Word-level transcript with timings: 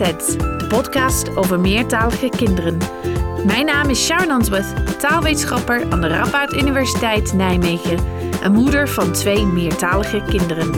De 0.00 0.66
podcast 0.68 1.36
over 1.36 1.60
meertalige 1.60 2.28
kinderen. 2.28 2.78
Mijn 3.46 3.66
naam 3.66 3.88
is 3.88 4.04
Sharon 4.04 4.30
Answorth, 4.30 5.00
taalwetenschapper 5.00 5.90
aan 5.90 6.00
de 6.00 6.06
Radboud 6.06 6.52
Universiteit 6.52 7.32
Nijmegen 7.32 7.98
en 8.42 8.52
moeder 8.52 8.88
van 8.88 9.12
twee 9.12 9.46
meertalige 9.46 10.22
kinderen. 10.28 10.72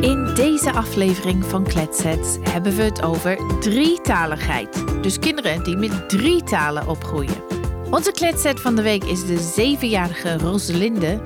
In 0.00 0.34
deze 0.34 0.72
aflevering 0.72 1.44
van 1.44 1.64
Kletsets 1.64 2.38
hebben 2.40 2.76
we 2.76 2.82
het 2.82 3.02
over 3.02 3.58
drietaligheid. 3.60 4.84
Dus 5.02 5.18
kinderen 5.18 5.64
die 5.64 5.76
met 5.76 6.08
drie 6.08 6.42
talen 6.42 6.88
opgroeien. 6.88 7.42
Onze 7.90 8.12
kletset 8.12 8.60
van 8.60 8.76
de 8.76 8.82
week 8.82 9.04
is 9.04 9.26
de 9.26 9.38
zevenjarige 9.38 10.38
Roselinde, 10.38 11.20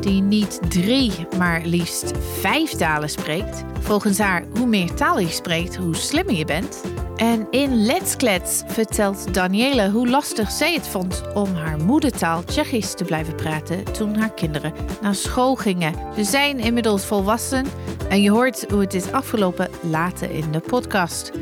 die 0.00 0.22
niet 0.22 0.60
drie, 0.68 1.12
maar 1.38 1.60
liefst 1.64 2.12
vijf 2.40 2.70
talen 2.70 3.10
spreekt. 3.10 3.64
Volgens 3.82 4.18
haar, 4.18 4.44
hoe 4.56 4.66
meer 4.66 4.94
talen 4.94 5.22
je 5.22 5.30
spreekt, 5.30 5.76
hoe 5.76 5.96
slimmer 5.96 6.34
je 6.34 6.44
bent. 6.44 6.82
En 7.16 7.46
in 7.50 7.84
Let's 7.84 8.16
Klets 8.16 8.62
vertelt 8.66 9.34
Danielle 9.34 9.90
hoe 9.90 10.08
lastig 10.08 10.50
zij 10.50 10.74
het 10.74 10.88
vond 10.88 11.22
om 11.34 11.54
haar 11.54 11.78
moedertaal 11.78 12.44
Tsjechisch 12.44 12.94
te 12.94 13.04
blijven 13.04 13.34
praten 13.34 13.84
toen 13.84 14.16
haar 14.16 14.32
kinderen 14.32 14.72
naar 15.00 15.14
school 15.14 15.54
gingen. 15.54 15.94
Ze 16.14 16.24
zijn 16.24 16.58
inmiddels 16.58 17.04
volwassen 17.04 17.66
en 18.08 18.22
je 18.22 18.30
hoort 18.30 18.70
hoe 18.70 18.80
het 18.80 18.94
is 18.94 19.12
afgelopen 19.12 19.70
later 19.80 20.30
in 20.30 20.52
de 20.52 20.60
podcast. 20.60 21.32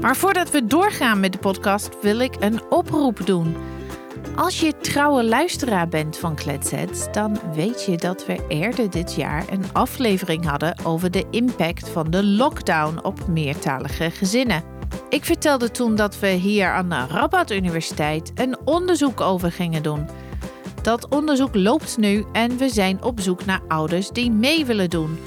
Maar 0.00 0.16
voordat 0.16 0.50
we 0.50 0.66
doorgaan 0.66 1.20
met 1.20 1.32
de 1.32 1.38
podcast 1.38 1.88
wil 2.02 2.18
ik 2.18 2.34
een 2.40 2.60
oproep 2.70 3.26
doen. 3.26 3.56
Als 4.38 4.60
je 4.60 4.76
trouwe 4.76 5.24
luisteraar 5.24 5.88
bent 5.88 6.16
van 6.16 6.34
Kletsets, 6.34 7.12
dan 7.12 7.40
weet 7.54 7.84
je 7.84 7.96
dat 7.96 8.26
we 8.26 8.44
eerder 8.48 8.90
dit 8.90 9.14
jaar 9.14 9.44
een 9.50 9.64
aflevering 9.72 10.44
hadden 10.44 10.76
over 10.84 11.10
de 11.10 11.24
impact 11.30 11.88
van 11.88 12.10
de 12.10 12.24
lockdown 12.24 13.04
op 13.04 13.26
meertalige 13.28 14.10
gezinnen. 14.10 14.62
Ik 15.08 15.24
vertelde 15.24 15.70
toen 15.70 15.94
dat 15.94 16.18
we 16.18 16.28
hier 16.28 16.72
aan 16.72 16.88
de 16.88 17.06
Rabat 17.06 17.50
Universiteit 17.50 18.32
een 18.34 18.56
onderzoek 18.64 19.20
over 19.20 19.52
gingen 19.52 19.82
doen. 19.82 20.08
Dat 20.82 21.08
onderzoek 21.08 21.54
loopt 21.54 21.96
nu 21.96 22.24
en 22.32 22.56
we 22.56 22.68
zijn 22.68 23.02
op 23.02 23.20
zoek 23.20 23.44
naar 23.44 23.60
ouders 23.68 24.10
die 24.10 24.30
mee 24.30 24.64
willen 24.64 24.90
doen. 24.90 25.18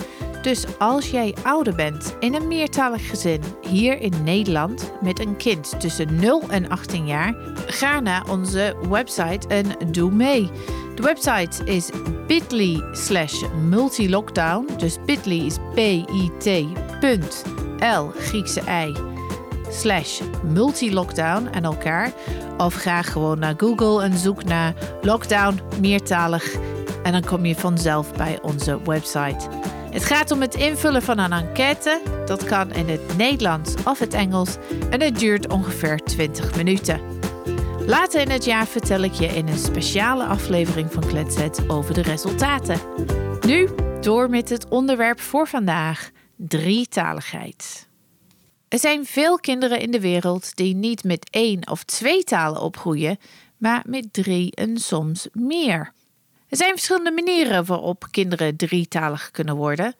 Dus 0.41 0.65
als 0.77 1.11
jij 1.11 1.35
ouder 1.43 1.75
bent 1.75 2.15
in 2.19 2.33
een 2.33 2.47
meertalig 2.47 3.09
gezin 3.09 3.41
hier 3.61 4.01
in 4.01 4.23
Nederland 4.23 4.91
met 5.01 5.19
een 5.19 5.37
kind 5.37 5.79
tussen 5.79 6.15
0 6.15 6.43
en 6.49 6.69
18 6.69 7.05
jaar, 7.05 7.35
ga 7.65 7.99
naar 7.99 8.29
onze 8.29 8.75
website 8.89 9.47
en 9.47 9.91
doe 9.91 10.11
mee. 10.11 10.49
De 10.95 11.01
website 11.01 11.63
is 11.63 11.89
bit.ly 12.27 12.83
slash 12.91 13.43
multilockdown. 13.69 14.67
Dus 14.77 14.97
bit.ly 15.05 15.45
is 15.45 15.57
bit.l 15.75 16.61
Griekse 18.17 18.61
i 18.69 18.95
slash 19.69 20.21
multilockdown 20.43 21.47
en 21.47 21.63
elkaar. 21.63 22.13
Of 22.57 22.73
ga 22.73 23.01
gewoon 23.01 23.39
naar 23.39 23.53
Google 23.57 24.03
en 24.03 24.17
zoek 24.17 24.43
naar 24.43 24.73
lockdown 25.01 25.59
meertalig 25.79 26.55
en 27.03 27.11
dan 27.11 27.23
kom 27.23 27.45
je 27.45 27.55
vanzelf 27.55 28.13
bij 28.13 28.39
onze 28.41 28.79
website. 28.83 29.60
Het 29.91 30.05
gaat 30.05 30.31
om 30.31 30.41
het 30.41 30.55
invullen 30.55 31.01
van 31.01 31.17
een 31.17 31.31
enquête. 31.31 32.01
Dat 32.25 32.43
kan 32.43 32.73
in 32.73 32.89
het 32.89 33.17
Nederlands 33.17 33.73
of 33.85 33.99
het 33.99 34.13
Engels 34.13 34.55
en 34.89 35.01
het 35.01 35.19
duurt 35.19 35.47
ongeveer 35.47 35.97
20 35.97 36.55
minuten. 36.55 37.01
Later 37.85 38.21
in 38.21 38.29
het 38.29 38.45
jaar 38.45 38.67
vertel 38.67 39.01
ik 39.01 39.13
je 39.13 39.25
in 39.25 39.47
een 39.47 39.57
speciale 39.57 40.23
aflevering 40.23 40.91
van 40.91 41.05
Kletset 41.05 41.69
over 41.69 41.93
de 41.93 42.01
resultaten. 42.01 42.79
Nu 43.45 43.69
door 44.01 44.29
met 44.29 44.49
het 44.49 44.67
onderwerp 44.67 45.19
voor 45.19 45.47
vandaag: 45.47 46.09
drietaligheid. 46.35 47.87
Er 48.67 48.79
zijn 48.79 49.05
veel 49.05 49.37
kinderen 49.37 49.79
in 49.79 49.91
de 49.91 49.99
wereld 49.99 50.55
die 50.55 50.75
niet 50.75 51.03
met 51.03 51.29
één 51.29 51.69
of 51.69 51.83
twee 51.83 52.23
talen 52.23 52.61
opgroeien, 52.61 53.17
maar 53.57 53.83
met 53.87 54.13
drie 54.13 54.55
en 54.55 54.77
soms 54.77 55.27
meer. 55.31 55.93
Er 56.51 56.57
zijn 56.57 56.71
verschillende 56.71 57.11
manieren 57.11 57.65
waarop 57.65 58.07
kinderen 58.11 58.55
drietalig 58.55 59.31
kunnen 59.31 59.55
worden. 59.55 59.95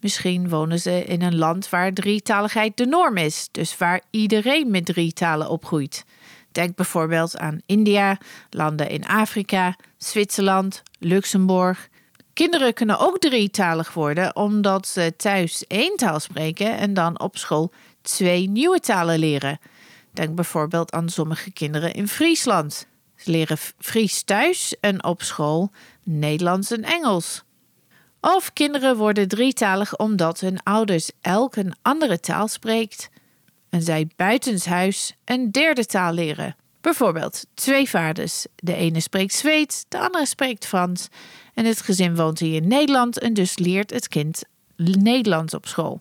Misschien 0.00 0.48
wonen 0.48 0.80
ze 0.80 1.04
in 1.04 1.22
een 1.22 1.36
land 1.36 1.68
waar 1.68 1.92
drietaligheid 1.92 2.76
de 2.76 2.86
norm 2.86 3.16
is, 3.16 3.48
dus 3.50 3.76
waar 3.76 4.00
iedereen 4.10 4.70
met 4.70 4.84
drie 4.84 5.12
talen 5.12 5.48
opgroeit. 5.48 6.04
Denk 6.52 6.76
bijvoorbeeld 6.76 7.38
aan 7.38 7.60
India, 7.66 8.18
landen 8.50 8.88
in 8.88 9.06
Afrika, 9.06 9.76
Zwitserland, 9.96 10.82
Luxemburg. 10.98 11.88
Kinderen 12.32 12.74
kunnen 12.74 12.98
ook 12.98 13.18
drietalig 13.18 13.92
worden 13.92 14.36
omdat 14.36 14.88
ze 14.88 15.14
thuis 15.16 15.66
één 15.66 15.96
taal 15.96 16.20
spreken 16.20 16.76
en 16.76 16.94
dan 16.94 17.20
op 17.20 17.36
school 17.36 17.72
twee 18.02 18.48
nieuwe 18.48 18.80
talen 18.80 19.18
leren. 19.18 19.58
Denk 20.12 20.34
bijvoorbeeld 20.34 20.92
aan 20.92 21.08
sommige 21.08 21.52
kinderen 21.52 21.92
in 21.92 22.08
Friesland. 22.08 22.88
Ze 23.22 23.30
leren 23.30 23.58
Fries 23.78 24.22
thuis 24.22 24.74
en 24.80 25.04
op 25.04 25.22
school 25.22 25.70
Nederlands 26.04 26.70
en 26.70 26.84
Engels. 26.84 27.42
Of 28.20 28.52
kinderen 28.52 28.96
worden 28.96 29.28
drietalig 29.28 29.96
omdat 29.96 30.40
hun 30.40 30.62
ouders 30.62 31.10
elk 31.20 31.56
een 31.56 31.74
andere 31.82 32.20
taal 32.20 32.48
spreekt 32.48 33.08
en 33.70 33.82
zij 33.82 34.08
buitenshuis 34.16 35.14
een 35.24 35.50
derde 35.50 35.86
taal 35.86 36.12
leren. 36.12 36.56
Bijvoorbeeld 36.80 37.46
twee 37.54 37.88
vaders. 37.88 38.46
De 38.56 38.74
ene 38.74 39.00
spreekt 39.00 39.34
Zweeds, 39.34 39.84
de 39.88 39.98
andere 39.98 40.26
spreekt 40.26 40.66
Frans. 40.66 41.08
En 41.54 41.64
het 41.64 41.80
gezin 41.80 42.16
woont 42.16 42.38
hier 42.38 42.62
in 42.62 42.68
Nederland 42.68 43.18
en 43.18 43.34
dus 43.34 43.58
leert 43.58 43.90
het 43.90 44.08
kind 44.08 44.42
Nederlands 44.76 45.54
op 45.54 45.66
school. 45.66 46.00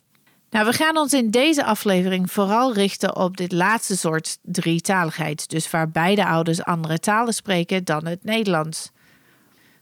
Nou, 0.49 0.65
we 0.65 0.73
gaan 0.73 0.97
ons 0.97 1.13
in 1.13 1.31
deze 1.31 1.63
aflevering 1.63 2.31
vooral 2.31 2.73
richten 2.73 3.15
op 3.15 3.37
dit 3.37 3.51
laatste 3.51 3.97
soort 3.97 4.37
drietaligheid, 4.41 5.49
dus 5.49 5.69
waar 5.69 5.89
beide 5.89 6.25
ouders 6.25 6.63
andere 6.63 6.99
talen 6.99 7.33
spreken 7.33 7.83
dan 7.83 8.05
het 8.05 8.23
Nederlands. 8.23 8.91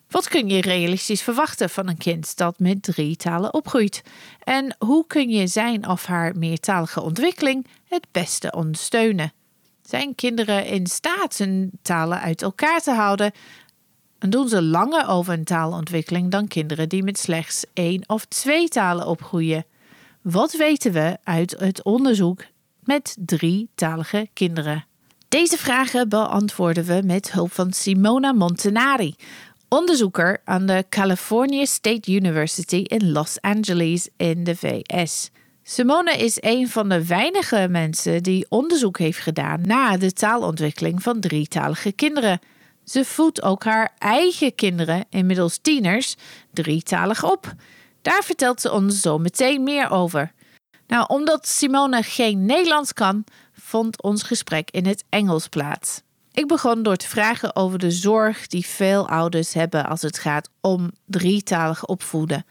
Wat 0.09 0.27
kun 0.27 0.49
je 0.49 0.61
realistisch 0.61 1.21
verwachten 1.21 1.69
van 1.69 1.87
een 1.87 1.97
kind 1.97 2.37
dat 2.37 2.59
met 2.59 2.83
drie 2.83 3.15
talen 3.15 3.53
opgroeit? 3.53 4.01
En 4.43 4.75
hoe 4.79 5.07
kun 5.07 5.29
je 5.29 5.47
zijn 5.47 5.87
of 5.87 6.05
haar 6.05 6.37
meertalige 6.37 7.01
ontwikkeling 7.01 7.67
het 7.83 8.07
beste 8.11 8.51
ondersteunen? 8.51 9.33
Zijn 9.81 10.15
kinderen 10.15 10.65
in 10.65 10.87
staat 10.87 11.37
hun 11.37 11.71
talen 11.81 12.19
uit 12.19 12.41
elkaar 12.41 12.81
te 12.81 12.91
houden? 12.91 13.31
En 14.19 14.29
doen 14.29 14.47
ze 14.47 14.61
langer 14.61 15.07
over 15.07 15.33
een 15.33 15.43
taalontwikkeling 15.43 16.31
dan 16.31 16.47
kinderen 16.47 16.89
die 16.89 17.03
met 17.03 17.19
slechts 17.19 17.65
één 17.73 18.03
of 18.07 18.25
twee 18.25 18.67
talen 18.67 19.07
opgroeien? 19.07 19.65
Wat 20.31 20.53
weten 20.53 20.91
we 20.91 21.17
uit 21.23 21.55
het 21.59 21.83
onderzoek 21.83 22.43
met 22.83 23.17
drietalige 23.19 24.27
kinderen? 24.33 24.85
Deze 25.27 25.57
vragen 25.57 26.09
beantwoorden 26.09 26.83
we 26.83 27.01
met 27.05 27.31
hulp 27.31 27.51
van 27.51 27.73
Simona 27.73 28.31
Montanari, 28.31 29.15
onderzoeker 29.67 30.41
aan 30.43 30.65
de 30.65 30.85
California 30.89 31.65
State 31.65 32.11
University 32.11 32.75
in 32.75 33.11
Los 33.11 33.41
Angeles 33.41 34.09
in 34.17 34.43
de 34.43 34.55
VS. 34.55 35.29
Simone 35.63 36.17
is 36.17 36.37
een 36.39 36.69
van 36.69 36.89
de 36.89 37.05
weinige 37.05 37.67
mensen 37.69 38.23
die 38.23 38.45
onderzoek 38.49 38.97
heeft 38.97 39.19
gedaan 39.19 39.61
naar 39.61 39.99
de 39.99 40.13
taalontwikkeling 40.13 41.03
van 41.03 41.19
drietalige 41.19 41.91
kinderen. 41.91 42.39
Ze 42.83 43.05
voedt 43.05 43.41
ook 43.41 43.63
haar 43.63 43.93
eigen 43.97 44.55
kinderen, 44.55 45.05
inmiddels 45.09 45.57
tieners, 45.57 46.15
drietalig 46.53 47.31
op. 47.31 47.55
Daar 48.07 48.23
vertelt 48.23 48.61
ze 48.61 48.71
ons 48.71 49.01
zo 49.01 49.17
meteen 49.17 49.63
meer 49.63 49.89
over. 49.89 50.33
Nou, 50.87 51.05
omdat 51.07 51.47
Simone 51.47 52.03
geen 52.03 52.45
Nederlands 52.45 52.93
kan, 52.93 53.23
vond 53.53 54.01
ons 54.01 54.23
gesprek 54.23 54.71
in 54.71 54.85
het 54.85 55.03
Engels 55.09 55.47
plaats. 55.47 56.01
Ik 56.31 56.47
begon 56.47 56.83
door 56.83 56.95
te 56.95 57.07
vragen 57.07 57.55
over 57.55 57.79
de 57.79 57.91
zorg 57.91 58.47
die 58.47 58.65
veel 58.65 59.09
ouders 59.09 59.53
hebben 59.53 59.85
als 59.85 60.01
het 60.01 60.19
gaat 60.19 60.49
om 60.61 60.91
drietalig 61.05 61.85
opvoeden. 61.85 62.45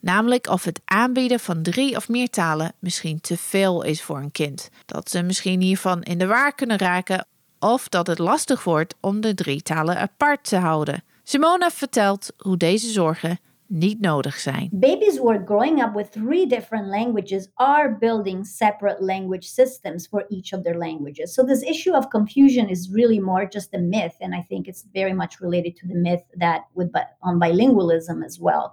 Namelijk 0.00 0.46
of 0.46 0.64
het 0.64 0.80
aanbieden 0.84 1.40
van 1.40 1.62
drie 1.62 1.96
of 1.96 2.08
meer 2.08 2.30
talen 2.30 2.72
misschien 2.78 3.20
te 3.20 3.36
veel 3.36 3.82
is 3.82 4.02
voor 4.02 4.18
een 4.18 4.32
kind. 4.32 4.68
Dat 4.86 5.10
ze 5.10 5.22
misschien 5.22 5.60
hiervan 5.60 6.02
in 6.02 6.18
de 6.18 6.26
waar 6.26 6.54
kunnen 6.54 6.78
raken 6.78 7.26
of 7.58 7.88
dat 7.88 8.06
het 8.06 8.18
lastig 8.18 8.64
wordt 8.64 8.94
om 9.00 9.20
de 9.20 9.34
drie 9.34 9.62
talen 9.62 9.98
apart 9.98 10.44
te 10.44 10.56
houden. 10.56 11.04
Simona 11.22 11.70
vertelt 11.70 12.30
hoe 12.38 12.56
deze 12.56 12.90
zorgen 12.90 13.38
niet 13.72 14.00
nodig 14.00 14.38
zijn. 14.38 14.68
Babies 14.72 15.18
who 15.18 15.28
are 15.28 15.42
growing 15.44 15.82
up 15.82 15.94
with 15.94 16.10
three 16.10 16.46
different 16.46 16.86
languages 16.86 17.50
are 17.54 17.96
building 17.98 18.46
separate 18.46 19.04
language 19.04 19.44
systems 19.44 20.06
for 20.06 20.24
each 20.28 20.52
of 20.52 20.62
their 20.62 20.78
languages. 20.78 21.34
So 21.34 21.44
this 21.44 21.62
issue 21.62 21.94
of 21.94 22.08
confusion 22.08 22.68
is 22.68 22.90
really 22.92 23.20
more 23.20 23.48
just 23.48 23.74
a 23.74 23.78
myth 23.78 24.16
and 24.20 24.34
I 24.34 24.42
think 24.48 24.68
it's 24.68 24.84
very 24.92 25.12
much 25.12 25.40
related 25.40 25.76
to 25.76 25.86
the 25.86 25.94
myth 25.94 26.22
that 26.38 26.60
with 26.74 26.92
on 27.20 27.38
bilingualism 27.38 28.24
as 28.24 28.38
well. 28.38 28.72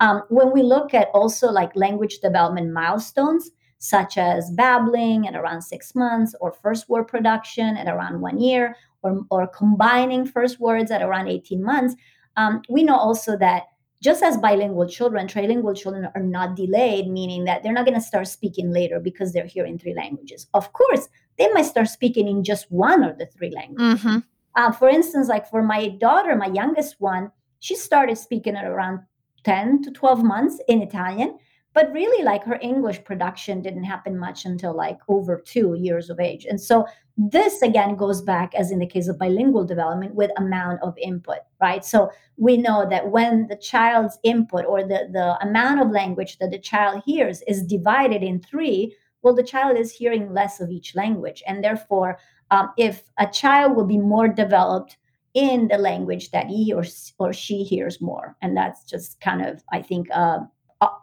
Um, 0.00 0.22
when 0.28 0.52
we 0.52 0.62
look 0.62 0.94
at 0.94 1.08
also 1.12 1.50
like 1.50 1.76
language 1.76 2.18
development 2.20 2.72
milestones, 2.72 3.50
such 3.78 4.16
as 4.18 4.50
babbling 4.50 5.28
at 5.28 5.36
around 5.36 5.62
six 5.62 5.94
months, 5.94 6.34
or 6.40 6.52
first 6.52 6.88
word 6.88 7.06
production 7.06 7.76
at 7.76 7.86
around 7.86 8.20
one 8.20 8.40
year, 8.40 8.74
or, 9.02 9.20
or 9.30 9.46
combining 9.46 10.26
first 10.26 10.58
words 10.58 10.90
at 10.90 11.02
around 11.02 11.28
18 11.28 11.62
months, 11.62 11.94
um, 12.36 12.62
we 12.68 12.82
know 12.82 12.96
also 12.96 13.36
that 13.36 13.64
just 14.02 14.22
as 14.22 14.36
bilingual 14.36 14.88
children, 14.88 15.26
trilingual 15.26 15.76
children 15.76 16.08
are 16.14 16.22
not 16.22 16.54
delayed, 16.54 17.08
meaning 17.08 17.44
that 17.44 17.62
they're 17.62 17.72
not 17.72 17.84
going 17.84 17.98
to 17.98 18.00
start 18.00 18.28
speaking 18.28 18.70
later 18.70 19.00
because 19.00 19.32
they're 19.32 19.46
hearing 19.46 19.78
three 19.78 19.94
languages. 19.94 20.46
Of 20.54 20.72
course, 20.72 21.08
they 21.36 21.48
might 21.52 21.66
start 21.66 21.88
speaking 21.88 22.28
in 22.28 22.44
just 22.44 22.70
one 22.70 23.02
of 23.02 23.18
the 23.18 23.26
three 23.26 23.50
languages. 23.50 24.00
Mm-hmm. 24.00 24.18
Uh, 24.54 24.72
for 24.72 24.88
instance, 24.88 25.28
like 25.28 25.48
for 25.50 25.62
my 25.62 25.88
daughter, 25.88 26.34
my 26.36 26.46
youngest 26.46 26.96
one, 27.00 27.32
she 27.60 27.74
started 27.74 28.18
speaking 28.18 28.56
at 28.56 28.64
around 28.64 29.00
10 29.44 29.82
to 29.82 29.90
12 29.90 30.22
months 30.22 30.60
in 30.68 30.82
Italian 30.82 31.38
but 31.74 31.92
really 31.92 32.24
like 32.24 32.42
her 32.44 32.58
english 32.62 33.02
production 33.04 33.60
didn't 33.62 33.84
happen 33.84 34.18
much 34.18 34.44
until 34.44 34.74
like 34.74 34.98
over 35.08 35.40
two 35.46 35.74
years 35.78 36.10
of 36.10 36.20
age. 36.20 36.44
And 36.44 36.60
so 36.60 36.86
this 37.16 37.62
again 37.62 37.96
goes 37.96 38.22
back 38.22 38.54
as 38.54 38.70
in 38.70 38.78
the 38.78 38.86
case 38.86 39.08
of 39.08 39.18
bilingual 39.18 39.64
development 39.64 40.14
with 40.14 40.30
amount 40.36 40.80
of 40.82 40.96
input 40.98 41.38
right? 41.60 41.84
So 41.84 42.10
we 42.36 42.56
know 42.56 42.88
that 42.88 43.10
when 43.10 43.48
the 43.48 43.56
child's 43.56 44.18
input 44.22 44.64
or 44.64 44.82
the, 44.82 45.08
the 45.12 45.36
amount 45.42 45.80
of 45.80 45.90
language 45.90 46.38
that 46.38 46.50
the 46.50 46.58
child 46.58 47.02
hears 47.04 47.42
is 47.48 47.64
divided 47.64 48.22
in 48.22 48.40
three 48.40 48.94
well 49.22 49.34
the 49.34 49.42
child 49.42 49.76
is 49.76 49.92
hearing 49.92 50.32
less 50.32 50.60
of 50.60 50.70
each 50.70 50.94
language. 50.94 51.42
And 51.46 51.62
therefore 51.62 52.18
um, 52.50 52.70
if 52.78 53.02
a 53.18 53.26
child 53.26 53.76
will 53.76 53.86
be 53.86 53.98
more 53.98 54.28
developed 54.28 54.96
in 55.34 55.68
the 55.68 55.78
language 55.78 56.30
that 56.30 56.46
he 56.46 56.72
or, 56.72 56.84
or 57.18 57.32
she 57.32 57.62
hears 57.62 58.00
more. 58.00 58.36
And 58.42 58.56
that's 58.56 58.84
just 58.84 59.20
kind 59.20 59.44
of 59.44 59.62
i 59.72 59.82
think 59.82 60.08
uh, 60.12 60.38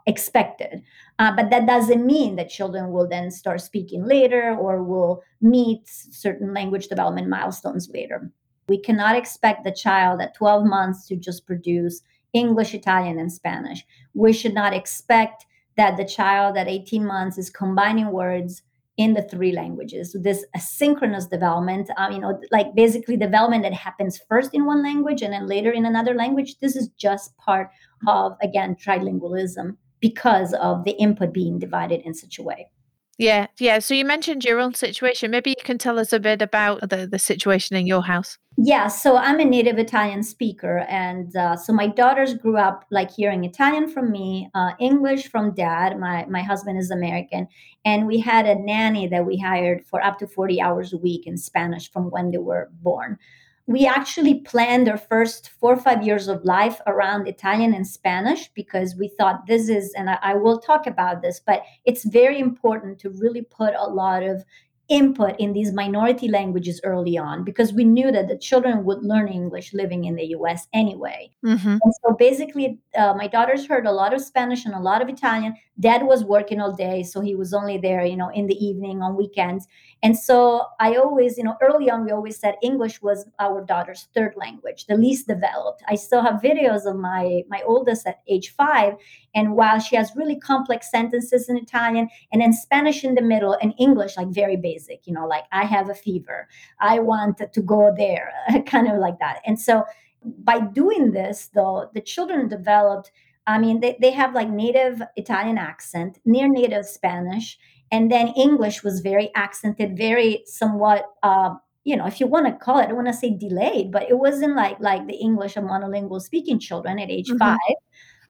expected. 0.06 0.84
Uh, 1.20 1.36
but 1.36 1.50
that 1.50 1.66
doesn't 1.66 2.06
mean 2.06 2.36
that 2.36 2.50
children 2.50 2.92
will 2.92 3.08
then 3.08 3.32
start 3.32 3.62
speaking 3.62 4.06
later 4.06 4.56
or 4.56 4.84
will 4.84 5.24
meet 5.42 5.82
certain 5.86 6.54
language 6.54 6.88
development 6.88 7.28
milestones 7.28 7.90
later. 7.94 8.32
We 8.68 8.80
cannot 8.80 9.16
expect 9.16 9.64
the 9.64 9.72
child 9.72 10.22
at 10.22 10.36
12 10.36 10.66
months 10.66 11.08
to 11.08 11.16
just 11.16 11.46
produce 11.46 12.02
English, 12.34 12.74
Italian, 12.74 13.20
and 13.20 13.32
Spanish. 13.32 13.86
We 14.14 14.34
should 14.34 14.54
not 14.54 14.74
expect 14.74 15.46
that 15.78 15.98
the 15.98 16.06
child 16.06 16.58
at 16.58 16.68
18 16.68 17.06
months 17.06 17.38
is 17.38 17.50
combining 17.50 18.12
words 18.12 18.62
in 18.98 19.14
the 19.14 19.24
three 19.24 19.52
languages. 19.52 20.16
This 20.22 20.46
asynchronous 20.56 21.30
development, 21.30 21.90
um, 21.98 22.14
you 22.14 22.20
know, 22.20 22.40
like 22.52 22.74
basically 22.76 23.18
development 23.18 23.64
that 23.64 23.74
happens 23.74 24.20
first 24.30 24.54
in 24.54 24.66
one 24.66 24.82
language 24.82 25.22
and 25.22 25.34
then 25.34 25.48
later 25.48 25.72
in 25.72 25.86
another 25.86 26.14
language. 26.14 26.60
This 26.60 26.76
is 26.76 26.90
just 26.98 27.36
part 27.38 27.70
of 28.08 28.38
again 28.42 28.76
trilingualism 28.76 29.76
because 30.00 30.54
of 30.54 30.84
the 30.86 30.92
input 30.92 31.34
being 31.34 31.60
divided 31.60 32.02
in 32.02 32.14
such 32.14 32.40
a 32.40 32.44
way. 32.44 32.70
Yeah, 33.18 33.48
yeah. 33.60 33.80
So 33.80 33.94
you 33.94 34.04
mentioned 34.04 34.44
your 34.44 34.60
own 34.60 34.74
situation. 34.74 35.32
Maybe 35.32 35.52
you 35.52 35.64
can 35.64 35.78
tell 35.78 36.00
us 36.00 36.12
a 36.12 36.20
bit 36.20 36.42
about 36.42 36.90
the, 36.90 37.08
the 37.08 37.20
situation 37.20 37.78
in 37.78 37.88
your 37.88 38.04
house. 38.04 38.38
Yeah, 38.58 38.88
so 38.88 39.16
I'm 39.16 39.40
a 39.40 39.46
native 39.46 39.78
Italian 39.78 40.24
speaker. 40.24 40.80
And 40.90 41.34
uh, 41.36 41.56
so 41.56 41.72
my 41.72 41.88
daughters 41.88 42.34
grew 42.34 42.58
up 42.58 42.86
like 42.92 43.12
hearing 43.12 43.46
Italian 43.46 43.88
from 43.88 44.12
me, 44.12 44.50
uh, 44.54 44.72
English 44.80 45.30
from 45.30 45.54
dad. 45.54 45.98
My, 45.98 46.26
my 46.26 46.42
husband 46.42 46.78
is 46.78 46.92
American. 46.92 47.48
And 47.86 48.06
we 48.06 48.20
had 48.20 48.46
a 48.46 48.56
nanny 48.56 49.08
that 49.08 49.26
we 49.26 49.38
hired 49.38 49.86
for 49.86 50.04
up 50.04 50.20
to 50.20 50.28
40 50.28 50.62
hours 50.62 50.92
a 50.92 50.98
week 50.98 51.26
in 51.26 51.38
Spanish 51.38 51.90
from 51.92 52.12
when 52.12 52.32
they 52.32 52.38
were 52.38 52.70
born 52.82 53.18
we 53.68 53.88
actually 53.88 54.36
planned 54.42 54.88
our 54.88 54.98
first 54.98 55.50
four 55.60 55.74
or 55.74 55.78
five 55.78 56.06
years 56.06 56.28
of 56.28 56.46
life 56.46 56.80
around 56.86 57.28
Italian 57.28 57.74
and 57.74 57.88
Spanish 57.88 58.48
because 58.50 58.96
we 58.96 59.08
thought 59.08 59.48
this 59.48 59.70
is, 59.70 59.92
and 59.98 60.10
I, 60.10 60.20
I, 60.22 60.34
will 60.36 60.60
talk 60.60 60.86
about 60.86 61.24
this, 61.24 61.42
but 61.44 61.64
it's 61.84 62.06
very 62.06 62.40
important 62.40 63.00
to 63.00 63.10
really 63.10 63.42
put 63.42 63.74
a 63.76 63.88
lot 63.88 64.22
of 64.22 64.46
input 64.88 65.36
in 65.40 65.54
these 65.54 65.74
minority 65.74 66.28
languages 66.28 66.80
early 66.84 67.18
on 67.18 67.44
because 67.44 67.74
we 67.74 67.84
knew 67.84 68.12
that 68.12 68.28
the 68.28 68.38
children 68.38 68.86
would 68.86 69.04
learn 69.04 69.28
English 69.28 69.74
living 69.74 70.06
in 70.06 70.16
the 70.16 70.26
US 70.38 70.68
anyway. 70.74 71.32
Mm-hmm. 71.44 71.78
And 71.82 71.94
so 72.04 72.14
basically, 72.14 72.78
uh, 72.96 73.14
my 73.16 73.28
daughters 73.28 73.66
heard 73.66 73.88
a 73.88 73.92
lot 73.92 74.14
of 74.14 74.22
Spanish 74.22 74.66
and 74.66 74.76
a 74.76 74.80
lot 74.80 75.02
of 75.02 75.10
Italian. 75.10 75.56
Dad 75.80 76.04
was 76.04 76.24
working 76.24 76.62
all 76.62 76.72
day, 76.72 77.02
so 77.02 77.20
he 77.20 77.34
was 77.34 77.54
only 77.54 77.78
there, 77.78 78.06
you 78.06 78.16
know, 78.16 78.30
in 78.30 78.46
the 78.46 78.64
evening 78.64 79.02
on 79.02 79.16
weekends. 79.16 79.68
And 80.06 80.16
so 80.16 80.68
I 80.80 80.98
always, 80.98 81.36
you 81.36 81.44
know, 81.44 81.56
early 81.64 81.90
on, 81.90 82.06
we 82.06 82.12
always 82.12 82.38
said 82.38 82.58
English 82.62 83.02
was 83.02 83.26
our 83.40 83.66
daughter's 83.66 84.08
third 84.14 84.36
language, 84.38 84.86
the 84.86 84.96
least 84.96 85.26
developed. 85.26 85.82
I 85.90 85.96
still 85.96 86.22
have 86.22 86.44
videos 86.44 86.86
of 86.86 86.96
my 86.96 87.42
my 87.50 87.64
oldest 87.66 88.06
at 88.06 88.22
age 88.28 88.50
five, 88.50 88.98
and 89.34 89.56
while 89.56 89.80
she 89.80 89.96
has 89.96 90.16
really 90.16 90.40
complex 90.40 90.92
sentences 90.92 91.50
in 91.50 91.58
Italian 91.58 92.08
and 92.32 92.40
then 92.40 92.54
Spanish 92.54 93.04
in 93.04 93.16
the 93.16 93.24
middle 93.24 93.58
and 93.60 93.74
English 93.80 94.16
like 94.16 94.28
very 94.28 94.58
basic, 94.58 95.08
you 95.08 95.14
know, 95.14 95.26
like 95.26 95.46
I 95.52 95.66
have 95.66 95.90
a 95.90 95.96
fever, 95.96 96.50
I 96.80 97.00
want 97.00 97.40
to 97.40 97.62
go 97.64 97.92
there, 97.98 98.32
kind 98.68 98.88
of 98.88 99.00
like 99.00 99.18
that. 99.18 99.42
And 99.44 99.60
so 99.60 99.86
by 100.24 100.60
doing 100.60 101.14
this, 101.14 101.50
though, 101.56 101.90
the 101.96 102.02
children 102.02 102.48
developed. 102.48 103.12
I 103.48 103.60
mean, 103.60 103.80
they, 103.80 103.96
they 104.02 104.10
have 104.12 104.34
like 104.34 104.50
native 104.50 105.04
Italian 105.16 105.60
accent, 105.60 106.20
near 106.26 106.48
native 106.48 106.86
Spanish, 106.86 107.60
and 107.92 108.12
then 108.12 108.30
English 108.30 108.84
was 108.84 109.00
very 109.00 109.32
accented, 109.36 109.98
very 109.98 110.44
somewhat 110.46 111.06
uh, 111.24 111.56
you 111.86 111.96
know, 111.96 112.08
if 112.08 112.20
you 112.20 112.28
want 112.28 112.48
to 112.48 112.52
call 112.52 112.80
it, 112.80 112.90
I 112.90 112.94
want 112.94 113.08
to 113.08 113.14
say 113.14 113.30
delayed, 113.30 113.92
but 113.92 114.10
it 114.10 114.18
wasn't 114.18 114.56
like 114.56 114.78
like 114.80 115.08
the 115.08 115.16
English 115.16 115.56
of 115.56 115.64
monolingual 115.64 116.20
speaking 116.20 116.60
children 116.60 117.00
at 117.00 117.10
age 117.10 117.30
mm-hmm. 117.30 117.38
five. 117.38 117.78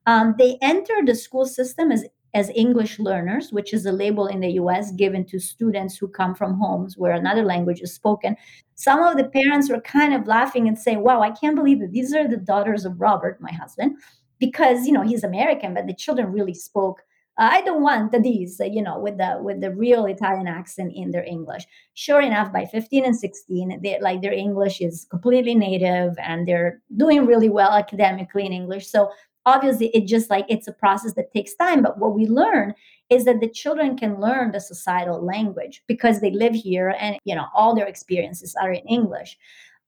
Um, 0.04 0.34
they 0.38 0.58
enter 0.62 0.94
the 1.04 1.14
school 1.14 1.46
system 1.46 1.90
as 1.90 2.04
as 2.34 2.50
English 2.54 2.98
learners, 2.98 3.50
which 3.50 3.72
is 3.72 3.86
a 3.86 3.92
label 3.92 4.26
in 4.26 4.40
the 4.40 4.50
US 4.60 4.92
given 4.92 5.24
to 5.24 5.38
students 5.38 5.96
who 5.96 6.06
come 6.06 6.34
from 6.34 6.58
homes 6.58 6.98
where 6.98 7.12
another 7.12 7.42
language 7.42 7.80
is 7.80 7.94
spoken. 7.94 8.36
Some 8.74 9.02
of 9.02 9.16
the 9.16 9.24
parents 9.24 9.70
were 9.70 9.80
kind 9.80 10.12
of 10.12 10.26
laughing 10.26 10.68
and 10.68 10.78
saying, 10.78 11.02
Wow, 11.02 11.22
I 11.22 11.30
can't 11.30 11.56
believe 11.56 11.80
that 11.80 11.92
these 11.92 12.14
are 12.14 12.28
the 12.28 12.36
daughters 12.36 12.84
of 12.84 13.00
Robert, 13.00 13.40
my 13.40 13.52
husband, 13.52 13.96
because 14.38 14.86
you 14.86 14.92
know 14.92 15.02
he's 15.02 15.24
American, 15.24 15.72
but 15.72 15.86
the 15.86 15.94
children 15.94 16.30
really 16.30 16.54
spoke. 16.54 17.02
I 17.38 17.60
don't 17.62 17.82
want 17.82 18.12
the 18.12 18.20
these, 18.20 18.60
you 18.64 18.82
know, 18.82 18.98
with 18.98 19.18
the 19.18 19.38
with 19.40 19.60
the 19.60 19.74
real 19.74 20.06
Italian 20.06 20.46
accent 20.46 20.92
in 20.94 21.10
their 21.10 21.24
English. 21.24 21.66
Sure 21.94 22.20
enough, 22.20 22.52
by 22.52 22.64
15 22.64 23.04
and 23.04 23.16
16, 23.16 23.80
they 23.82 23.98
like 24.00 24.22
their 24.22 24.32
English 24.32 24.80
is 24.80 25.06
completely 25.10 25.54
native 25.54 26.14
and 26.18 26.48
they're 26.48 26.80
doing 26.96 27.26
really 27.26 27.50
well 27.50 27.72
academically 27.72 28.46
in 28.46 28.52
English. 28.52 28.86
So 28.88 29.10
obviously 29.46 29.86
it 29.94 30.06
just 30.06 30.28
like 30.28 30.44
it's 30.48 30.68
a 30.68 30.72
process 30.72 31.14
that 31.14 31.32
takes 31.32 31.54
time 31.54 31.82
but 31.82 31.98
what 31.98 32.14
we 32.14 32.26
learn 32.26 32.74
is 33.08 33.24
that 33.24 33.40
the 33.40 33.48
children 33.48 33.96
can 33.96 34.20
learn 34.20 34.50
the 34.50 34.60
societal 34.60 35.24
language 35.24 35.82
because 35.86 36.20
they 36.20 36.32
live 36.32 36.54
here 36.54 36.94
and 36.98 37.16
you 37.24 37.34
know 37.34 37.46
all 37.54 37.74
their 37.74 37.86
experiences 37.86 38.54
are 38.60 38.72
in 38.72 38.84
english 38.88 39.38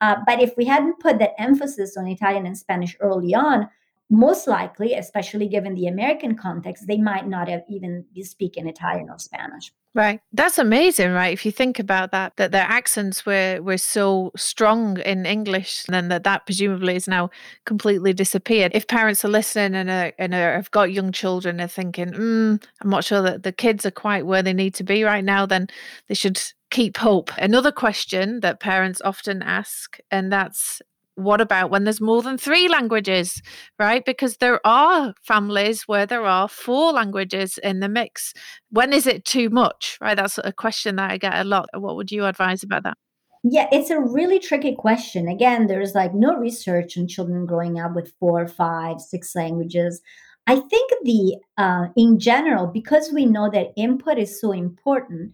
uh, 0.01 0.15
but 0.27 0.41
if 0.41 0.57
we 0.57 0.65
hadn't 0.65 1.01
put 1.01 1.19
that 1.19 1.39
emphasis 1.39 1.97
on 1.97 2.07
italian 2.07 2.47
and 2.47 2.57
spanish 2.57 2.97
early 3.01 3.35
on 3.35 3.69
most 4.11 4.47
likely 4.47 4.95
especially 4.95 5.49
given 5.49 5.75
the 5.75 5.87
american 5.87 6.37
context 6.37 6.87
they 6.87 6.99
might 6.99 7.27
not 7.27 7.49
have 7.49 7.63
even 7.69 8.05
be 8.15 8.23
speaking 8.23 8.67
italian 8.67 9.09
or 9.11 9.19
spanish 9.19 9.73
Right. 9.95 10.21
That's 10.33 10.59
amazing, 10.59 11.13
right? 11.13 11.33
If 11.33 11.47
you 11.47 11.51
think 11.51 11.79
about 11.79 12.13
that, 12.13 12.37
that 12.37 12.53
their 12.53 12.63
accents 12.63 13.25
were 13.25 13.61
were 13.63 13.79
so 13.79 14.31
strong 14.37 15.01
in 15.01 15.27
English, 15.27 15.85
then 15.89 16.09
that 16.09 16.25
that 16.25 16.45
presumably 16.45 16.95
is 16.95 17.09
now 17.09 17.31
completely 17.65 18.13
disappeared. 18.13 18.73
If 18.75 18.87
parents 18.87 19.25
are 19.25 19.29
listening 19.29 19.75
and 19.75 19.91
are, 19.91 20.13
and 20.19 20.35
are, 20.35 20.55
have 20.55 20.71
got 20.71 20.93
young 20.93 21.11
children, 21.11 21.61
are 21.61 21.67
thinking, 21.67 22.13
mm, 22.13 22.63
I'm 22.81 22.91
not 22.91 23.05
sure 23.05 23.23
that 23.23 23.43
the 23.43 23.51
kids 23.51 23.87
are 23.87 23.91
quite 23.91 24.27
where 24.27 24.43
they 24.43 24.53
need 24.53 24.75
to 24.75 24.85
be 24.85 25.05
right 25.05 25.25
now, 25.25 25.47
then 25.47 25.69
they 26.07 26.15
should 26.15 26.41
keep 26.71 26.99
hope. 26.99 27.33
Another 27.39 27.73
question 27.73 28.41
that 28.41 28.61
parents 28.61 29.01
often 29.05 29.43
ask, 29.43 29.99
and 30.11 30.31
that's 30.31 30.83
what 31.19 31.41
about 31.41 31.71
when 31.71 31.85
there's 31.85 32.01
more 32.01 32.23
than 32.23 32.39
three 32.39 32.69
languages, 32.69 33.43
right? 33.79 34.05
Because 34.05 34.37
there 34.37 34.65
are 34.65 35.15
families 35.23 35.83
where 35.89 36.07
there 36.07 36.25
are 36.25 36.49
four 36.49 36.93
languages 36.93 37.59
in 37.59 37.81
the 37.81 37.89
mix. 37.89 38.33
When 38.71 38.93
is 38.93 39.07
it 39.07 39.25
too 39.25 39.51
much, 39.51 39.99
right? 40.01 40.17
That's 40.17 40.39
a 40.43 40.53
question 40.53 40.97
that 40.97 41.11
I 41.11 41.19
get 41.19 41.35
a 41.35 41.45
lot. 41.45 41.69
What 41.75 41.97
would 41.97 42.13
you 42.13 42.25
advise 42.25 42.63
about 42.63 42.85
that? 42.85 42.97
Yeah, 43.43 43.67
it's 43.73 43.91
a 43.91 44.01
really 44.01 44.39
tricky 44.39 44.75
question. 44.77 45.27
Again, 45.29 45.67
there's 45.67 45.95
like 45.95 46.15
no 46.15 46.37
research 46.37 46.97
on 46.97 47.09
children 47.09 47.47
growing 47.47 47.81
up 47.81 47.95
with 47.95 48.13
four, 48.21 48.47
five, 48.47 49.01
six 49.01 49.35
languages. 49.35 50.01
I 50.47 50.57
think 50.61 50.93
the 51.03 51.37
uh, 51.57 51.87
in 51.97 52.19
general, 52.19 52.67
because 52.67 53.11
we 53.13 53.27
know 53.27 53.51
that 53.51 53.73
input 53.77 54.19
is 54.19 54.41
so 54.41 54.53
important, 54.53 55.33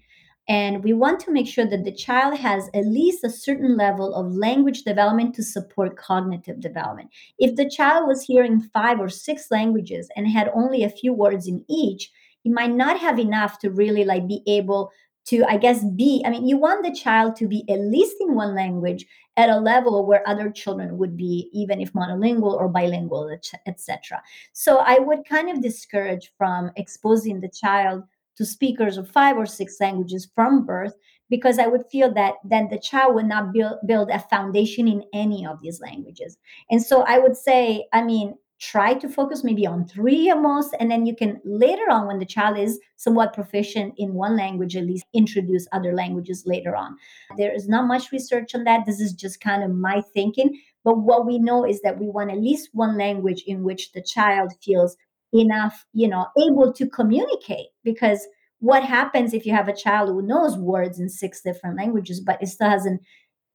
and 0.48 0.84
we 0.84 0.92
want 0.92 1.20
to 1.20 1.32
make 1.32 1.46
sure 1.46 1.66
that 1.66 1.84
the 1.84 1.92
child 1.92 2.36
has 2.38 2.68
at 2.74 2.86
least 2.86 3.24
a 3.24 3.30
certain 3.30 3.76
level 3.76 4.14
of 4.14 4.34
language 4.34 4.82
development 4.82 5.34
to 5.34 5.42
support 5.42 5.96
cognitive 5.96 6.60
development. 6.60 7.10
If 7.38 7.56
the 7.56 7.68
child 7.68 8.06
was 8.06 8.22
hearing 8.22 8.60
five 8.60 9.00
or 9.00 9.08
six 9.08 9.50
languages 9.50 10.08
and 10.16 10.28
had 10.28 10.50
only 10.54 10.84
a 10.84 10.90
few 10.90 11.14
words 11.14 11.48
in 11.48 11.64
each, 11.68 12.10
he 12.42 12.50
might 12.50 12.74
not 12.74 12.98
have 13.00 13.18
enough 13.18 13.58
to 13.60 13.70
really 13.70 14.04
like 14.04 14.28
be 14.28 14.42
able 14.46 14.90
to 15.26 15.42
i 15.48 15.56
guess 15.56 15.82
be 15.96 16.22
i 16.26 16.30
mean 16.30 16.46
you 16.46 16.58
want 16.58 16.84
the 16.84 16.94
child 16.94 17.34
to 17.34 17.48
be 17.48 17.64
at 17.70 17.80
least 17.80 18.16
in 18.20 18.34
one 18.34 18.54
language 18.54 19.06
at 19.36 19.48
a 19.48 19.58
level 19.58 20.06
where 20.06 20.26
other 20.28 20.50
children 20.50 20.98
would 20.98 21.16
be 21.16 21.48
even 21.52 21.80
if 21.80 21.92
monolingual 21.94 22.52
or 22.52 22.68
bilingual 22.68 23.34
etc 23.66 24.22
so 24.52 24.78
i 24.78 24.98
would 24.98 25.26
kind 25.26 25.48
of 25.48 25.62
discourage 25.62 26.32
from 26.36 26.70
exposing 26.76 27.40
the 27.40 27.48
child 27.48 28.02
to 28.36 28.44
speakers 28.44 28.96
of 28.96 29.10
five 29.10 29.36
or 29.36 29.46
six 29.46 29.76
languages 29.80 30.28
from 30.34 30.64
birth 30.64 30.94
because 31.30 31.58
I 31.58 31.66
would 31.66 31.86
feel 31.90 32.12
that 32.14 32.34
then 32.44 32.68
the 32.68 32.78
child 32.78 33.14
would 33.14 33.26
not 33.26 33.52
build, 33.52 33.78
build 33.86 34.10
a 34.10 34.18
foundation 34.18 34.86
in 34.86 35.04
any 35.12 35.46
of 35.46 35.60
these 35.62 35.80
languages. 35.80 36.38
And 36.70 36.82
so 36.82 37.02
I 37.02 37.18
would 37.18 37.36
say, 37.36 37.86
I 37.92 38.02
mean, 38.02 38.34
try 38.60 38.94
to 38.94 39.08
focus 39.08 39.42
maybe 39.44 39.66
on 39.66 39.86
three 39.86 40.30
at 40.30 40.40
most 40.40 40.74
and 40.78 40.90
then 40.90 41.04
you 41.04 41.14
can 41.14 41.40
later 41.44 41.90
on 41.90 42.06
when 42.06 42.18
the 42.18 42.24
child 42.24 42.56
is 42.56 42.78
somewhat 42.96 43.34
proficient 43.34 43.92
in 43.98 44.14
one 44.14 44.36
language 44.36 44.76
at 44.76 44.86
least 44.86 45.04
introduce 45.12 45.66
other 45.72 45.92
languages 45.92 46.44
later 46.46 46.74
on. 46.76 46.96
There 47.36 47.52
is 47.52 47.68
not 47.68 47.88
much 47.88 48.12
research 48.12 48.54
on 48.54 48.64
that. 48.64 48.86
This 48.86 49.00
is 49.00 49.12
just 49.12 49.40
kind 49.40 49.62
of 49.62 49.70
my 49.70 50.02
thinking. 50.14 50.58
But 50.84 50.98
what 50.98 51.26
we 51.26 51.38
know 51.38 51.66
is 51.66 51.80
that 51.82 51.98
we 51.98 52.08
want 52.08 52.30
at 52.30 52.38
least 52.38 52.70
one 52.72 52.96
language 52.96 53.42
in 53.46 53.64
which 53.64 53.92
the 53.92 54.02
child 54.02 54.52
feels 54.62 54.96
enough 55.34 55.84
you 55.92 56.08
know 56.08 56.26
able 56.38 56.72
to 56.72 56.88
communicate 56.88 57.66
because 57.82 58.26
what 58.60 58.82
happens 58.82 59.34
if 59.34 59.44
you 59.44 59.52
have 59.52 59.68
a 59.68 59.76
child 59.76 60.08
who 60.08 60.22
knows 60.22 60.56
words 60.56 60.98
in 60.98 61.08
six 61.08 61.42
different 61.42 61.76
languages 61.76 62.20
but 62.20 62.40
it 62.42 62.46
still 62.46 62.70
hasn't 62.70 63.00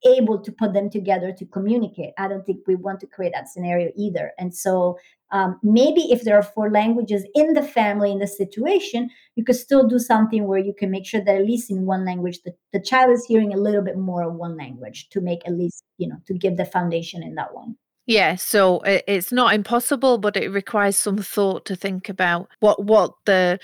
able 0.06 0.40
to 0.40 0.52
put 0.52 0.74
them 0.74 0.90
together 0.90 1.34
to 1.34 1.46
communicate. 1.46 2.14
I 2.18 2.28
don't 2.28 2.46
think 2.46 2.60
we 2.66 2.76
want 2.76 3.00
to 3.02 3.08
create 3.08 3.34
that 3.34 3.50
scenario 3.50 3.92
either. 3.98 4.32
And 4.38 4.56
so 4.56 4.98
um, 5.32 5.60
maybe 5.62 6.02
if 6.12 6.24
there 6.24 6.38
are 6.38 6.44
four 6.44 6.72
languages 6.72 7.26
in 7.36 7.54
the 7.54 7.62
family 7.62 8.12
in 8.12 8.20
the 8.20 8.28
situation, 8.28 9.10
you 9.36 9.44
could 9.44 9.56
still 9.56 9.88
do 9.88 10.00
something 10.00 10.48
where 10.48 10.60
you 10.60 10.74
can 10.74 10.90
make 10.90 11.06
sure 11.06 11.22
that 11.22 11.36
at 11.36 11.46
least 11.46 11.70
in 11.70 11.86
one 11.86 12.06
language, 12.06 12.40
the, 12.44 12.54
the 12.74 12.82
child 12.82 13.12
is 13.12 13.26
hearing 13.26 13.54
a 13.54 13.58
little 13.58 13.82
bit 13.82 13.98
more 13.98 14.24
of 14.24 14.36
one 14.36 14.58
language 14.58 15.10
to 15.10 15.22
make 15.22 15.46
at 15.46 15.54
least, 15.54 15.84
you 15.98 16.08
know, 16.08 16.18
to 16.26 16.34
give 16.34 16.58
the 16.58 16.66
foundation 16.66 17.22
in 17.22 17.36
that 17.36 17.54
one. 17.54 17.76
Yeah, 18.10 18.38
so 18.38 18.82
it's 18.84 19.32
not 19.32 19.54
impossible, 19.54 20.18
but 20.18 20.36
it 20.36 20.50
requires 20.52 20.98
some 20.98 21.20
thought 21.20 21.66
to 21.66 21.76
think 21.76 22.10
about 22.10 22.48
what 22.60 22.84
what 22.84 23.14
the 23.26 23.60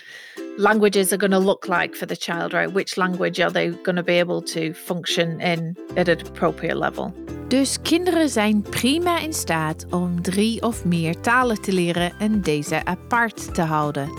languages 0.57 1.11
are 1.11 1.17
going 1.17 1.31
to 1.31 1.39
look 1.39 1.67
like 1.67 1.95
for 1.95 2.05
the 2.05 2.15
child, 2.15 2.53
right? 2.53 2.71
Which 2.71 2.95
language 2.95 3.39
are 3.39 3.51
they 3.51 3.69
going 3.69 3.95
to 3.95 4.03
be 4.03 4.19
able 4.19 4.43
to 4.43 4.73
function 4.73 5.41
in 5.41 5.75
at 5.97 6.09
an 6.09 6.21
appropriate 6.27 6.77
level? 6.77 7.13
Dus 7.47 7.81
kinderen 7.81 8.29
zijn 8.29 8.61
prima 8.61 9.19
in 9.19 9.33
staat 9.33 9.85
om 9.89 10.21
drie 10.21 10.61
of 10.61 10.85
meer 10.85 11.19
talen 11.19 11.61
te 11.61 11.73
leren 11.73 12.13
en 12.19 12.41
deze 12.41 12.85
apart 12.85 13.53
te 13.53 13.61
houden. 13.61 14.09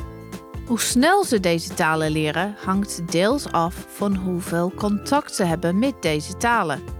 Hoe 0.66 0.80
snel 0.80 1.24
ze 1.24 1.40
deze 1.40 1.74
talen 1.74 2.10
leren 2.10 2.54
hangt 2.64 3.12
deels 3.12 3.52
af 3.52 3.86
van 3.88 4.14
hoeveel 4.14 4.72
contact 4.74 5.34
ze 5.34 5.44
hebben 5.44 5.78
met 5.78 6.02
deze 6.02 6.36
talen. 6.36 6.96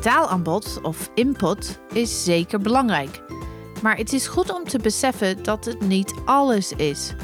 Taalaanbod 0.00 0.78
of 0.82 1.10
input 1.14 1.78
is 1.92 2.24
zeker 2.24 2.60
belangrijk. 2.60 3.22
Maar 3.82 3.96
het 3.96 4.12
is 4.12 4.26
goed 4.26 4.54
om 4.54 4.64
te 4.64 4.78
beseffen 4.78 5.42
dat 5.42 5.64
het 5.64 5.80
niet 5.80 6.14
alles 6.24 6.72
is. 6.72 7.14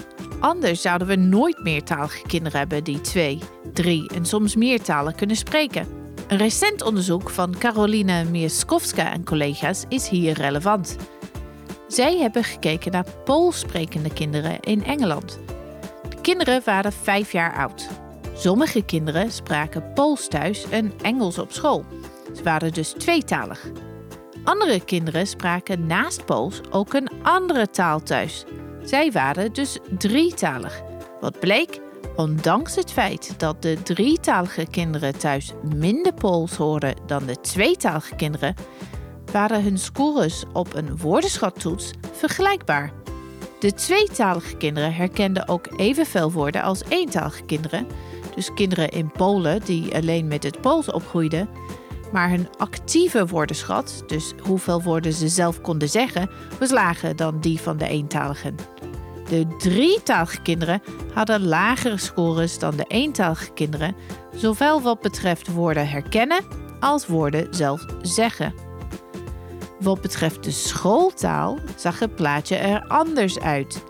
Anders 0.41 0.83
zouden 0.83 1.07
we 1.07 1.17
nooit 1.17 1.63
meertalige 1.63 2.23
kinderen 2.27 2.59
hebben 2.59 2.85
die 2.85 3.01
twee, 3.01 3.39
drie 3.73 4.11
en 4.15 4.27
soms 4.27 4.57
meer 4.57 4.83
talen 4.83 5.15
kunnen 5.15 5.37
spreken. 5.37 5.87
Een 6.29 6.39
recent 6.39 6.83
onderzoek 6.83 7.31
van 7.31 7.59
Caroline 7.59 8.25
Mieskowska 8.25 9.13
en 9.13 9.25
collega's 9.25 9.85
is 9.89 10.09
hier 10.09 10.33
relevant. 10.33 10.97
Zij 11.89 12.17
hebben 12.19 12.45
gekeken 12.45 12.93
naar 12.93 13.07
Pools 13.25 13.59
sprekende 13.59 14.13
kinderen 14.13 14.61
in 14.61 14.85
Engeland. 14.85 15.39
De 16.09 16.21
kinderen 16.21 16.63
waren 16.65 16.93
vijf 16.93 17.33
jaar 17.33 17.57
oud. 17.57 17.89
Sommige 18.35 18.83
kinderen 18.83 19.33
spraken 19.33 19.93
Pools 19.95 20.29
thuis 20.29 20.69
en 20.71 20.93
Engels 21.03 21.39
op 21.39 21.53
school. 21.53 21.85
Ze 22.33 22.43
waren 22.43 22.73
dus 22.73 22.95
tweetalig. 22.99 23.71
Andere 24.45 24.85
kinderen 24.85 25.27
spraken 25.27 25.87
naast 25.87 26.25
Pools 26.25 26.61
ook 26.71 26.95
een 26.95 27.11
andere 27.23 27.71
taal 27.71 28.03
thuis. 28.03 28.45
Zij 28.83 29.13
waren 29.13 29.53
dus 29.53 29.79
drietalig. 29.99 30.83
Wat 31.21 31.41
bleek? 31.41 31.81
Ondanks 32.17 32.75
het 32.75 32.93
feit 32.93 33.35
dat 33.37 33.63
de 33.63 33.83
drietalige 33.83 34.67
kinderen 34.71 35.19
thuis 35.19 35.53
minder 35.75 36.15
Pools 36.15 36.57
hoorden 36.57 36.95
dan 37.07 37.27
de 37.27 37.41
tweetalige 37.41 38.15
kinderen, 38.15 38.55
waren 39.33 39.63
hun 39.63 39.79
scores 39.79 40.45
op 40.53 40.75
een 40.75 40.97
woordenschattoets 40.97 41.91
vergelijkbaar. 42.13 42.93
De 43.61 43.73
tweetalige 43.73 44.57
kinderen 44.57 44.95
herkenden 44.95 45.49
ook 45.49 45.67
evenveel 45.77 46.33
woorden 46.33 46.63
als 46.63 46.83
eentalige 46.89 47.43
kinderen. 47.43 47.87
Dus 48.35 48.55
kinderen 48.55 48.89
in 48.89 49.13
Polen 49.13 49.61
die 49.65 49.95
alleen 49.95 50.29
met 50.29 50.43
het 50.43 50.61
Pools 50.61 50.91
opgroeiden, 50.91 51.49
maar 52.13 52.31
hun 52.31 52.49
actieve 52.59 53.27
woordenschat, 53.27 54.05
dus 54.07 54.35
hoeveel 54.43 54.83
woorden 54.83 55.13
ze 55.13 55.29
zelf 55.29 55.61
konden 55.61 55.89
zeggen, 55.89 56.31
was 56.59 56.71
lager 56.71 57.17
dan 57.17 57.41
die 57.41 57.61
van 57.61 57.77
de 57.77 57.89
eentaligen. 57.89 58.57
De 59.29 59.47
drietalige 59.59 60.43
kinderen 60.43 60.83
hadden 61.15 61.47
lagere 61.47 61.97
scores 61.97 62.59
dan 62.59 62.77
de 62.77 62.85
eentalige 62.89 63.53
kinderen, 63.53 63.95
zowel 64.35 64.83
wat 64.83 65.01
betreft 65.01 65.53
woorden 65.53 65.89
herkennen 65.89 66.45
als 66.81 67.07
woorden 67.07 67.47
zelf 67.51 67.85
zeggen. 68.03 68.55
Wat 69.81 70.01
betreft 70.01 70.45
de 70.45 70.51
schooltaal 70.51 71.59
zag 71.77 71.99
het 71.99 72.15
plaatje 72.15 72.57
er 72.57 72.85
anders 72.89 73.41
uit. 73.41 73.83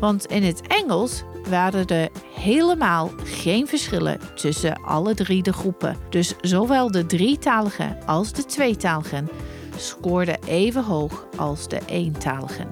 Want 0.00 0.26
in 0.26 0.42
het 0.42 0.60
Engels 0.66 1.22
waren 1.48 1.86
er 1.86 2.08
helemaal 2.34 3.10
geen 3.24 3.66
verschillen 3.66 4.18
tussen 4.34 4.82
alle 4.82 5.14
drie 5.14 5.42
de 5.42 5.52
groepen. 5.52 5.96
Dus 6.10 6.34
zowel 6.40 6.90
de 6.90 7.06
drietaligen 7.06 7.98
als 8.06 8.32
de 8.32 8.44
tweetaligen 8.44 9.28
scoorden 9.76 10.38
even 10.44 10.84
hoog 10.84 11.26
als 11.36 11.68
de 11.68 11.80
eentaligen. 11.86 12.68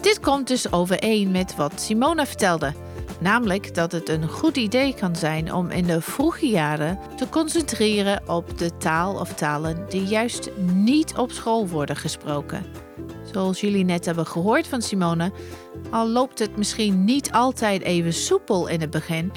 Dit 0.00 0.20
komt 0.20 0.48
dus 0.48 0.72
overeen 0.72 1.30
met 1.30 1.56
wat 1.56 1.80
Simona 1.80 2.26
vertelde. 2.26 2.72
Namelijk 3.20 3.74
dat 3.74 3.92
het 3.92 4.08
een 4.08 4.28
goed 4.28 4.56
idee 4.56 4.94
kan 4.94 5.16
zijn 5.16 5.54
om 5.54 5.70
in 5.70 5.86
de 5.86 6.00
vroege 6.00 6.46
jaren 6.46 6.98
te 7.16 7.28
concentreren 7.28 8.22
op 8.26 8.58
de 8.58 8.76
taal 8.76 9.14
of 9.14 9.34
talen 9.34 9.86
die 9.88 10.04
juist 10.04 10.50
niet 10.56 11.16
op 11.16 11.30
school 11.30 11.68
worden 11.68 11.96
gesproken. 11.96 12.81
Zoals 13.32 13.60
jullie 13.60 13.84
net 13.84 14.04
hebben 14.04 14.26
gehoord 14.26 14.66
van 14.68 14.82
Simone, 14.82 15.32
al 15.90 16.08
loopt 16.08 16.38
het 16.38 16.56
misschien 16.56 17.04
niet 17.04 17.32
altijd 17.32 17.82
even 17.82 18.12
soepel 18.12 18.66
in 18.68 18.80
het 18.80 18.90
begin, 18.90 19.32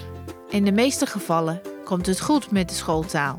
in 0.50 0.64
de 0.64 0.72
meeste 0.72 1.06
gevallen 1.06 1.62
komt 1.84 2.06
het 2.06 2.22
goed 2.22 2.52
met 2.52 2.70
de 2.70 2.75
schooltaal. 2.75 3.36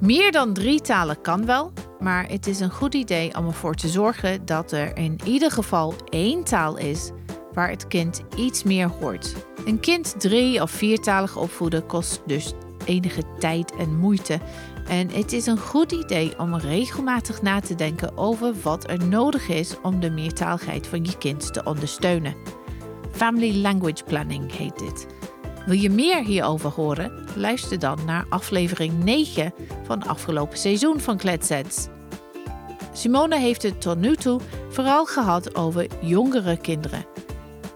Meer 0.00 0.32
dan 0.32 0.52
drie 0.52 0.80
talen 0.80 1.20
kan 1.20 1.46
wel, 1.46 1.72
maar 1.98 2.28
het 2.28 2.46
is 2.46 2.60
een 2.60 2.70
goed 2.70 2.94
idee 2.94 3.36
om 3.36 3.46
ervoor 3.46 3.74
te 3.74 3.88
zorgen 3.88 4.44
dat 4.44 4.72
er 4.72 4.96
in 4.96 5.20
ieder 5.24 5.50
geval 5.50 5.94
één 6.08 6.44
taal 6.44 6.76
is 6.76 7.10
waar 7.52 7.70
het 7.70 7.86
kind 7.86 8.22
iets 8.36 8.62
meer 8.62 8.88
hoort. 8.88 9.34
Een 9.64 9.80
kind 9.80 10.14
drie- 10.18 10.62
of 10.62 10.70
viertalig 10.70 11.36
opvoeden 11.36 11.86
kost 11.86 12.22
dus 12.26 12.52
enige 12.84 13.22
tijd 13.38 13.76
en 13.76 13.96
moeite 13.96 14.40
en 14.88 15.10
het 15.10 15.32
is 15.32 15.46
een 15.46 15.58
goed 15.58 15.92
idee 15.92 16.38
om 16.38 16.56
regelmatig 16.56 17.42
na 17.42 17.60
te 17.60 17.74
denken 17.74 18.16
over 18.16 18.54
wat 18.62 18.90
er 18.90 19.06
nodig 19.06 19.48
is 19.48 19.80
om 19.82 20.00
de 20.00 20.10
meertaligheid 20.10 20.86
van 20.86 21.04
je 21.04 21.18
kind 21.18 21.52
te 21.52 21.64
ondersteunen. 21.64 22.34
Family 23.12 23.60
Language 23.60 24.04
Planning 24.04 24.56
heet 24.56 24.78
dit. 24.78 25.06
Wil 25.66 25.78
je 25.78 25.90
meer 25.90 26.24
hierover 26.24 26.70
horen? 26.70 27.12
Luister 27.36 27.78
dan 27.78 27.98
naar 28.06 28.26
aflevering 28.28 29.04
9 29.04 29.54
van 29.86 30.06
afgelopen 30.06 30.58
seizoen 30.58 31.00
van 31.00 31.16
Kletsets. 31.16 31.88
Simone 32.92 33.38
heeft 33.38 33.62
het 33.62 33.80
tot 33.80 33.98
nu 33.98 34.16
toe 34.16 34.40
vooral 34.68 35.06
gehad 35.06 35.54
over 35.54 35.86
jongere 36.00 36.56
kinderen. 36.56 37.06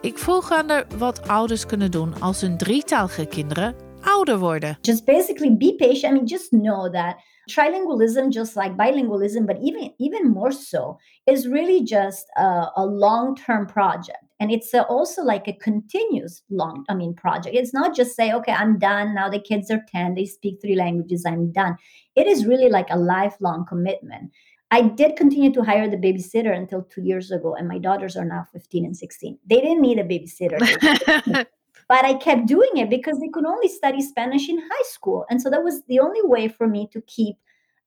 Ik 0.01 0.19
vroeg 0.19 0.53
aan 0.53 0.69
haar 0.69 0.87
wat 0.99 1.29
ouders 1.29 1.67
kunnen 1.67 1.91
doen 1.91 2.21
als 2.21 2.41
hun 2.41 2.57
drietalige 2.57 3.27
kinderen 3.27 3.75
ouder 4.19 4.39
worden. 4.39 4.77
Just 4.83 5.07
basically 5.07 5.51
be 5.51 5.77
patient. 5.79 6.13
I 6.13 6.15
mean, 6.15 6.27
just 6.27 6.53
know 6.53 6.89
that 6.91 7.19
trilingualism, 7.49 8.33
just 8.33 8.57
like 8.57 8.77
bilingualism, 8.77 9.47
but 9.47 9.59
even 9.63 9.93
even 9.99 10.31
more 10.31 10.53
so, 10.53 10.99
is 11.27 11.49
really 11.49 11.85
just 11.85 12.27
a, 12.37 12.67
a 12.77 12.87
long-term 12.87 13.67
project. 13.67 14.19
And 14.41 14.53
it's 14.53 14.73
a, 14.73 14.85
also 14.85 15.23
like 15.23 15.49
a 15.49 15.53
continuous 15.53 16.43
long, 16.51 16.85
I 16.89 16.95
mean, 16.95 17.15
project. 17.15 17.57
It's 17.57 17.75
not 17.75 17.97
just 17.97 18.15
say, 18.15 18.33
okay, 18.33 18.53
I'm 18.53 18.79
done. 18.79 19.15
Now 19.15 19.29
the 19.29 19.41
kids 19.41 19.69
are 19.71 19.83
10, 19.91 20.15
they 20.15 20.27
speak 20.27 20.61
three 20.61 20.77
languages, 20.77 21.25
I'm 21.27 21.51
done. 21.51 21.77
It 22.15 22.29
is 22.29 22.47
really 22.47 22.71
like 22.71 22.87
a 22.91 22.97
lifelong 22.97 23.67
commitment. 23.69 24.31
I 24.71 24.83
did 24.83 25.17
continue 25.17 25.53
to 25.55 25.63
hire 25.63 25.89
the 25.89 25.97
babysitter 25.97 26.55
until 26.55 26.83
two 26.83 27.03
years 27.03 27.31
ago, 27.31 27.55
and 27.55 27.67
my 27.67 27.79
daughters 27.79 28.17
are 28.17 28.25
now 28.25 28.47
15 28.53 28.85
and 28.85 28.97
16. 28.97 29.39
They 29.49 29.61
didn't 29.61 29.81
need 29.81 29.99
a 29.99 30.05
babysitter. 30.05 31.47
but 31.89 32.05
I 32.05 32.15
kept 32.15 32.47
doing 32.47 32.71
it 32.77 32.91
because 32.91 33.19
they 33.19 33.29
could 33.29 33.47
only 33.47 33.69
study 33.69 34.03
Spanish 34.03 34.49
in 34.49 34.59
high 34.59 34.85
school. 34.85 35.25
And 35.31 35.41
so 35.41 35.49
that 35.51 35.65
was 35.65 35.83
the 35.89 36.01
only 36.01 36.21
way 36.23 36.49
for 36.49 36.69
me 36.69 36.89
to 36.93 37.01
keep 37.03 37.37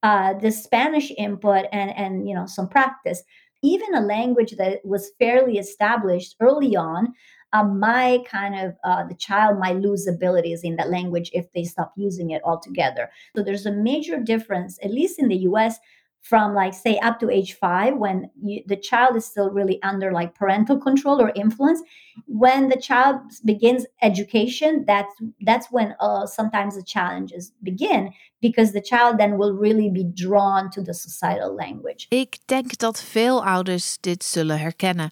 uh, 0.03 0.33
the 0.33 0.51
Spanish 0.51 1.11
input 1.17 1.65
and, 1.71 1.95
and, 1.95 2.27
you 2.27 2.33
know, 2.33 2.47
some 2.47 2.67
practice. 2.67 3.23
Even 3.61 3.93
a 3.93 4.01
language 4.01 4.55
that 4.57 4.79
was 4.83 5.11
fairly 5.19 5.59
established 5.59 6.35
early 6.39 6.75
on, 6.75 7.13
uh, 7.53 7.63
my 7.63 8.23
kind 8.25 8.55
of 8.59 8.75
uh, 8.83 9.05
the 9.05 9.15
child 9.15 9.59
might 9.59 9.75
lose 9.75 10.07
abilities 10.07 10.63
in 10.63 10.77
that 10.77 10.89
language 10.89 11.29
if 11.33 11.51
they 11.53 11.63
stop 11.63 11.93
using 11.95 12.31
it 12.31 12.41
altogether. 12.43 13.09
So 13.35 13.43
there's 13.43 13.65
a 13.65 13.71
major 13.71 14.17
difference, 14.17 14.79
at 14.83 14.91
least 14.91 15.19
in 15.19 15.27
the 15.27 15.37
US, 15.49 15.77
from 16.21 16.53
like 16.53 16.73
say 16.73 16.97
up 16.99 17.19
to 17.19 17.29
age 17.29 17.53
five 17.53 17.97
when 17.97 18.29
you, 18.43 18.61
the 18.67 18.75
child 18.75 19.15
is 19.15 19.25
still 19.25 19.49
really 19.49 19.81
under 19.81 20.11
like 20.11 20.35
parental 20.35 20.77
control 20.79 21.21
or 21.21 21.31
influence 21.35 21.81
when 22.27 22.69
the 22.69 22.77
child 22.79 23.15
begins 23.43 23.85
education 24.01 24.83
that's 24.85 25.13
that's 25.41 25.67
when 25.71 25.95
uh, 25.99 26.25
sometimes 26.25 26.75
the 26.75 26.83
challenges 26.83 27.51
begin 27.63 28.11
because 28.41 28.71
the 28.71 28.81
child 28.81 29.17
then 29.17 29.37
will 29.37 29.53
really 29.53 29.89
be 29.89 30.03
drawn 30.03 30.69
to 30.69 30.81
the 30.81 30.93
societal 30.93 31.55
language 31.55 32.05
Ik 32.09 32.37
denk 32.45 32.77
dat 32.77 33.01
veel 33.01 33.45
ouders 33.45 33.97
dit 33.99 34.23
zullen 34.23 34.59
herkennen, 34.59 35.11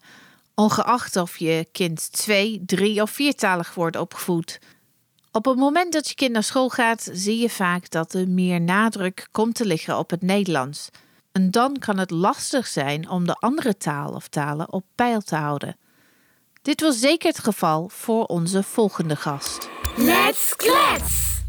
ongeacht 0.54 1.16
of 1.16 1.38
je 1.38 1.68
kind 1.72 2.12
twee, 2.12 2.62
drie 2.66 3.02
of 3.02 3.10
viertalig 3.10 3.74
wordt 3.74 3.96
opgevoed. 3.96 4.58
Op 5.32 5.44
het 5.44 5.56
moment 5.56 5.92
dat 5.92 6.08
je 6.08 6.14
kind 6.14 6.32
naar 6.32 6.42
school 6.42 6.68
gaat, 6.68 7.08
zie 7.12 7.40
je 7.40 7.50
vaak 7.50 7.90
dat 7.90 8.12
er 8.12 8.28
meer 8.28 8.60
nadruk 8.60 9.28
komt 9.30 9.54
te 9.54 9.64
liggen 9.66 9.98
op 9.98 10.10
het 10.10 10.22
Nederlands. 10.22 10.90
En 11.32 11.50
dan 11.50 11.78
kan 11.78 11.98
het 11.98 12.10
lastig 12.10 12.66
zijn 12.66 13.08
om 13.08 13.26
de 13.26 13.34
andere 13.34 13.76
taal 13.76 14.12
of 14.12 14.28
talen 14.28 14.72
op 14.72 14.84
peil 14.94 15.20
te 15.20 15.36
houden. 15.36 15.76
Dit 16.62 16.80
was 16.80 17.00
zeker 17.00 17.28
het 17.28 17.38
geval 17.38 17.88
voor 17.88 18.24
onze 18.24 18.62
volgende 18.62 19.16
gast. 19.16 19.70
Let's 19.96 20.56
klets! 20.56 21.42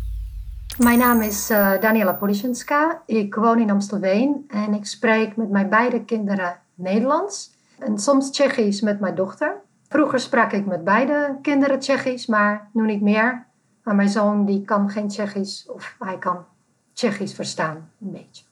Mijn 0.78 1.00
naam 1.00 1.22
is 1.22 1.52
uh, 1.52 1.80
Daniela 1.80 2.14
Polisjenska. 2.14 3.02
Ik 3.06 3.36
woon 3.36 3.60
in 3.60 3.70
Amstelveen 3.70 4.44
en 4.48 4.74
ik 4.74 4.86
spreek 4.86 5.36
met 5.36 5.50
mijn 5.50 5.70
beide 5.70 6.06
kinderen 6.06 6.60
Nederlands 6.76 7.52
en 7.80 8.00
soms 8.00 8.32
Tsjechisch 8.32 8.82
met 8.82 9.00
mijn 9.00 9.16
dochter. 9.16 9.62
Vroeger 9.90 10.20
sprak 10.20 10.52
ik 10.52 10.66
met 10.66 10.84
beide 10.84 11.38
kinderen 11.42 11.80
Tsjechisch, 11.80 12.26
maar 12.26 12.70
nu 12.74 12.86
niet 12.86 13.02
meer. 13.02 13.50
Maar 13.84 13.96
mijn 13.96 14.10
zoon 14.10 14.46
die 14.46 14.62
kan 14.62 14.90
geen 14.90 15.08
Tsjechisch 15.08 15.66
of 15.70 15.96
hij 16.00 16.18
kan 16.18 16.46
Tsjechisch 16.94 17.34
verstaan, 17.34 17.92
een 18.02 18.12
beetje. 18.12 18.44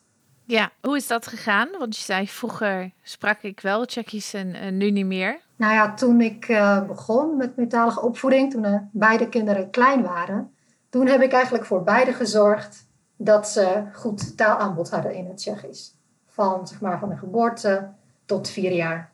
Ja, 0.46 0.72
hoe 0.82 0.96
is 0.96 1.08
dat 1.08 1.28
gegaan? 1.28 1.70
Want 1.80 1.96
je 1.96 2.04
zei 2.04 2.28
vroeger 2.28 2.92
sprak 3.02 3.42
ik 3.42 3.60
wel 3.60 3.86
Tsjechisch 3.86 4.34
en 4.34 4.78
nu 4.78 4.92
niet 4.92 5.06
meer. 5.06 5.40
Nou 5.56 5.74
ja, 5.74 5.94
toen 5.94 6.22
ik 6.22 6.48
uh, 6.48 6.86
begon 6.88 7.38
met 7.38 7.56
meertalige 7.56 8.02
opvoeding, 8.02 8.52
toen 8.52 8.64
uh, 8.64 8.76
beide 8.92 9.30
kinderen 9.30 9.70
klein 9.70 10.02
waren, 10.02 10.54
toen 10.90 11.08
heb 11.08 11.22
ik 11.22 11.32
eigenlijk 11.32 11.66
voor 11.66 11.84
beide 11.84 12.14
gezorgd 12.14 12.88
dat 13.16 13.50
ze 13.50 13.84
goed 13.94 14.38
taalaanbod 14.38 14.90
hadden 14.90 15.14
in 15.14 15.26
het 15.26 15.38
Tsjechisch. 15.38 15.96
Van, 16.28 16.68
zeg 16.68 16.82
maar, 16.82 17.00
van 17.00 17.10
de 17.10 17.18
geboorte 17.18 17.90
tot 18.26 18.50
vier 18.50 18.72
jaar. 18.72 19.12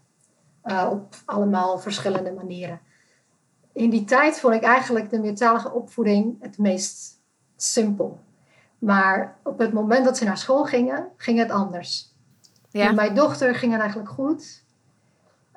Uh, 0.66 0.88
op 0.92 1.16
allemaal 1.26 1.80
verschillende 1.80 2.32
manieren. 2.32 2.80
In 3.76 3.90
die 3.90 4.04
tijd 4.04 4.40
vond 4.40 4.54
ik 4.54 4.64
eigenlijk 4.64 5.10
de 5.10 5.20
meertalige 5.20 5.72
opvoeding 5.72 6.36
het 6.42 6.58
meest 6.58 7.22
simpel. 7.56 8.20
Maar 8.80 9.38
op 9.44 9.60
het 9.60 9.74
moment 9.74 10.06
dat 10.06 10.18
ze 10.18 10.26
naar 10.26 10.38
school 10.38 10.64
gingen, 10.64 11.08
ging 11.18 11.40
het 11.40 11.50
anders. 11.50 12.14
Ja. 12.70 12.86
Met 12.86 12.96
mijn 12.96 13.16
dochter 13.16 13.56
ging 13.56 13.72
het 13.72 13.82
eigenlijk 13.82 14.10
goed. 14.10 14.64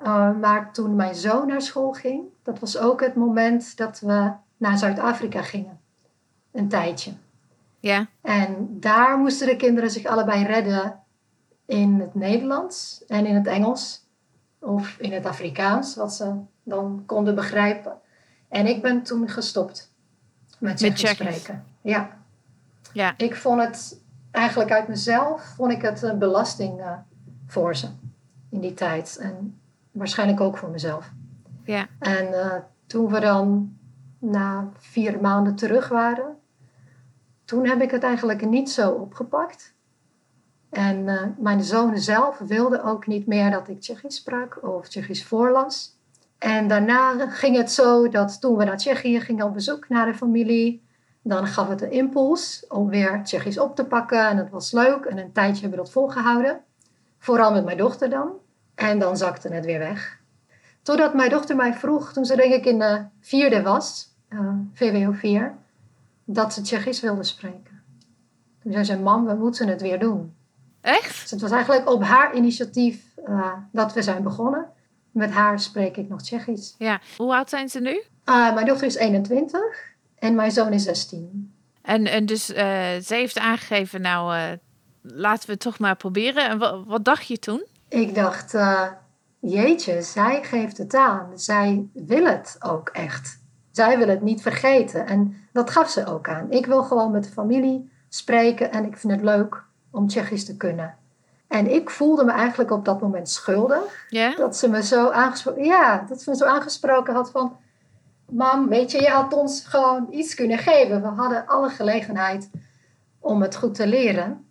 Uh, 0.03 0.37
maar 0.39 0.73
toen 0.73 0.95
mijn 0.95 1.15
zoon 1.15 1.47
naar 1.47 1.61
school 1.61 1.91
ging, 1.91 2.23
dat 2.43 2.59
was 2.59 2.77
ook 2.77 3.01
het 3.01 3.15
moment 3.15 3.77
dat 3.77 3.99
we 3.99 4.31
naar 4.57 4.77
Zuid-Afrika 4.77 5.41
gingen. 5.41 5.79
Een 6.51 6.67
tijdje. 6.67 7.11
Ja. 7.79 8.07
En 8.21 8.67
daar 8.69 9.17
moesten 9.17 9.47
de 9.47 9.55
kinderen 9.55 9.91
zich 9.91 10.05
allebei 10.05 10.43
redden 10.45 10.99
in 11.65 11.99
het 11.99 12.15
Nederlands 12.15 13.03
en 13.07 13.25
in 13.25 13.35
het 13.35 13.47
Engels. 13.47 14.07
Of 14.59 14.97
in 14.97 15.11
het 15.11 15.25
Afrikaans, 15.25 15.95
wat 15.95 16.13
ze 16.13 16.35
dan 16.63 17.03
konden 17.05 17.35
begrijpen. 17.35 17.97
En 18.49 18.67
ik 18.67 18.81
ben 18.81 19.03
toen 19.03 19.29
gestopt 19.29 19.91
met 20.59 20.77
Tsjechisch 20.77 21.09
spreken. 21.09 21.65
Ja. 21.81 22.17
Ja. 22.93 23.13
Ik 23.17 23.35
vond 23.35 23.61
het 23.61 24.01
eigenlijk 24.31 24.71
uit 24.71 24.87
mezelf 24.87 25.53
vond 25.55 25.71
ik 25.71 25.81
het 25.81 26.01
een 26.01 26.19
belasting 26.19 26.79
uh, 26.79 26.91
voor 27.47 27.75
ze 27.75 27.87
in 28.49 28.59
die 28.59 28.73
tijd. 28.73 29.17
En 29.17 29.59
waarschijnlijk 29.91 30.39
ook 30.39 30.57
voor 30.57 30.69
mezelf. 30.69 31.11
Ja. 31.63 31.87
En 31.99 32.27
uh, 32.27 32.53
toen 32.87 33.11
we 33.11 33.19
dan 33.19 33.77
na 34.19 34.69
vier 34.77 35.21
maanden 35.21 35.55
terug 35.55 35.87
waren, 35.87 36.37
toen 37.45 37.67
heb 37.67 37.81
ik 37.81 37.91
het 37.91 38.03
eigenlijk 38.03 38.45
niet 38.45 38.69
zo 38.69 38.91
opgepakt. 38.91 39.73
En 40.69 40.97
uh, 40.97 41.21
mijn 41.37 41.63
zoon 41.63 41.97
zelf 41.97 42.37
wilde 42.37 42.83
ook 42.83 43.07
niet 43.07 43.27
meer 43.27 43.51
dat 43.51 43.67
ik 43.67 43.79
Tsjechisch 43.79 44.15
sprak 44.15 44.59
of 44.63 44.87
Tsjechisch 44.87 45.25
voorlas. 45.25 45.98
En 46.39 46.67
daarna 46.67 47.29
ging 47.29 47.55
het 47.55 47.71
zo 47.71 48.09
dat 48.09 48.41
toen 48.41 48.57
we 48.57 48.63
naar 48.63 48.77
Tsjechië 48.77 49.19
gingen 49.19 49.45
op 49.45 49.53
bezoek 49.53 49.89
naar 49.89 50.05
de 50.05 50.13
familie, 50.13 50.87
dan 51.21 51.47
gaf 51.47 51.67
het 51.67 51.81
een 51.81 51.91
impuls 51.91 52.65
om 52.67 52.89
weer 52.89 53.23
Tsjechisch 53.23 53.59
op 53.59 53.75
te 53.75 53.85
pakken. 53.85 54.27
En 54.27 54.37
dat 54.37 54.49
was 54.49 54.71
leuk. 54.71 55.05
En 55.05 55.17
een 55.17 55.31
tijdje 55.31 55.61
hebben 55.61 55.79
we 55.79 55.85
dat 55.85 55.93
volgehouden. 55.93 56.61
Vooral 57.17 57.51
met 57.51 57.65
mijn 57.65 57.77
dochter 57.77 58.09
dan. 58.09 58.31
En 58.75 58.99
dan 58.99 59.17
zakte 59.17 59.53
het 59.53 59.65
weer 59.65 59.79
weg. 59.79 60.19
Totdat 60.81 61.13
mijn 61.13 61.29
dochter 61.29 61.55
mij 61.55 61.73
vroeg, 61.73 62.13
toen 62.13 62.25
ze 62.25 62.35
denk 62.35 62.53
ik 62.53 62.65
in 62.65 62.79
de 62.79 63.05
vierde 63.19 63.61
was, 63.61 64.15
uh, 64.29 64.49
VWO 64.73 65.11
4, 65.11 65.55
dat 66.23 66.53
ze 66.53 66.61
Tsjechisch 66.61 67.01
wilde 67.01 67.23
spreken. 67.23 67.81
Toen 68.61 68.71
zei 68.71 68.83
ze, 68.83 68.99
mam, 68.99 69.25
we 69.25 69.33
moeten 69.33 69.67
het 69.67 69.81
weer 69.81 69.99
doen. 69.99 70.33
Echt? 70.81 71.21
Dus 71.21 71.31
het 71.31 71.41
was 71.41 71.51
eigenlijk 71.51 71.89
op 71.89 72.03
haar 72.03 72.35
initiatief 72.35 73.03
uh, 73.27 73.53
dat 73.71 73.93
we 73.93 74.01
zijn 74.01 74.23
begonnen. 74.23 74.69
Met 75.11 75.31
haar 75.31 75.59
spreek 75.59 75.97
ik 75.97 76.09
nog 76.09 76.21
Tsjechisch. 76.21 76.75
Ja. 76.77 77.01
Hoe 77.17 77.35
oud 77.35 77.49
zijn 77.49 77.69
ze 77.69 77.79
nu? 77.79 78.03
Uh, 78.25 78.53
mijn 78.53 78.65
dochter 78.65 78.87
is 78.87 78.95
21 78.95 79.61
en 80.15 80.35
mijn 80.35 80.51
zoon 80.51 80.73
is 80.73 80.83
16. 80.83 81.53
En, 81.81 82.05
en 82.05 82.25
dus 82.25 82.49
uh, 82.49 82.57
ze 83.03 83.13
heeft 83.15 83.39
aangegeven, 83.39 84.01
nou, 84.01 84.35
uh, 84.35 84.43
laten 85.01 85.45
we 85.45 85.51
het 85.51 85.61
toch 85.61 85.79
maar 85.79 85.95
proberen. 85.95 86.49
En 86.49 86.57
wat, 86.57 86.83
wat 86.85 87.05
dacht 87.05 87.27
je 87.27 87.39
toen? 87.39 87.65
Ik 87.87 88.15
dacht, 88.15 88.53
uh, 88.53 88.85
jeetje, 89.39 90.01
zij 90.01 90.43
geeft 90.43 90.77
het 90.77 90.95
aan. 90.95 91.39
Zij 91.39 91.87
wil 91.93 92.25
het 92.25 92.55
ook 92.59 92.89
echt. 92.89 93.39
Zij 93.71 93.97
wil 93.97 94.07
het 94.07 94.21
niet 94.21 94.41
vergeten. 94.41 95.07
En 95.07 95.35
dat 95.53 95.69
gaf 95.69 95.89
ze 95.89 96.05
ook 96.05 96.27
aan. 96.27 96.51
Ik 96.51 96.65
wil 96.65 96.83
gewoon 96.83 97.11
met 97.11 97.23
de 97.23 97.29
familie 97.29 97.89
spreken 98.09 98.71
en 98.71 98.85
ik 98.85 98.97
vind 98.97 99.13
het 99.13 99.21
leuk 99.21 99.63
om 99.91 100.07
Tsjechisch 100.07 100.45
te 100.45 100.57
kunnen. 100.57 100.97
En 101.49 101.73
ik 101.73 101.89
voelde 101.89 102.23
me 102.23 102.31
eigenlijk 102.31 102.71
op 102.71 102.85
dat 102.85 103.01
moment 103.01 103.29
schuldig. 103.29 104.05
Yeah? 104.09 104.37
Dat 104.37 104.57
ze 104.57 104.69
me 104.69 104.83
zo 104.83 105.09
aangesproken, 105.09 105.63
ja, 105.63 106.05
dat 106.09 106.21
ze 106.21 106.29
me 106.29 106.35
zo 106.35 106.45
aangesproken 106.45 107.13
had 107.13 107.31
van, 107.31 107.57
mam, 108.25 108.67
weet 108.67 108.91
je, 108.91 109.01
je 109.01 109.09
had 109.09 109.33
ons 109.33 109.65
gewoon 109.65 110.07
iets 110.11 110.35
kunnen 110.35 110.57
geven. 110.57 111.01
We 111.01 111.07
hadden 111.07 111.47
alle 111.47 111.69
gelegenheid 111.69 112.49
om 113.19 113.41
het 113.41 113.55
goed 113.55 113.75
te 113.75 113.87
leren. 113.87 114.45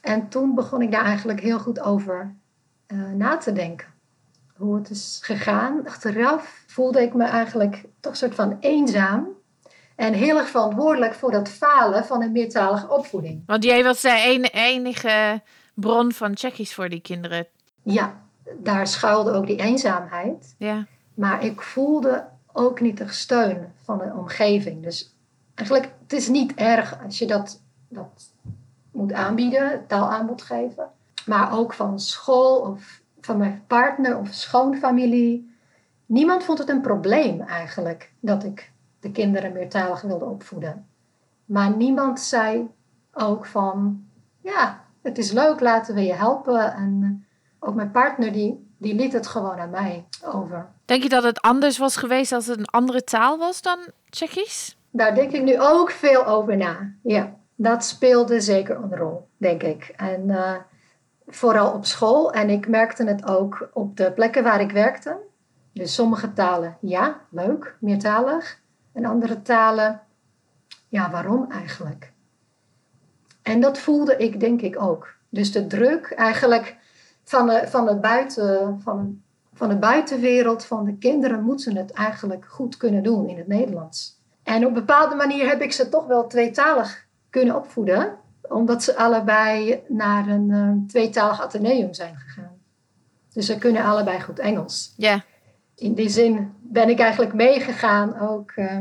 En 0.00 0.28
toen 0.28 0.54
begon 0.54 0.82
ik 0.82 0.92
daar 0.92 1.04
eigenlijk 1.04 1.40
heel 1.40 1.58
goed 1.58 1.80
over 1.80 2.34
uh, 2.86 3.10
na 3.14 3.36
te 3.36 3.52
denken. 3.52 3.86
Hoe 4.56 4.76
het 4.76 4.90
is 4.90 5.20
gegaan. 5.22 5.86
Achteraf 5.86 6.64
voelde 6.66 7.02
ik 7.02 7.14
me 7.14 7.24
eigenlijk 7.24 7.84
toch 8.00 8.12
een 8.12 8.18
soort 8.18 8.34
van 8.34 8.56
eenzaam. 8.60 9.28
En 9.96 10.12
heel 10.12 10.38
erg 10.38 10.48
verantwoordelijk 10.48 11.14
voor 11.14 11.30
dat 11.30 11.48
falen 11.48 12.04
van 12.04 12.22
een 12.22 12.32
meertalige 12.32 12.88
opvoeding. 12.88 13.42
Want 13.46 13.64
jij 13.64 13.84
was 13.84 14.00
de 14.00 14.50
enige 14.52 15.40
bron 15.74 16.12
van 16.12 16.34
Tsjechisch 16.34 16.74
voor 16.74 16.88
die 16.88 17.00
kinderen. 17.00 17.46
Ja, 17.82 18.20
daar 18.58 18.86
schuilde 18.86 19.32
ook 19.32 19.46
die 19.46 19.60
eenzaamheid. 19.60 20.54
Ja. 20.58 20.86
Maar 21.14 21.44
ik 21.44 21.62
voelde 21.62 22.28
ook 22.52 22.80
niet 22.80 22.98
de 22.98 23.08
steun 23.08 23.72
van 23.82 23.98
de 23.98 24.12
omgeving. 24.16 24.82
Dus 24.82 25.14
eigenlijk, 25.54 25.92
het 26.02 26.12
is 26.12 26.28
niet 26.28 26.54
erg 26.54 27.02
als 27.04 27.18
je 27.18 27.26
dat, 27.26 27.62
dat 27.88 28.32
moet 28.90 29.12
aanbieden, 29.12 29.86
taalaanbod 29.86 30.42
geven. 30.42 30.90
Maar 31.26 31.58
ook 31.58 31.72
van 31.72 32.00
school 32.00 32.60
of 32.60 33.00
van 33.20 33.36
mijn 33.36 33.64
partner 33.66 34.18
of 34.18 34.28
schoonfamilie. 34.28 35.54
Niemand 36.06 36.44
vond 36.44 36.58
het 36.58 36.68
een 36.68 36.80
probleem 36.80 37.40
eigenlijk 37.40 38.12
dat 38.20 38.44
ik 38.44 38.72
de 39.00 39.10
kinderen 39.10 39.52
meertalig 39.52 40.00
wilde 40.00 40.24
opvoeden. 40.24 40.86
Maar 41.44 41.76
niemand 41.76 42.20
zei 42.20 42.70
ook 43.12 43.46
van, 43.46 44.04
ja, 44.40 44.81
het 45.02 45.18
is 45.18 45.32
leuk, 45.32 45.60
laten 45.60 45.94
we 45.94 46.02
je 46.04 46.14
helpen. 46.14 46.72
En 46.72 47.26
ook 47.58 47.74
mijn 47.74 47.90
partner 47.90 48.32
die, 48.32 48.74
die 48.78 48.94
liet 48.94 49.12
het 49.12 49.26
gewoon 49.26 49.58
aan 49.58 49.70
mij 49.70 50.04
over. 50.24 50.68
Denk 50.84 51.02
je 51.02 51.08
dat 51.08 51.22
het 51.22 51.40
anders 51.40 51.78
was 51.78 51.96
geweest 51.96 52.32
als 52.32 52.46
het 52.46 52.58
een 52.58 52.66
andere 52.66 53.04
taal 53.04 53.38
was 53.38 53.62
dan 53.62 53.78
Tsjechisch? 54.10 54.76
Daar 54.90 55.14
denk 55.14 55.32
ik 55.32 55.42
nu 55.42 55.60
ook 55.60 55.90
veel 55.90 56.26
over 56.26 56.56
na. 56.56 56.92
Ja, 57.02 57.34
dat 57.54 57.84
speelde 57.84 58.40
zeker 58.40 58.76
een 58.76 58.96
rol, 58.96 59.28
denk 59.36 59.62
ik. 59.62 59.92
En 59.96 60.28
uh, 60.28 60.52
vooral 61.26 61.72
op 61.72 61.84
school. 61.84 62.32
En 62.32 62.50
ik 62.50 62.68
merkte 62.68 63.04
het 63.04 63.26
ook 63.26 63.68
op 63.72 63.96
de 63.96 64.12
plekken 64.12 64.42
waar 64.42 64.60
ik 64.60 64.70
werkte. 64.70 65.16
Dus 65.72 65.94
sommige 65.94 66.32
talen, 66.32 66.76
ja, 66.80 67.20
leuk, 67.30 67.76
meertalig. 67.80 68.60
En 68.92 69.04
andere 69.04 69.42
talen, 69.42 70.00
ja, 70.88 71.10
waarom 71.10 71.50
eigenlijk? 71.50 72.11
En 73.42 73.60
dat 73.60 73.78
voelde 73.78 74.16
ik 74.16 74.40
denk 74.40 74.60
ik 74.60 74.82
ook. 74.82 75.14
Dus 75.28 75.52
de 75.52 75.66
druk 75.66 76.10
eigenlijk 76.10 76.76
van 77.24 77.46
de, 77.46 77.62
van 77.66 77.86
de, 77.86 77.96
buiten, 77.96 78.80
van, 78.82 79.22
van 79.54 79.68
de 79.68 79.76
buitenwereld, 79.76 80.64
van 80.64 80.84
de 80.84 80.96
kinderen, 80.98 81.42
moeten 81.42 81.76
het 81.76 81.92
eigenlijk 81.92 82.44
goed 82.48 82.76
kunnen 82.76 83.02
doen 83.02 83.28
in 83.28 83.36
het 83.36 83.46
Nederlands. 83.46 84.20
En 84.42 84.62
op 84.62 84.68
een 84.68 84.74
bepaalde 84.74 85.14
manier 85.14 85.48
heb 85.48 85.60
ik 85.60 85.72
ze 85.72 85.88
toch 85.88 86.06
wel 86.06 86.26
tweetalig 86.26 87.06
kunnen 87.30 87.56
opvoeden. 87.56 88.16
omdat 88.48 88.82
ze 88.82 88.96
allebei 88.96 89.82
naar 89.88 90.28
een 90.28 90.48
uh, 90.50 90.88
tweetalig 90.88 91.42
ateneum 91.42 91.94
zijn 91.94 92.16
gegaan. 92.16 92.58
Dus 93.32 93.46
ze 93.46 93.58
kunnen 93.58 93.84
allebei 93.84 94.20
goed 94.20 94.38
Engels. 94.38 94.94
Ja. 94.96 95.24
In 95.74 95.94
die 95.94 96.08
zin 96.08 96.52
ben 96.60 96.88
ik 96.88 96.98
eigenlijk 96.98 97.34
meegegaan 97.34 98.20
ook 98.20 98.52
uh, 98.56 98.80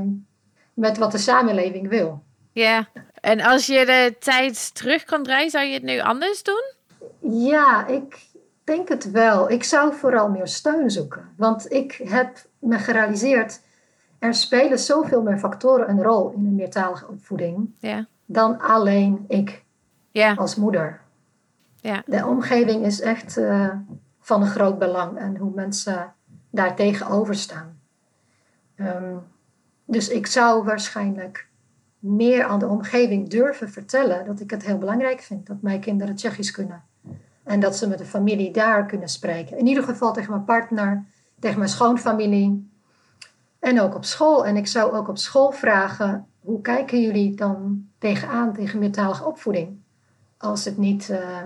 met 0.74 0.98
wat 0.98 1.12
de 1.12 1.18
samenleving 1.18 1.90
wil. 1.90 2.24
Ja, 2.52 2.88
en 3.22 3.42
als 3.42 3.66
je 3.66 3.86
de 3.86 4.16
tijd 4.20 4.76
terug 4.76 5.04
kan 5.04 5.24
draaien, 5.24 5.50
zou 5.50 5.66
je 5.66 5.74
het 5.74 5.84
nu 5.84 6.00
anders 6.00 6.44
doen? 6.44 6.64
Ja, 7.44 7.88
ik 7.88 8.26
denk 8.64 8.90
het 8.90 9.12
wel. 9.12 9.50
Ik 9.50 9.64
zou 9.64 9.94
vooral 9.94 10.30
meer 10.30 10.48
steun 10.48 10.92
zoeken. 10.92 11.30
Want 11.38 11.72
ik 11.72 11.92
heb 12.04 12.46
me 12.60 12.78
gerealiseerd, 12.80 13.60
er 14.20 14.34
spelen 14.34 14.80
zoveel 14.80 15.22
meer 15.22 15.38
factoren 15.38 15.90
een 15.90 16.04
rol 16.04 16.30
in 16.32 16.46
een 16.46 16.56
meertalige 16.56 17.08
opvoeding 17.08 17.74
Ja. 17.80 18.08
dan 18.26 18.60
alleen 18.60 19.26
ik 19.28 19.64
Ja. 20.12 20.34
als 20.34 20.56
moeder. 20.56 21.00
Ja. 21.76 22.04
De 22.06 22.26
omgeving 22.26 22.86
is 22.86 23.02
echt 23.02 23.38
eh, 23.38 23.70
van 24.20 24.42
een 24.42 24.48
groot 24.48 24.80
belang 24.80 25.18
en 25.18 25.38
hoe 25.38 25.52
mensen 25.56 26.14
daar 26.50 26.76
tegenover 26.76 27.36
staan. 27.36 27.80
Ehm, 28.76 29.16
dus 29.86 30.10
ik 30.10 30.28
zou 30.28 30.64
waarschijnlijk 30.64 31.48
meer 32.02 32.44
aan 32.44 32.60
de 32.60 32.68
omgeving 32.68 33.30
durven 33.30 33.70
vertellen 33.70 34.26
dat 34.26 34.40
ik 34.40 34.52
het 34.52 34.66
heel 34.66 34.78
belangrijk 34.78 35.22
vind 35.22 35.48
dat 35.48 35.62
mijn 35.62 35.80
kinderen 35.80 36.16
Tsjechisch 36.16 36.52
kunnen. 36.52 36.84
En 37.44 37.60
dat 37.60 37.78
ze 37.78 37.88
met 37.88 37.98
de 37.98 38.06
familie 38.06 38.52
daar 38.52 38.86
kunnen 38.86 39.10
spreken. 39.10 39.58
In 39.58 39.68
ieder 39.68 39.84
geval 39.84 40.14
tegen 40.14 40.32
mijn 40.32 40.46
partner, 40.46 41.06
tegen 41.40 41.58
mijn 41.58 41.70
schoonfamilie. 41.70 42.70
En 43.60 43.82
ook 43.82 43.96
op 43.96 44.06
school. 44.06 44.46
En 44.46 44.58
ik 44.58 44.68
zou 44.68 44.94
ook 44.94 45.08
op 45.08 45.18
school 45.18 45.52
vragen: 45.52 46.28
hoe 46.40 46.62
kijken 46.62 47.02
jullie 47.02 47.36
dan 47.36 47.88
tegenaan 47.98 48.54
tegen 48.54 48.80
meertalige 48.80 49.26
opvoeding? 49.26 49.80
Als 50.38 50.66
het 50.66 50.78
niet 50.78 51.10
uh, 51.10 51.38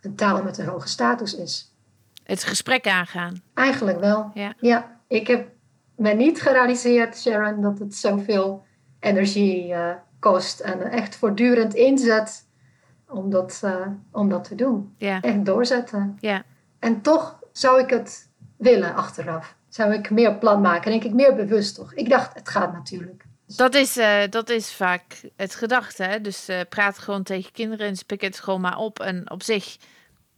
een 0.00 0.14
taal 0.14 0.42
met 0.42 0.58
een 0.58 0.66
hoge 0.66 0.88
status 0.88 1.34
is. 1.34 1.74
Het 2.22 2.44
gesprek 2.44 2.86
aangaan. 2.86 3.42
Eigenlijk 3.54 4.00
wel. 4.00 4.30
Ja. 4.34 4.54
ja. 4.60 5.00
Ik 5.08 5.26
heb 5.26 5.48
me 5.96 6.12
niet 6.12 6.42
gerealiseerd, 6.42 7.16
Sharon, 7.16 7.60
dat 7.60 7.78
het 7.78 7.94
zoveel 7.94 8.64
energie 9.00 9.68
uh, 9.68 9.90
kost. 10.18 10.60
En 10.60 10.82
echt 10.82 11.16
voortdurend 11.16 11.74
inzet 11.74 12.46
om 13.08 13.30
dat, 13.30 13.60
uh, 13.64 13.86
om 14.12 14.28
dat 14.28 14.44
te 14.44 14.54
doen. 14.54 14.94
Ja. 14.98 15.20
Echt 15.20 15.44
doorzetten. 15.44 16.16
Ja. 16.20 16.42
En 16.78 17.00
toch 17.00 17.38
zou 17.52 17.80
ik 17.80 17.90
het 17.90 18.28
willen 18.56 18.94
achteraf. 18.94 19.54
Zou 19.68 19.92
ik 19.92 20.10
meer 20.10 20.34
plan 20.34 20.60
maken. 20.60 20.90
Denk 20.90 21.04
ik 21.04 21.12
meer 21.12 21.34
bewust 21.34 21.74
toch. 21.74 21.94
Ik 21.94 22.08
dacht, 22.08 22.34
het 22.34 22.48
gaat 22.48 22.72
natuurlijk. 22.72 23.24
Dat 23.46 23.74
is, 23.74 23.96
uh, 23.96 24.22
dat 24.30 24.48
is 24.48 24.72
vaak 24.72 25.20
het 25.36 25.54
gedachte. 25.54 26.02
Hè? 26.02 26.20
Dus 26.20 26.48
uh, 26.48 26.60
praat 26.68 26.98
gewoon 26.98 27.22
tegen 27.22 27.52
kinderen 27.52 27.86
en 27.86 27.96
spik 27.96 28.20
het 28.20 28.40
gewoon 28.40 28.60
maar 28.60 28.76
op. 28.76 29.00
En 29.00 29.30
op 29.30 29.42
zich 29.42 29.76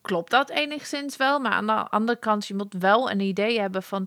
klopt 0.01 0.31
dat 0.31 0.51
enigszins 0.51 1.17
wel. 1.17 1.41
Maar 1.41 1.53
aan 1.53 1.67
de 1.67 1.73
andere 1.73 2.19
kant, 2.19 2.47
je 2.47 2.55
moet 2.55 2.75
wel 2.79 3.11
een 3.11 3.21
idee 3.21 3.61
hebben 3.61 3.83
van 3.83 4.07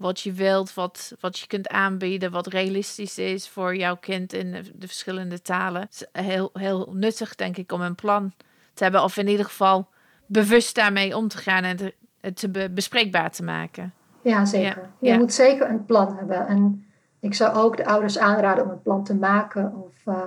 wat 0.00 0.20
je 0.20 0.32
wilt, 0.32 0.74
wat, 0.74 1.12
wat 1.20 1.38
je 1.38 1.46
kunt 1.46 1.68
aanbieden, 1.68 2.30
wat 2.30 2.46
realistisch 2.46 3.18
is 3.18 3.48
voor 3.48 3.76
jouw 3.76 3.96
kind 3.96 4.32
in 4.32 4.52
de 4.52 4.86
verschillende 4.86 5.42
talen. 5.42 5.80
Het 5.80 6.08
is 6.12 6.22
heel, 6.22 6.50
heel 6.52 6.88
nuttig, 6.92 7.34
denk 7.34 7.56
ik, 7.56 7.72
om 7.72 7.80
een 7.80 7.94
plan 7.94 8.32
te 8.74 8.82
hebben. 8.82 9.02
Of 9.02 9.16
in 9.16 9.28
ieder 9.28 9.44
geval 9.44 9.88
bewust 10.26 10.74
daarmee 10.74 11.16
om 11.16 11.28
te 11.28 11.36
gaan 11.38 11.64
en 11.64 11.92
het 12.20 12.36
te 12.36 12.48
be 12.48 12.70
bespreekbaar 12.70 13.30
te 13.30 13.42
maken. 13.42 13.92
Ja, 14.22 14.44
zeker. 14.44 14.82
Ja, 14.82 14.90
je 14.98 15.08
ja. 15.08 15.16
moet 15.16 15.32
zeker 15.32 15.70
een 15.70 15.84
plan 15.84 16.16
hebben. 16.16 16.46
En 16.46 16.84
ik 17.20 17.34
zou 17.34 17.56
ook 17.56 17.76
de 17.76 17.86
ouders 17.86 18.18
aanraden 18.18 18.64
om 18.64 18.70
een 18.70 18.82
plan 18.82 19.04
te 19.04 19.14
maken 19.14 19.74
of 19.74 19.94
uh, 20.14 20.22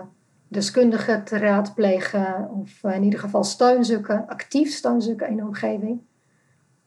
deskundigen 0.47 1.23
te 1.23 1.37
raadplegen 1.37 2.49
of 2.49 2.83
uh, 2.83 2.95
in 2.95 3.03
ieder 3.03 3.19
geval 3.19 3.43
steun 3.43 3.85
zoeken, 3.85 4.27
actief 4.27 4.71
steun 4.71 5.01
zoeken 5.01 5.27
in 5.27 5.35
de 5.35 5.43
omgeving. 5.43 6.01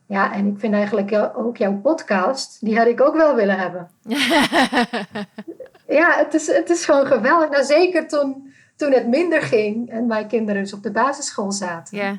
Ja, 0.07 0.33
en 0.33 0.47
ik 0.47 0.59
vind 0.59 0.75
eigenlijk 0.75 1.31
ook 1.37 1.57
jouw 1.57 1.81
podcast, 1.81 2.61
die 2.61 2.79
had 2.79 2.87
ik 2.87 3.01
ook 3.01 3.17
wel 3.17 3.35
willen 3.35 3.59
hebben. 3.59 3.91
ja, 5.99 6.17
het 6.17 6.35
is, 6.35 6.47
het 6.47 6.71
is 6.71 6.85
gewoon 6.85 7.07
geweldig. 7.07 7.51
Nou, 7.51 7.65
zeker 7.65 8.09
toen, 8.09 8.53
toen 8.77 8.93
het 8.93 9.07
minder 9.09 9.43
ging 9.43 9.91
en 9.91 10.07
mijn 10.07 10.27
kinderen 10.27 10.63
dus 10.63 10.73
op 10.73 10.83
de 10.83 10.91
basisschool 10.91 11.53
zaten. 11.53 11.99
Ja. 11.99 12.19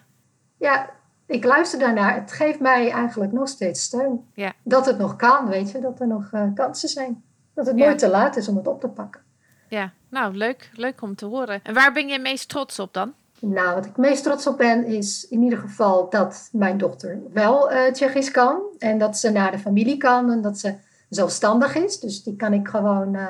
Ja, 0.57 0.89
ik 1.25 1.43
luister 1.43 1.79
daarnaar. 1.79 2.15
Het 2.15 2.31
geeft 2.31 2.59
mij 2.59 2.91
eigenlijk 2.91 3.31
nog 3.31 3.47
steeds 3.47 3.83
steun. 3.83 4.29
Ja. 4.33 4.53
Dat 4.63 4.85
het 4.85 4.97
nog 4.97 5.15
kan, 5.15 5.47
weet 5.47 5.71
je. 5.71 5.79
Dat 5.79 5.99
er 5.99 6.07
nog 6.07 6.29
uh, 6.31 6.43
kansen 6.55 6.89
zijn. 6.89 7.23
Dat 7.53 7.65
het 7.65 7.75
nooit 7.75 7.99
te 7.99 8.09
laat 8.09 8.35
is 8.35 8.47
om 8.47 8.55
het 8.57 8.67
op 8.67 8.79
te 8.81 8.87
pakken. 8.87 9.21
Ja, 9.67 9.91
nou 10.09 10.35
leuk. 10.35 10.69
Leuk 10.73 11.01
om 11.01 11.15
te 11.15 11.25
horen. 11.25 11.59
En 11.63 11.73
waar 11.73 11.93
ben 11.93 12.07
je 12.07 12.19
meest 12.19 12.49
trots 12.49 12.79
op 12.79 12.93
dan? 12.93 13.13
Nou, 13.39 13.75
wat 13.75 13.85
ik 13.85 13.97
meest 13.97 14.23
trots 14.23 14.47
op 14.47 14.57
ben, 14.57 14.85
is 14.85 15.27
in 15.29 15.41
ieder 15.41 15.59
geval 15.59 16.09
dat 16.09 16.49
mijn 16.51 16.77
dochter 16.77 17.21
wel 17.33 17.71
uh, 17.71 17.85
Tsjechisch 17.91 18.31
kan. 18.31 18.61
En 18.77 18.97
dat 18.97 19.17
ze 19.17 19.29
naar 19.29 19.51
de 19.51 19.59
familie 19.59 19.97
kan 19.97 20.31
en 20.31 20.41
dat 20.41 20.59
ze 20.59 20.75
zelfstandig 21.09 21.75
is. 21.75 21.99
Dus 21.99 22.23
die 22.23 22.35
kan 22.35 22.53
ik 22.53 22.67
gewoon 22.67 23.15
uh, 23.15 23.25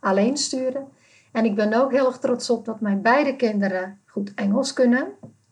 alleen 0.00 0.36
sturen. 0.36 0.88
En 1.32 1.44
ik 1.44 1.54
ben 1.54 1.72
ook 1.72 1.92
heel 1.92 2.06
erg 2.06 2.18
trots 2.18 2.50
op 2.50 2.64
dat 2.64 2.80
mijn 2.80 3.02
beide 3.02 3.36
kinderen 3.36 4.00
goed 4.06 4.32
Engels 4.34 4.72
kunnen. 4.72 5.06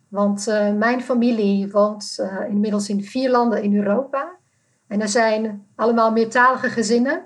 Want 0.08 0.48
uh, 0.48 0.72
mijn 0.72 1.02
familie 1.02 1.70
woont 1.70 2.26
inmiddels 2.48 2.88
in 2.88 3.04
vier 3.04 3.30
landen 3.30 3.62
in 3.62 3.76
Europa. 3.76 4.30
En 4.86 5.00
er 5.00 5.08
zijn 5.08 5.66
allemaal 5.74 6.12
meertalige 6.12 6.68
gezinnen 6.68 7.22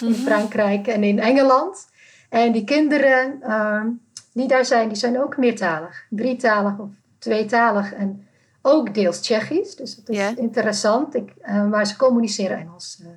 in 0.00 0.14
Frankrijk 0.14 0.86
en 0.86 1.02
in 1.02 1.18
Engeland. 1.18 1.88
En 2.28 2.52
die 2.52 2.64
kinderen 2.64 3.42
die 4.32 4.48
daar 4.48 4.64
zijn, 4.64 4.88
die 4.88 4.96
zijn 4.96 5.22
ook 5.22 5.36
meertalig. 5.36 6.04
Drietalig 6.08 6.78
of 6.78 6.88
tweetalig 7.18 7.92
en 7.92 8.26
ook 8.62 8.94
deels 8.94 9.20
Tsjechisch. 9.20 9.76
Dus 9.76 9.96
dat 9.96 10.08
is 10.08 10.34
interessant. 10.34 11.14
Ik, 11.14 11.32
uh, 11.42 11.64
maar 11.66 11.86
ze 11.86 11.96
communiceren 11.96 12.58
Engels 12.58 12.98
uh, 13.02 13.08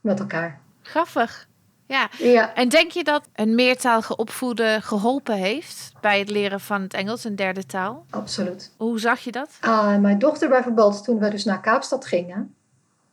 met 0.00 0.20
elkaar. 0.20 0.60
Grappig. 0.82 1.48
Ja. 1.86 2.08
Ja, 2.18 2.54
En 2.54 2.68
denk 2.68 2.90
je 2.90 3.04
dat 3.04 3.28
een 3.32 3.54
meertalige 3.54 4.16
opvoeden 4.16 4.82
geholpen 4.82 5.34
heeft 5.34 5.92
bij 6.00 6.18
het 6.18 6.30
leren 6.30 6.60
van 6.60 6.82
het 6.82 6.94
Engels, 6.94 7.24
een 7.24 7.36
derde 7.36 7.66
taal? 7.66 8.04
absoluut. 8.10 8.72
Hoe 8.76 9.00
zag 9.00 9.20
je 9.20 9.32
dat? 9.32 9.50
Uh, 9.64 9.96
mijn 9.96 10.18
dochter 10.18 10.48
bijvoorbeeld, 10.48 11.04
toen 11.04 11.18
we 11.18 11.30
dus 11.30 11.44
naar 11.44 11.60
Kaapstad 11.60 12.06
gingen, 12.06 12.54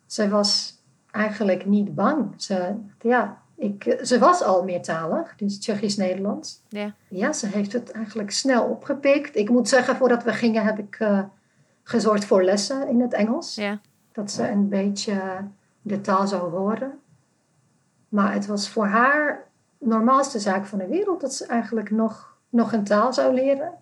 ze 0.06 0.30
was 0.30 0.74
eigenlijk 1.12 1.66
niet 1.66 1.96
bang. 1.96 2.34
Ze, 2.38 2.76
ja, 3.02 3.42
ik, 3.64 4.00
ze 4.02 4.20
was 4.20 4.42
al 4.42 4.64
meertalig, 4.64 5.36
dus 5.36 5.60
Tsjechisch-Nederlands. 5.60 6.62
Ja. 6.70 6.94
Ja, 7.08 7.34
ze 7.34 7.48
heeft 7.48 7.74
het 7.74 7.92
eigenlijk 7.92 8.32
snel 8.32 8.64
opgepikt. 8.64 9.36
Ik 9.36 9.50
moet 9.50 9.70
zeggen, 9.70 9.96
voordat 9.96 10.24
we 10.24 10.34
gingen 10.34 10.64
heb 10.64 10.80
ik 10.80 11.00
uh, 11.00 11.20
gezorgd 11.84 12.26
voor 12.26 12.44
lessen 12.44 12.88
in 12.88 13.02
het 13.02 13.14
Engels. 13.14 13.56
Ja. 13.56 13.80
Dat 14.12 14.32
ze 14.32 14.50
een 14.50 14.70
beetje 14.70 15.22
de 15.82 16.02
taal 16.02 16.28
zou 16.28 16.52
horen. 16.52 17.00
Maar 18.10 18.34
het 18.34 18.46
was 18.46 18.70
voor 18.70 18.86
haar 18.86 19.48
de 19.78 19.88
normaalste 19.88 20.40
zaak 20.40 20.66
van 20.66 20.80
de 20.80 20.88
wereld 20.88 21.22
dat 21.22 21.34
ze 21.34 21.46
eigenlijk 21.46 21.92
nog, 21.92 22.38
nog 22.50 22.74
een 22.74 22.84
taal 22.84 23.14
zou 23.14 23.34
leren. 23.34 23.74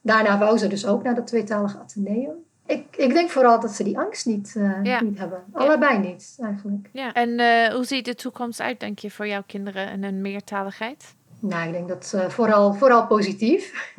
Daarna 0.00 0.38
wou 0.38 0.58
ze 0.58 0.66
dus 0.66 0.86
ook 0.86 1.02
naar 1.02 1.14
dat 1.14 1.26
tweetalige 1.26 1.78
ateneum. 1.78 2.44
Ik, 2.66 2.96
ik 2.96 3.12
denk 3.12 3.30
vooral 3.30 3.60
dat 3.60 3.70
ze 3.70 3.84
die 3.84 3.98
angst 3.98 4.26
niet, 4.26 4.54
uh, 4.56 4.78
Ja. 4.82 5.02
niet 5.02 5.18
hebben. 5.18 5.44
Allebei 5.52 5.98
niet, 5.98 6.36
eigenlijk. 6.40 6.88
ja. 6.92 7.12
En 7.12 7.28
uh, 7.28 7.74
hoe 7.74 7.84
ziet 7.84 8.04
de 8.04 8.14
toekomst 8.14 8.60
uit, 8.60 8.80
denk 8.80 8.98
je, 8.98 9.10
voor 9.10 9.26
jouw 9.26 9.42
kinderen 9.46 9.86
en 9.88 10.02
hun 10.02 10.20
meertaligheid? 10.20 11.14
Nou, 11.38 11.66
ik 11.66 11.72
denk 11.72 11.88
dat 11.88 12.12
uh, 12.14 12.28
vooral, 12.28 12.74
vooral 12.74 13.06
positief. 13.06 13.92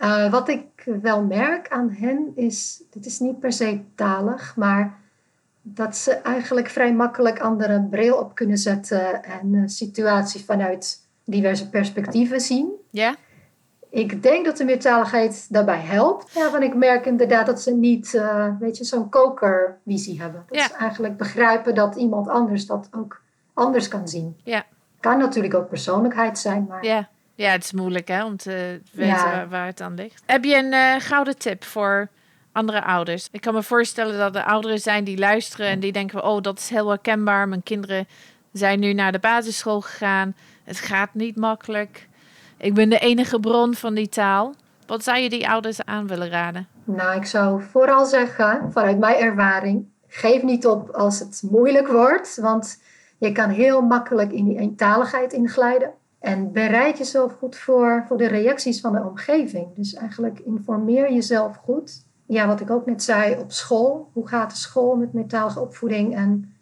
uh, 0.00 0.30
wat 0.36 0.48
ik 0.48 0.64
wel 1.02 1.22
merk 1.22 1.68
aan 1.68 1.90
hen 1.90 2.32
is, 2.34 2.82
het 2.92 3.06
is 3.06 3.18
niet 3.18 3.40
per 3.40 3.52
se 3.52 3.80
talig, 3.94 4.56
maar 4.56 4.98
dat 5.62 5.96
ze 5.96 6.12
eigenlijk 6.12 6.68
vrij 6.68 6.94
makkelijk 6.94 7.38
andere 7.40 7.86
bril 7.90 8.16
op 8.16 8.34
kunnen 8.34 8.58
zetten 8.58 9.24
en 9.24 9.68
situatie 9.68 10.44
vanuit 10.44 10.98
diverse 11.24 11.68
perspectieven 11.68 12.40
zien. 12.40 12.70
Ja? 12.90 13.16
Ik 13.90 14.22
denk 14.22 14.44
dat 14.44 14.56
de 14.56 14.64
meertaligheid 14.64 15.46
daarbij 15.48 15.80
helpt. 15.80 16.32
Ja, 16.34 16.50
want 16.50 16.62
ik 16.62 16.74
merk 16.74 17.06
inderdaad 17.06 17.46
dat 17.46 17.60
ze 17.62 17.74
niet, 17.74 18.12
uh, 18.14 18.46
weet 18.60 18.76
je, 18.76 18.84
zo'n 18.84 19.08
kokervisie 19.08 20.20
hebben. 20.20 20.44
Dat 20.48 20.58
Ja. 20.58 20.66
ze 20.66 20.74
eigenlijk 20.74 21.16
begrijpen 21.16 21.74
dat 21.74 21.94
iemand 21.96 22.28
anders 22.28 22.66
dat 22.66 22.88
ook 22.90 23.22
anders 23.54 23.88
kan 23.88 24.08
zien. 24.08 24.36
Ja. 24.44 24.64
Kan 25.00 25.18
natuurlijk 25.18 25.54
ook 25.54 25.68
persoonlijkheid 25.68 26.38
zijn, 26.38 26.66
maar 26.68 26.84
Ja. 26.84 27.08
Ja, 27.34 27.50
het 27.50 27.64
is 27.64 27.72
moeilijk 27.72 28.08
hè, 28.08 28.24
om 28.24 28.36
te 28.36 28.80
weten 28.92 29.14
Ja. 29.14 29.24
waar, 29.24 29.48
waar 29.48 29.66
het 29.66 29.80
aan 29.80 29.94
ligt. 29.94 30.22
Heb 30.26 30.44
je 30.44 30.56
een 30.56 30.72
eh, 30.72 30.94
gouden 30.98 31.38
tip 31.38 31.64
voor 31.64 32.08
andere 32.52 32.82
ouders? 32.84 33.28
Ik 33.30 33.40
kan 33.40 33.54
me 33.54 33.62
voorstellen 33.62 34.18
dat 34.18 34.36
er 34.36 34.44
ouderen 34.44 34.78
zijn 34.78 35.04
die 35.04 35.18
luisteren 35.18 35.66
en 35.68 35.80
die 35.80 35.92
denken... 35.92 36.24
oh, 36.24 36.40
dat 36.42 36.58
is 36.58 36.68
heel 36.68 36.88
herkenbaar. 36.88 37.48
Mijn 37.48 37.62
kinderen 37.62 38.08
zijn 38.52 38.80
nu 38.80 38.92
naar 38.92 39.12
de 39.12 39.18
basisschool 39.18 39.80
gegaan. 39.80 40.34
Het 40.64 40.76
gaat 40.76 41.14
niet 41.14 41.36
makkelijk. 41.36 42.08
Ik 42.60 42.74
ben 42.74 42.88
de 42.88 42.98
enige 42.98 43.40
bron 43.40 43.74
van 43.74 43.94
die 43.94 44.08
taal. 44.08 44.54
Wat 44.86 45.04
zou 45.04 45.18
je 45.18 45.28
die 45.28 45.48
ouders 45.48 45.84
aan 45.84 46.06
willen 46.06 46.28
raden? 46.28 46.66
Nou, 46.84 47.16
ik 47.16 47.24
zou 47.24 47.62
vooral 47.62 48.06
zeggen, 48.06 48.72
vanuit 48.72 48.98
mijn 48.98 49.16
ervaring, 49.16 49.86
geef 50.06 50.42
niet 50.42 50.66
op 50.66 50.90
als 50.90 51.18
het 51.18 51.42
moeilijk 51.50 51.88
wordt, 51.88 52.38
want 52.40 52.82
je 53.18 53.32
kan 53.32 53.50
heel 53.50 53.80
makkelijk 53.80 54.32
in 54.32 54.44
die 54.44 54.58
eentaligheid 54.58 55.32
inglijden. 55.32 55.92
En 56.18 56.52
bereid 56.52 56.98
jezelf 56.98 57.32
goed 57.32 57.56
voor, 57.56 58.04
voor 58.08 58.16
de 58.18 58.26
reacties 58.26 58.80
van 58.80 58.92
de 58.92 59.04
omgeving. 59.04 59.74
Dus 59.74 59.94
eigenlijk 59.94 60.38
informeer 60.38 61.12
jezelf 61.12 61.56
goed. 61.56 62.04
Ja, 62.26 62.46
wat 62.46 62.60
ik 62.60 62.70
ook 62.70 62.86
net 62.86 63.02
zei 63.02 63.38
op 63.38 63.52
school. 63.52 64.10
Hoe 64.12 64.28
gaat 64.28 64.50
de 64.50 64.56
school 64.56 64.96
met 64.96 65.12
meertalige 65.12 65.60
opvoeding? 65.60 66.16
En 66.16 66.54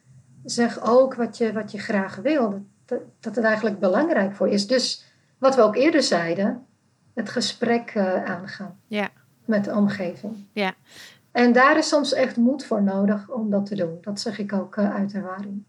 zeg 0.45 0.83
ook 0.83 1.15
wat 1.15 1.37
je, 1.37 1.53
wat 1.53 1.73
je 1.73 1.79
graag 1.79 2.17
wil. 2.17 2.63
Dat, 2.85 3.01
dat 3.21 3.37
het 3.37 3.45
eigenlijk 3.45 3.79
belangrijk 3.79 4.35
voor 4.35 4.49
is. 4.49 4.67
Dus 4.67 5.08
wat 5.39 5.55
we 5.55 5.63
ook 5.63 5.77
eerder 5.77 6.03
zeiden, 6.03 6.67
het 7.15 7.31
gesprek 7.31 7.95
uh, 7.95 8.25
aangaan. 8.25 8.81
Ja. 8.87 9.09
Met 9.45 9.65
de 9.65 9.75
omgeving. 9.75 10.47
Ja. 10.53 10.75
En 11.33 11.53
daar 11.53 11.79
is 11.79 11.89
soms 11.89 12.13
echt 12.13 12.37
moed 12.37 12.65
voor 12.65 12.83
nodig 12.83 13.29
om 13.29 13.51
dat 13.51 13.67
te 13.67 13.75
doen. 13.75 13.99
Dat 14.01 14.21
zeg 14.21 14.39
ik 14.39 14.53
ook 14.53 14.77
uh, 14.77 14.95
uit 14.95 15.15
ervaring. 15.15 15.63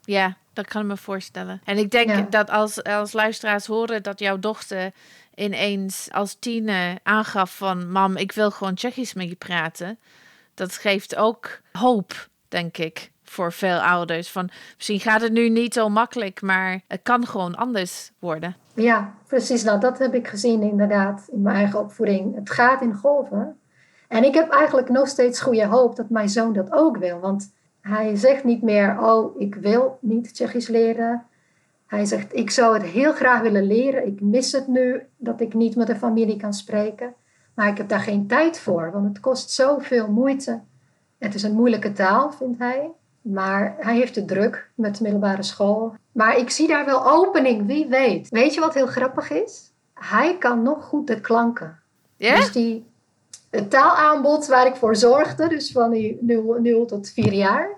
Ja, 0.00 0.36
dat 0.52 0.66
kan 0.66 0.80
ik 0.80 0.86
me 0.86 0.96
voorstellen. 0.96 1.60
En 1.64 1.78
ik 1.78 1.90
denk 1.90 2.32
dat 2.32 2.50
als, 2.50 2.82
als 2.84 3.12
luisteraars 3.12 3.66
horen 3.66 4.02
dat 4.02 4.18
jouw 4.18 4.38
dochter 4.38 4.92
ineens 5.34 6.08
als 6.12 6.36
tiener 6.38 6.98
aangaf 7.02 7.56
van... 7.56 7.90
mam, 7.90 8.16
ik 8.16 8.32
wil 8.32 8.50
gewoon 8.50 8.74
Tsjechisch 8.74 9.14
met 9.14 9.28
je 9.28 9.34
praten. 9.34 9.98
Dat 10.54 10.72
geeft 10.72 11.16
ook 11.16 11.60
hoop, 11.72 12.28
denk 12.48 12.78
ik, 12.78 13.10
voor 13.30 13.52
veel 13.52 13.78
ouders. 13.78 14.30
Van, 14.30 14.50
misschien 14.76 15.00
gaat 15.00 15.20
het 15.20 15.32
nu 15.32 15.48
niet 15.48 15.74
zo 15.74 15.88
makkelijk, 15.88 16.42
maar 16.42 16.80
het 16.88 17.00
kan 17.02 17.26
gewoon 17.26 17.54
anders 17.54 18.12
worden. 18.18 18.56
Ja, 18.74 19.14
precies. 19.26 19.62
Nou, 19.62 19.80
dat 19.80 19.98
heb 19.98 20.14
ik 20.14 20.28
gezien 20.28 20.62
inderdaad 20.62 21.28
in 21.32 21.42
mijn 21.42 21.56
eigen 21.56 21.78
opvoeding. 21.78 22.34
Het 22.34 22.50
gaat 22.50 22.82
in 22.82 22.94
golven. 22.94 23.58
En 24.08 24.24
ik 24.24 24.34
heb 24.34 24.50
eigenlijk 24.50 24.88
nog 24.88 25.08
steeds 25.08 25.40
goede 25.40 25.66
hoop 25.66 25.96
dat 25.96 26.10
mijn 26.10 26.28
zoon 26.28 26.52
dat 26.52 26.72
ook 26.72 26.96
wil. 26.96 27.20
Want 27.20 27.52
hij 27.80 28.16
zegt 28.16 28.44
niet 28.44 28.62
meer, 28.62 29.00
oh, 29.00 29.40
ik 29.40 29.54
wil 29.54 29.98
niet 30.00 30.34
Tsjechisch 30.34 30.68
leren. 30.68 31.26
Hij 31.86 32.04
zegt, 32.04 32.34
ik 32.34 32.50
zou 32.50 32.74
het 32.74 32.82
heel 32.82 33.12
graag 33.12 33.40
willen 33.40 33.66
leren. 33.66 34.06
Ik 34.06 34.20
mis 34.20 34.52
het 34.52 34.66
nu 34.66 35.02
dat 35.16 35.40
ik 35.40 35.54
niet 35.54 35.76
met 35.76 35.86
de 35.86 35.96
familie 35.96 36.36
kan 36.36 36.54
spreken. 36.54 37.14
Maar 37.54 37.68
ik 37.68 37.76
heb 37.76 37.88
daar 37.88 38.00
geen 38.00 38.26
tijd 38.26 38.58
voor, 38.58 38.90
want 38.92 39.08
het 39.08 39.20
kost 39.20 39.50
zoveel 39.50 40.10
moeite. 40.10 40.60
Het 41.18 41.34
is 41.34 41.42
een 41.42 41.54
moeilijke 41.54 41.92
taal, 41.92 42.32
vindt 42.32 42.58
hij. 42.58 42.90
Maar 43.32 43.76
hij 43.78 43.96
heeft 43.96 44.14
de 44.14 44.24
druk 44.24 44.70
met 44.74 44.96
de 44.96 45.02
middelbare 45.02 45.42
school. 45.42 45.94
Maar 46.12 46.36
ik 46.36 46.50
zie 46.50 46.68
daar 46.68 46.84
wel 46.84 47.06
opening, 47.06 47.66
wie 47.66 47.86
weet. 47.86 48.28
Weet 48.28 48.54
je 48.54 48.60
wat 48.60 48.74
heel 48.74 48.86
grappig 48.86 49.30
is? 49.30 49.72
Hij 49.94 50.36
kan 50.38 50.62
nog 50.62 50.84
goed 50.84 51.06
de 51.06 51.20
klanken. 51.20 51.80
Ja? 52.16 52.36
Dus 52.36 52.52
die 52.52 52.86
het 53.50 53.70
taalaanbod 53.70 54.46
waar 54.46 54.66
ik 54.66 54.74
voor 54.74 54.96
zorgde, 54.96 55.48
dus 55.48 55.72
van 55.72 55.90
die 55.90 56.18
0, 56.20 56.86
tot 56.86 57.10
4 57.10 57.32
jaar, 57.32 57.68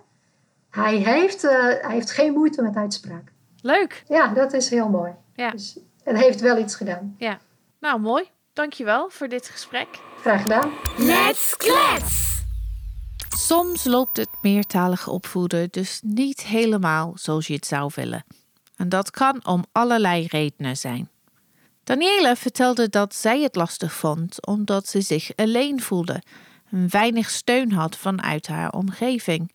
hij 0.71 0.97
heeft, 0.97 1.45
uh, 1.45 1.51
hij 1.51 1.93
heeft 1.93 2.11
geen 2.11 2.33
moeite 2.33 2.63
met 2.63 2.77
uitspraak. 2.77 3.33
Leuk. 3.63 4.03
Ja, 4.09 4.29
dat 4.29 4.53
is 4.53 4.71
heel 4.71 4.89
mooi. 4.89 5.13
Ja. 5.35 5.51
Dus 5.51 5.79
het 6.03 6.17
heeft 6.17 6.41
wel 6.41 6.59
iets 6.59 6.75
gedaan. 6.75 7.15
Ja. 7.19 7.39
Nou, 7.81 8.01
mooi. 8.01 8.31
Dankjewel 8.53 9.11
voor 9.11 9.29
dit 9.29 9.49
gesprek. 9.49 9.89
Graag 10.21 10.43
gedaan. 10.43 10.73
Let's 10.97 11.57
klets! 11.57 12.38
Soms 13.39 13.85
loopt 13.85 14.17
het 14.17 14.29
meertalige 14.43 15.11
opvoeden 15.11 15.69
dus 15.71 16.01
niet 16.05 16.43
helemaal 16.43 17.13
zoals 17.15 17.47
je 17.47 17.55
het 17.55 17.67
zou 17.67 17.91
willen. 17.95 18.25
En 18.77 18.89
dat 18.89 19.11
kan 19.11 19.47
om 19.47 19.65
allerlei 19.73 20.27
redenen 20.27 20.77
zijn. 20.77 21.09
Daniela 21.85 22.37
vertelde 22.37 22.89
dat 22.89 23.15
zij 23.15 23.43
het 23.43 23.57
lastig 23.57 23.93
vond 23.93 24.47
omdat 24.47 24.89
ze 24.89 25.01
zich 25.01 25.37
alleen 25.37 25.83
voelde 25.83 26.23
en 26.71 26.91
weinig 26.91 27.31
steun 27.31 27.73
had 27.73 27.97
vanuit 27.97 28.47
haar 28.47 28.73
omgeving. 28.73 29.53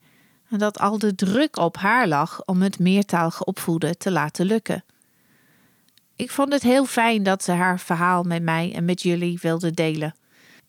En 0.49 0.57
dat 0.57 0.79
al 0.79 0.97
de 0.97 1.15
druk 1.15 1.57
op 1.57 1.77
haar 1.77 2.07
lag 2.07 2.45
om 2.45 2.61
het 2.61 2.79
meertalige 2.79 3.45
opvoeden 3.45 3.97
te 3.97 4.11
laten 4.11 4.45
lukken. 4.45 4.83
Ik 6.15 6.31
vond 6.31 6.53
het 6.53 6.63
heel 6.63 6.85
fijn 6.85 7.23
dat 7.23 7.43
ze 7.43 7.51
haar 7.51 7.79
verhaal 7.79 8.23
met 8.23 8.43
mij 8.43 8.73
en 8.75 8.85
met 8.85 9.01
jullie 9.01 9.39
wilde 9.41 9.71
delen. 9.71 10.15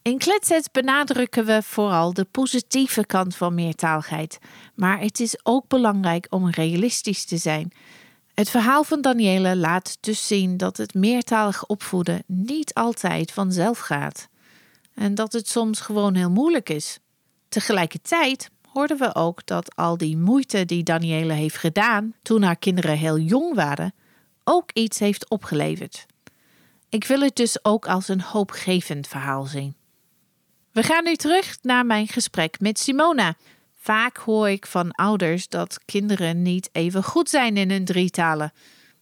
In 0.04 0.18
Kletsets 0.18 0.70
benadrukken 0.70 1.44
we 1.44 1.62
vooral 1.62 2.12
de 2.12 2.24
positieve 2.24 3.06
kant 3.06 3.36
van 3.36 3.54
meertaligheid, 3.54 4.38
maar 4.74 5.00
het 5.00 5.20
is 5.20 5.38
ook 5.42 5.68
belangrijk 5.68 6.26
om 6.30 6.50
realistisch 6.50 7.24
te 7.24 7.36
zijn 7.36 7.72
het 8.34 8.50
verhaal 8.50 8.84
van 8.84 9.00
Danielle 9.00 9.56
laat 9.56 9.96
dus 10.00 10.26
zien 10.26 10.56
dat 10.56 10.76
het 10.76 10.94
meertalig 10.94 11.66
opvoeden 11.66 12.22
niet 12.26 12.74
altijd 12.74 13.32
vanzelf 13.32 13.78
gaat. 13.78 14.28
En 14.94 15.14
dat 15.14 15.32
het 15.32 15.48
soms 15.48 15.80
gewoon 15.80 16.14
heel 16.14 16.30
moeilijk 16.30 16.68
is. 16.68 16.98
Tegelijkertijd 17.48 18.50
hoorden 18.72 18.98
we 18.98 19.14
ook 19.14 19.46
dat 19.46 19.76
al 19.76 19.96
die 19.96 20.16
moeite 20.16 20.64
die 20.64 20.82
Danielle 20.82 21.32
heeft 21.32 21.56
gedaan 21.56 22.14
toen 22.22 22.42
haar 22.42 22.56
kinderen 22.56 22.98
heel 22.98 23.18
jong 23.18 23.54
waren, 23.54 23.94
ook 24.44 24.70
iets 24.72 24.98
heeft 24.98 25.30
opgeleverd. 25.30 26.06
Ik 26.88 27.04
wil 27.04 27.20
het 27.20 27.36
dus 27.36 27.64
ook 27.64 27.88
als 27.88 28.08
een 28.08 28.20
hoopgevend 28.20 29.06
verhaal 29.06 29.44
zien. 29.44 29.74
We 30.74 30.82
gaan 30.82 31.04
nu 31.04 31.14
terug 31.14 31.58
naar 31.62 31.86
mijn 31.86 32.08
gesprek 32.08 32.60
met 32.60 32.78
Simona, 32.78 33.34
Vaak 33.84 34.16
hoor 34.16 34.48
ik 34.48 34.66
van 34.66 34.90
ouders 34.90 35.48
dat 35.48 35.78
kinderen 35.84 36.42
niet 36.42 36.68
even 36.72 37.02
goed 37.02 37.28
zijn 37.28 37.56
in 37.56 37.70
hun 37.70 37.84
drie 37.84 38.10
talen. 38.10 38.52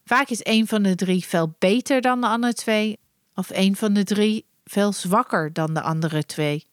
Vaak 0.04 0.28
is 0.28 0.40
een 0.42 0.66
van 0.66 0.82
de 0.82 0.94
drie 0.94 1.26
veel 1.26 1.54
beter 1.58 2.00
dan 2.00 2.20
de 2.20 2.26
andere 2.26 2.52
twee, 2.52 2.98
of 3.34 3.50
een 3.52 3.76
van 3.76 3.92
de 3.92 4.04
drie 4.04 4.46
veel 4.64 4.92
zwakker 4.92 5.52
dan 5.52 5.74
de 5.74 5.80
andere 5.80 6.24
twee. 6.24 6.66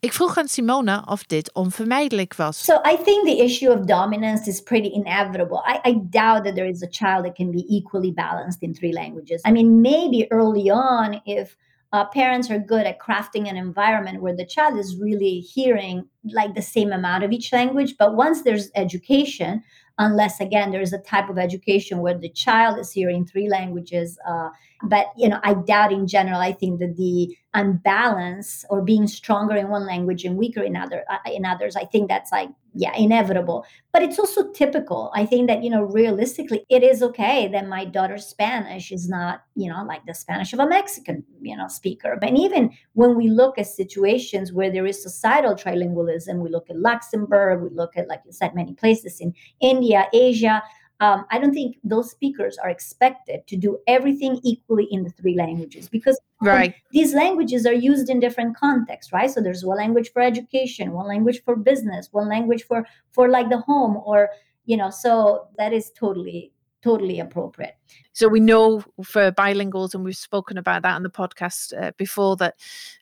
Ik 0.00 0.12
vroeg 0.12 0.38
aan 0.38 0.48
Simona 0.48 1.04
of 1.06 1.24
dit 1.24 1.54
onvermijdelijk 1.54 2.34
was. 2.34 2.64
So 2.64 2.74
I 2.74 2.96
think 3.04 3.26
the 3.26 3.44
issue 3.44 3.78
of 3.78 3.84
dominance 3.84 4.50
is 4.50 4.62
pretty 4.62 4.88
inevitable. 4.88 5.80
I, 5.84 5.90
I 5.90 6.00
doubt 6.10 6.44
that 6.44 6.54
there 6.54 6.68
is 6.68 6.82
a 6.82 6.88
child 6.90 7.24
that 7.24 7.34
can 7.34 7.50
be 7.50 7.64
equally 7.68 8.12
balanced 8.12 8.62
in 8.62 8.74
three 8.74 8.92
languages. 8.92 9.44
I 9.44 9.50
mean, 9.50 9.80
maybe 9.80 10.26
early 10.28 10.70
on, 10.70 11.20
if 11.24 11.56
uh, 11.92 12.04
parents 12.06 12.50
are 12.50 12.58
good 12.58 12.86
at 12.86 13.00
crafting 13.00 13.48
an 13.48 13.56
environment 13.56 14.22
where 14.22 14.36
the 14.36 14.46
child 14.46 14.78
is 14.78 14.96
really 14.96 15.40
hearing 15.40 16.06
like 16.32 16.54
the 16.54 16.62
same 16.62 16.92
amount 16.92 17.24
of 17.24 17.32
each 17.32 17.52
language. 17.52 17.96
But 17.98 18.14
once 18.14 18.42
there's 18.42 18.70
education, 18.76 19.62
unless 19.98 20.40
again 20.40 20.70
there's 20.70 20.92
a 20.92 20.98
type 20.98 21.28
of 21.28 21.38
education 21.38 21.98
where 21.98 22.16
the 22.16 22.30
child 22.30 22.78
is 22.78 22.92
hearing 22.92 23.26
three 23.26 23.48
languages, 23.48 24.18
uh, 24.28 24.50
but 24.82 25.06
you 25.16 25.28
know 25.28 25.40
i 25.42 25.54
doubt 25.54 25.92
in 25.92 26.06
general 26.06 26.40
i 26.40 26.52
think 26.52 26.78
that 26.78 26.96
the 26.96 27.36
unbalance 27.54 28.64
or 28.70 28.82
being 28.82 29.06
stronger 29.06 29.56
in 29.56 29.68
one 29.68 29.86
language 29.86 30.24
and 30.24 30.36
weaker 30.36 30.62
in 30.62 30.76
other 30.76 31.04
uh, 31.10 31.30
in 31.30 31.44
others 31.44 31.76
i 31.76 31.84
think 31.84 32.08
that's 32.08 32.32
like 32.32 32.48
yeah 32.74 32.94
inevitable. 32.96 33.64
But 33.92 34.02
it's 34.02 34.18
also 34.18 34.50
typical. 34.52 35.10
I 35.14 35.26
think 35.26 35.48
that 35.48 35.64
you 35.64 35.70
know 35.70 35.82
realistically 35.82 36.64
it 36.68 36.82
is 36.82 37.02
okay 37.02 37.48
that 37.48 37.66
my 37.66 37.84
daughter's 37.84 38.26
spanish 38.26 38.92
is 38.92 39.08
not 39.08 39.42
you 39.54 39.68
know 39.70 39.84
like 39.84 40.04
the 40.06 40.14
spanish 40.14 40.52
of 40.52 40.60
a 40.60 40.68
mexican 40.68 41.24
you 41.40 41.56
know 41.56 41.68
speaker. 41.68 42.18
And 42.22 42.38
even 42.38 42.70
when 42.94 43.16
we 43.16 43.28
look 43.28 43.58
at 43.58 43.66
situations 43.66 44.52
where 44.52 44.70
there 44.70 44.86
is 44.86 45.02
societal 45.02 45.54
trilingualism 45.54 46.38
we 46.38 46.50
look 46.50 46.70
at 46.70 46.76
luxembourg 46.78 47.62
we 47.62 47.70
look 47.70 47.96
at 47.96 48.08
like 48.08 48.22
you 48.24 48.32
said 48.32 48.54
many 48.54 48.74
places 48.74 49.20
in 49.20 49.34
india 49.60 50.06
asia 50.12 50.62
um, 51.00 51.24
I 51.30 51.38
don't 51.38 51.54
think 51.54 51.78
those 51.82 52.10
speakers 52.10 52.58
are 52.58 52.68
expected 52.68 53.46
to 53.46 53.56
do 53.56 53.78
everything 53.86 54.38
equally 54.44 54.86
in 54.90 55.02
the 55.02 55.10
three 55.10 55.34
languages 55.34 55.88
because 55.88 56.20
right. 56.42 56.74
these 56.92 57.14
languages 57.14 57.64
are 57.64 57.72
used 57.72 58.10
in 58.10 58.20
different 58.20 58.54
contexts, 58.54 59.10
right? 59.10 59.30
So 59.30 59.40
there's 59.40 59.64
one 59.64 59.78
language 59.78 60.12
for 60.12 60.20
education, 60.20 60.92
one 60.92 61.08
language 61.08 61.42
for 61.42 61.56
business, 61.56 62.08
one 62.12 62.28
language 62.28 62.64
for 62.64 62.86
for 63.12 63.30
like 63.30 63.48
the 63.48 63.58
home, 63.58 63.98
or 64.04 64.28
you 64.66 64.76
know. 64.76 64.90
So 64.90 65.48
that 65.56 65.72
is 65.72 65.90
totally 65.90 66.52
totally 66.82 67.18
appropriate. 67.18 67.76
So 68.12 68.28
we 68.28 68.40
know 68.40 68.82
for 69.04 69.30
bilinguals, 69.32 69.94
and 69.94 70.04
we've 70.04 70.16
spoken 70.16 70.58
about 70.58 70.82
that 70.82 70.94
on 70.94 71.02
the 71.02 71.10
podcast 71.10 71.72
uh, 71.80 71.92
before, 71.96 72.36
that 72.36 72.56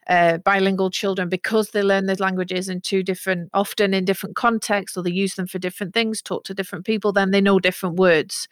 uh, 0.07 0.39
bilingual 0.39 0.91
children, 0.91 1.29
because 1.29 1.71
they 1.71 1.83
learn 1.83 2.07
the 2.07 2.17
languages 2.23 2.69
in 2.69 2.81
two 2.81 3.03
different, 3.03 3.51
often 3.55 3.95
in 3.95 4.05
different 4.05 4.37
contexts, 4.37 4.97
or 4.97 5.03
they 5.03 5.11
use 5.11 5.35
them 5.35 5.47
for 5.47 5.59
different 5.59 5.95
things, 5.95 6.21
talk 6.21 6.45
to 6.45 6.55
different 6.55 6.85
people, 6.85 7.13
then 7.13 7.31
they 7.31 7.41
know 7.41 7.59
different 7.59 7.97
words. 7.97 8.49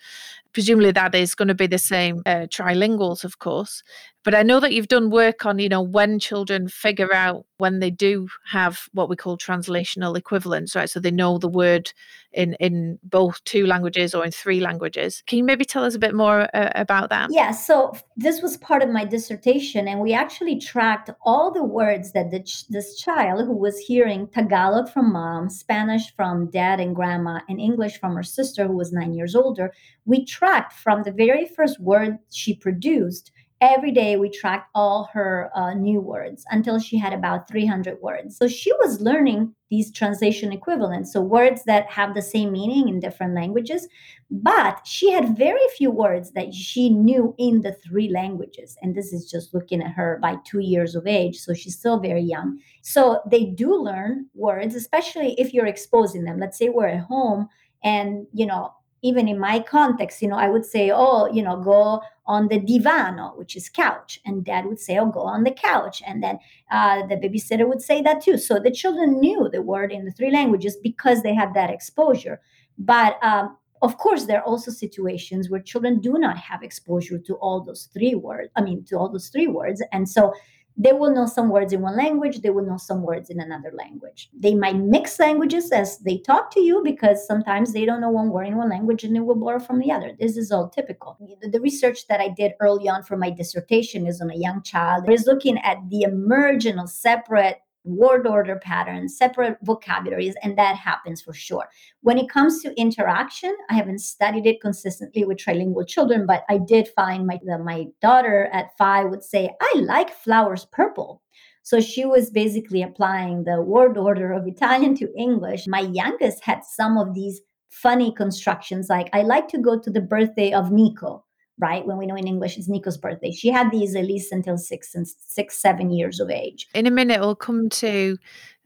Presumably, 0.53 0.93
that 0.93 1.15
is 1.15 1.35
going 1.35 1.49
to 1.49 1.55
be 1.55 1.67
the 1.67 1.79
same 1.79 2.23
uh, 2.25 2.47
trilinguals, 2.49 3.25
of 3.25 3.39
course. 3.39 3.83
But 4.25 4.35
I 4.35 4.43
know 4.43 4.59
that 4.59 4.73
you've 4.73 4.89
done 4.89 5.11
work 5.11 5.47
on, 5.47 5.59
you 5.59 5.69
know, 5.69 5.83
when 5.83 6.19
children 6.19 6.67
figure 6.69 7.15
out 7.15 7.47
when 7.59 7.79
they 7.79 7.91
do 7.91 8.29
have 8.47 8.89
what 8.93 9.09
we 9.09 9.15
call 9.15 9.39
translational 9.39 10.17
equivalents, 10.17 10.75
right? 10.75 10.91
So 10.91 10.99
they 10.99 11.11
know 11.11 11.39
the 11.39 11.49
word 11.49 11.93
in 12.33 12.55
in 12.55 12.99
both 13.05 13.45
two 13.45 13.67
languages 13.67 14.15
or 14.15 14.25
in 14.25 14.33
three 14.33 14.59
languages. 14.59 15.23
Can 15.27 15.39
you 15.39 15.45
maybe 15.45 15.65
tell 15.65 15.85
us 15.85 15.95
a 15.95 16.01
bit 16.01 16.15
more 16.15 16.26
uh, 16.27 16.71
about 16.75 17.11
that? 17.11 17.29
Yeah, 17.31 17.51
so 17.51 17.93
this 18.17 18.43
was 18.43 18.57
part 18.57 18.83
of 18.83 18.91
my 18.91 19.05
dissertation, 19.05 19.89
and 19.89 20.01
we 20.01 20.13
actually 20.13 20.59
tracked 20.59 21.11
all 21.23 21.51
the 21.51 21.65
words 21.65 22.13
that 22.13 22.31
the 22.31 22.41
ch- 22.41 22.69
this 22.69 22.97
child 22.97 23.47
who 23.47 23.57
was 23.57 23.79
hearing 23.79 24.29
Tagalog 24.29 24.89
from 24.89 25.13
mom, 25.13 25.49
Spanish 25.49 26.15
from 26.15 26.51
dad 26.51 26.81
and 26.81 26.95
grandma, 26.95 27.41
and 27.49 27.61
English 27.61 27.99
from 27.99 28.15
her 28.15 28.23
sister 28.23 28.67
who 28.67 28.77
was 28.77 28.93
nine 28.93 29.15
years 29.15 29.35
older. 29.35 29.73
We 30.05 30.25
tracked 30.25 30.73
from 30.73 31.03
the 31.03 31.13
very 31.13 31.47
first 31.47 31.81
word 31.81 32.19
she 32.31 32.55
produced 32.55 33.33
every 33.61 33.91
day 33.91 34.17
we 34.17 34.29
tracked 34.29 34.69
all 34.75 35.09
her 35.13 35.51
uh, 35.55 35.73
new 35.73 36.01
words 36.01 36.45
until 36.51 36.79
she 36.79 36.99
had 36.99 37.13
about 37.13 37.49
300 37.49 38.01
words. 38.03 38.37
So 38.37 38.49
she 38.49 38.73
was 38.75 39.01
learning 39.01 39.55
these 39.71 39.91
translation 39.91 40.53
equivalents, 40.53 41.13
so 41.13 41.21
words 41.21 41.65
that 41.65 41.91
have 41.91 42.15
the 42.15 42.23
same 42.23 42.53
meaning 42.53 42.89
in 42.89 43.01
different 43.01 43.35
languages, 43.35 43.89
but 44.31 44.81
she 44.85 45.11
had 45.11 45.37
very 45.37 45.61
few 45.77 45.91
words 45.91 46.33
that 46.33 46.55
she 46.55 46.91
knew 46.91 47.35
in 47.39 47.63
the 47.63 47.73
three 47.73 48.09
languages. 48.09 48.77
And 48.83 48.95
this 48.95 49.13
is 49.13 49.29
just 49.29 49.55
looking 49.55 49.83
at 49.83 49.93
her 49.93 50.19
by 50.23 50.37
two 50.45 50.61
years 50.61 50.95
of 50.95 51.07
age, 51.07 51.39
so 51.39 51.55
she's 51.55 51.79
still 51.79 51.99
very 51.99 52.23
young. 52.23 52.61
So 52.83 53.21
they 53.29 53.45
do 53.45 53.75
learn 53.75 54.27
words, 54.35 54.75
especially 54.75 55.35
if 55.39 55.53
you're 55.53 55.67
exposing 55.67 56.25
them. 56.25 56.39
Let's 56.39 56.59
say 56.59 56.69
we're 56.69 56.89
at 56.89 57.01
home 57.01 57.49
and, 57.83 58.27
you 58.33 58.47
know, 58.47 58.73
even 59.03 59.29
in 59.29 59.39
my 59.39 59.61
context, 59.61 60.23
you 60.23 60.29
know, 60.29 60.37
I 60.37 60.49
would 60.49 60.65
say, 60.65 60.91
oh, 60.93 61.27
you 61.33 61.43
know, 61.43 61.61
go 61.61 62.03
on 62.27 62.49
the 62.49 62.59
divano, 62.59 63.37
which 63.37 63.55
is 63.57 63.69
couch. 63.69 64.21
And 64.25 64.45
dad 64.45 64.67
would 64.67 64.81
say, 64.81 64.99
oh, 64.99 65.07
go 65.07 65.21
on 65.21 65.45
the 65.45 65.51
couch. 65.51 66.03
And 66.07 66.23
then 66.23 66.39
uh, 66.71 67.07
the 67.07 67.17
babysitter 67.17 67.69
would 67.69 67.83
say 67.83 68.03
that 68.03 68.23
too. 68.23 68.39
So 68.39 68.59
the 68.59 68.71
children 68.71 69.21
knew 69.21 69.49
the 69.53 69.63
word 69.63 69.93
in 69.93 70.05
the 70.05 70.11
three 70.11 70.31
languages 70.31 70.77
because 70.83 71.23
they 71.23 71.35
had 71.35 71.55
that 71.55 71.71
exposure. 71.71 72.41
But 72.79 73.23
um, 73.23 73.57
of 73.83 73.99
course, 73.99 74.25
there 74.25 74.41
are 74.41 74.45
also 74.45 74.71
situations 74.71 75.51
where 75.51 75.61
children 75.61 76.01
do 76.01 76.15
not 76.15 76.39
have 76.39 76.63
exposure 76.63 77.19
to 77.19 77.35
all 77.35 77.63
those 77.63 77.89
three 77.93 78.15
words. 78.15 78.51
I 78.57 78.63
mean, 78.63 78.85
to 78.87 78.99
all 78.99 79.11
those 79.11 79.29
three 79.29 79.47
words. 79.47 79.83
And 79.93 80.09
so 80.09 80.33
they 80.77 80.93
will 80.93 81.15
know 81.15 81.27
some 81.27 81.49
words 81.49 81.73
in 81.73 81.81
one 81.81 81.97
language, 81.97 82.41
they 82.41 82.51
will 82.51 82.65
know 82.65 82.77
some 82.77 83.03
words 83.03 83.31
in 83.31 83.41
another 83.41 83.73
language. 83.73 84.29
They 84.39 84.55
might 84.55 84.77
mix 84.77 85.19
languages 85.19 85.73
as 85.73 85.99
they 85.99 86.19
talk 86.19 86.51
to 86.53 86.61
you 86.61 86.83
because 86.85 87.27
sometimes 87.27 87.73
they 87.73 87.87
don't 87.87 88.01
know 88.01 88.11
one 88.11 88.31
word 88.31 88.47
in 88.49 88.57
one 88.57 88.69
language 88.69 89.03
and 89.05 89.15
they 89.15 89.21
will 89.21 89.37
borrow 89.37 89.59
from 89.59 89.79
the 89.79 89.91
other. 89.91 90.13
This 90.19 90.37
is 90.37 90.53
all 90.53 90.69
typical. 90.69 91.19
The 91.41 91.61
research 91.61 92.07
that 92.09 92.21
I 92.21 92.29
did 92.29 92.53
early 92.61 92.89
on 92.89 93.03
for 93.03 93.17
my 93.17 93.31
dissertation 93.31 94.07
is 94.07 94.21
on 94.21 94.31
a 94.31 94.37
young 94.37 94.63
child, 94.63 95.11
is 95.11 95.27
looking 95.27 95.59
at 95.59 95.79
the 95.89 96.03
emergence 96.03 96.81
of 96.81 96.91
separate 96.91 97.61
word 97.87 98.27
order 98.27 98.57
patterns, 98.57 99.17
separate 99.17 99.57
vocabularies, 99.63 100.35
and 100.43 100.59
that 100.59 100.77
happens 100.77 101.23
for 101.23 101.33
sure. 101.33 101.69
When 102.03 102.19
it 102.19 102.29
comes 102.29 102.63
to 102.63 102.79
interaction, 102.79 103.57
I 103.71 103.75
haven't 103.75 104.01
studied 104.01 104.47
it 104.47 104.61
consistently 104.61 105.25
with 105.25 105.39
trilingual 105.39 105.87
children, 105.87 106.27
but 106.27 106.45
I 106.49 106.59
did 106.59 106.89
find 106.89 107.27
my 107.27 107.41
my 107.63 107.87
daughter 108.03 108.49
at 108.53 108.77
five 108.77 109.11
would 109.11 109.23
say, 109.23 109.51
"I 109.61 109.73
like 109.79 110.11
flowers 110.11 110.67
purple." 110.67 111.23
So 111.63 111.81
she 111.81 112.05
was 112.05 112.31
basically 112.31 112.83
applying 112.83 113.43
the 113.43 113.61
word 113.61 113.99
order 113.99 114.33
of 114.33 114.47
Italian 114.47 114.95
to 114.97 115.13
English. 115.17 115.67
My 115.67 115.81
youngest 115.81 116.45
had 116.45 116.65
some 116.65 116.97
of 116.97 117.13
these 117.13 117.41
funny 117.71 118.13
constructions 118.13 118.89
like, 118.89 119.11
I 119.13 119.23
like 119.23 119.49
to 119.49 119.59
go 119.59 119.79
to 119.79 119.91
the 119.91 120.01
birthday 120.01 120.53
of 120.53 120.71
Nico 120.71 121.26
right? 121.59 121.87
When 121.87 121.97
we 121.97 122.07
know 122.07 122.17
in 122.17 122.27
English 122.27 122.59
it's 122.59 122.69
Nico's 122.69 122.97
birthday. 122.97 123.33
She 123.33 123.49
had 123.49 123.71
these 123.71 123.95
at 123.97 124.05
least 124.05 124.33
until 124.33 124.59
six 124.59 124.95
and 124.95 125.07
six, 125.09 125.59
seven 125.59 125.91
years 125.91 126.21
of 126.21 126.31
age. 126.31 126.67
In 126.75 126.87
a 126.87 126.91
minute, 126.91 127.21
we'll 127.21 127.35
come 127.35 127.69
to 127.71 128.19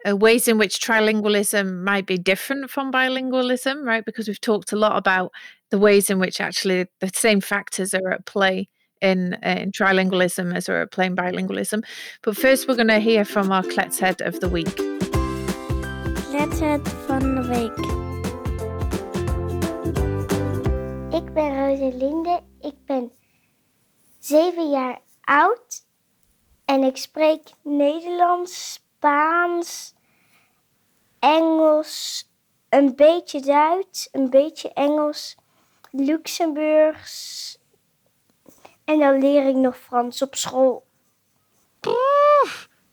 uh, 0.08 0.16
ways 0.16 0.48
in 0.48 0.58
which 0.58 0.80
trilingualism 0.80 1.82
might 1.82 2.06
be 2.06 2.18
different 2.18 2.70
from 2.70 2.92
bilingualism, 2.92 3.84
right? 3.84 4.04
Because 4.04 4.28
we've 4.28 4.40
talked 4.40 4.72
a 4.72 4.76
lot 4.76 4.96
about 4.96 5.32
the 5.70 5.78
ways 5.78 6.10
in 6.10 6.18
which 6.18 6.40
actually 6.40 6.86
the 7.00 7.10
same 7.14 7.40
factors 7.40 7.94
are 7.94 8.10
at 8.10 8.26
play 8.26 8.68
in, 9.00 9.34
uh, 9.34 9.56
in 9.58 9.72
trilingualism 9.72 10.54
as 10.54 10.68
are 10.68 10.82
at 10.82 10.90
play 10.90 11.06
in 11.06 11.16
bilingualism. 11.16 11.84
But 12.22 12.36
first, 12.36 12.68
we're 12.68 12.76
going 12.76 12.88
to 12.88 13.00
hear 13.00 13.24
from 13.24 13.52
our 13.52 13.62
Kletshead 13.62 14.20
of 14.26 14.40
the 14.40 14.48
week. 14.48 14.76
Kletshead 16.30 16.86
van 17.06 17.34
de 17.34 17.42
week. 17.48 17.99
Ik 21.20 21.32
ben 21.32 21.68
Rosalinde, 21.68 22.42
ik 22.60 22.84
ben 22.84 23.12
zeven 24.18 24.70
jaar 24.70 25.00
oud 25.20 25.84
en 26.64 26.82
ik 26.82 26.96
spreek 26.96 27.42
Nederlands, 27.62 28.72
Spaans, 28.72 29.94
Engels, 31.18 32.24
een 32.68 32.96
beetje 32.96 33.40
Duits, 33.40 34.08
een 34.12 34.30
beetje 34.30 34.72
Engels, 34.72 35.36
Luxemburgs 35.90 37.58
en 38.84 38.98
dan 38.98 39.18
leer 39.18 39.48
ik 39.48 39.56
nog 39.56 39.76
Frans 39.76 40.22
op 40.22 40.34
school. 40.34 40.86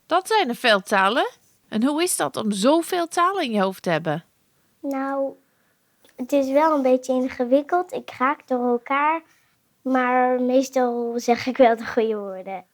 dat 0.06 0.28
zijn 0.28 0.50
er 0.50 0.56
veel 0.56 0.82
talen. 0.82 1.30
En 1.70 1.84
hoe 1.84 2.04
is 2.04 2.16
dat 2.16 2.36
om 2.36 2.52
zoveel 2.52 3.08
talen 3.08 3.44
in 3.44 3.52
je 3.52 3.62
hoofd 3.62 3.84
te 3.84 3.90
hebben? 3.90 4.26
Nou, 4.80 5.34
het 6.18 6.32
is 6.32 6.50
wel 6.52 6.76
een 6.76 6.82
beetje 6.82 7.14
ingewikkeld. 7.14 7.92
Ik 7.92 8.12
raak 8.18 8.48
door 8.48 8.68
elkaar. 8.68 9.22
Maar 9.82 10.42
meestal 10.42 11.14
zeg 11.16 11.46
ik 11.46 11.58
wel 11.58 11.76
de 11.76 11.86
goede 11.86 12.16
woorden. 12.16 12.66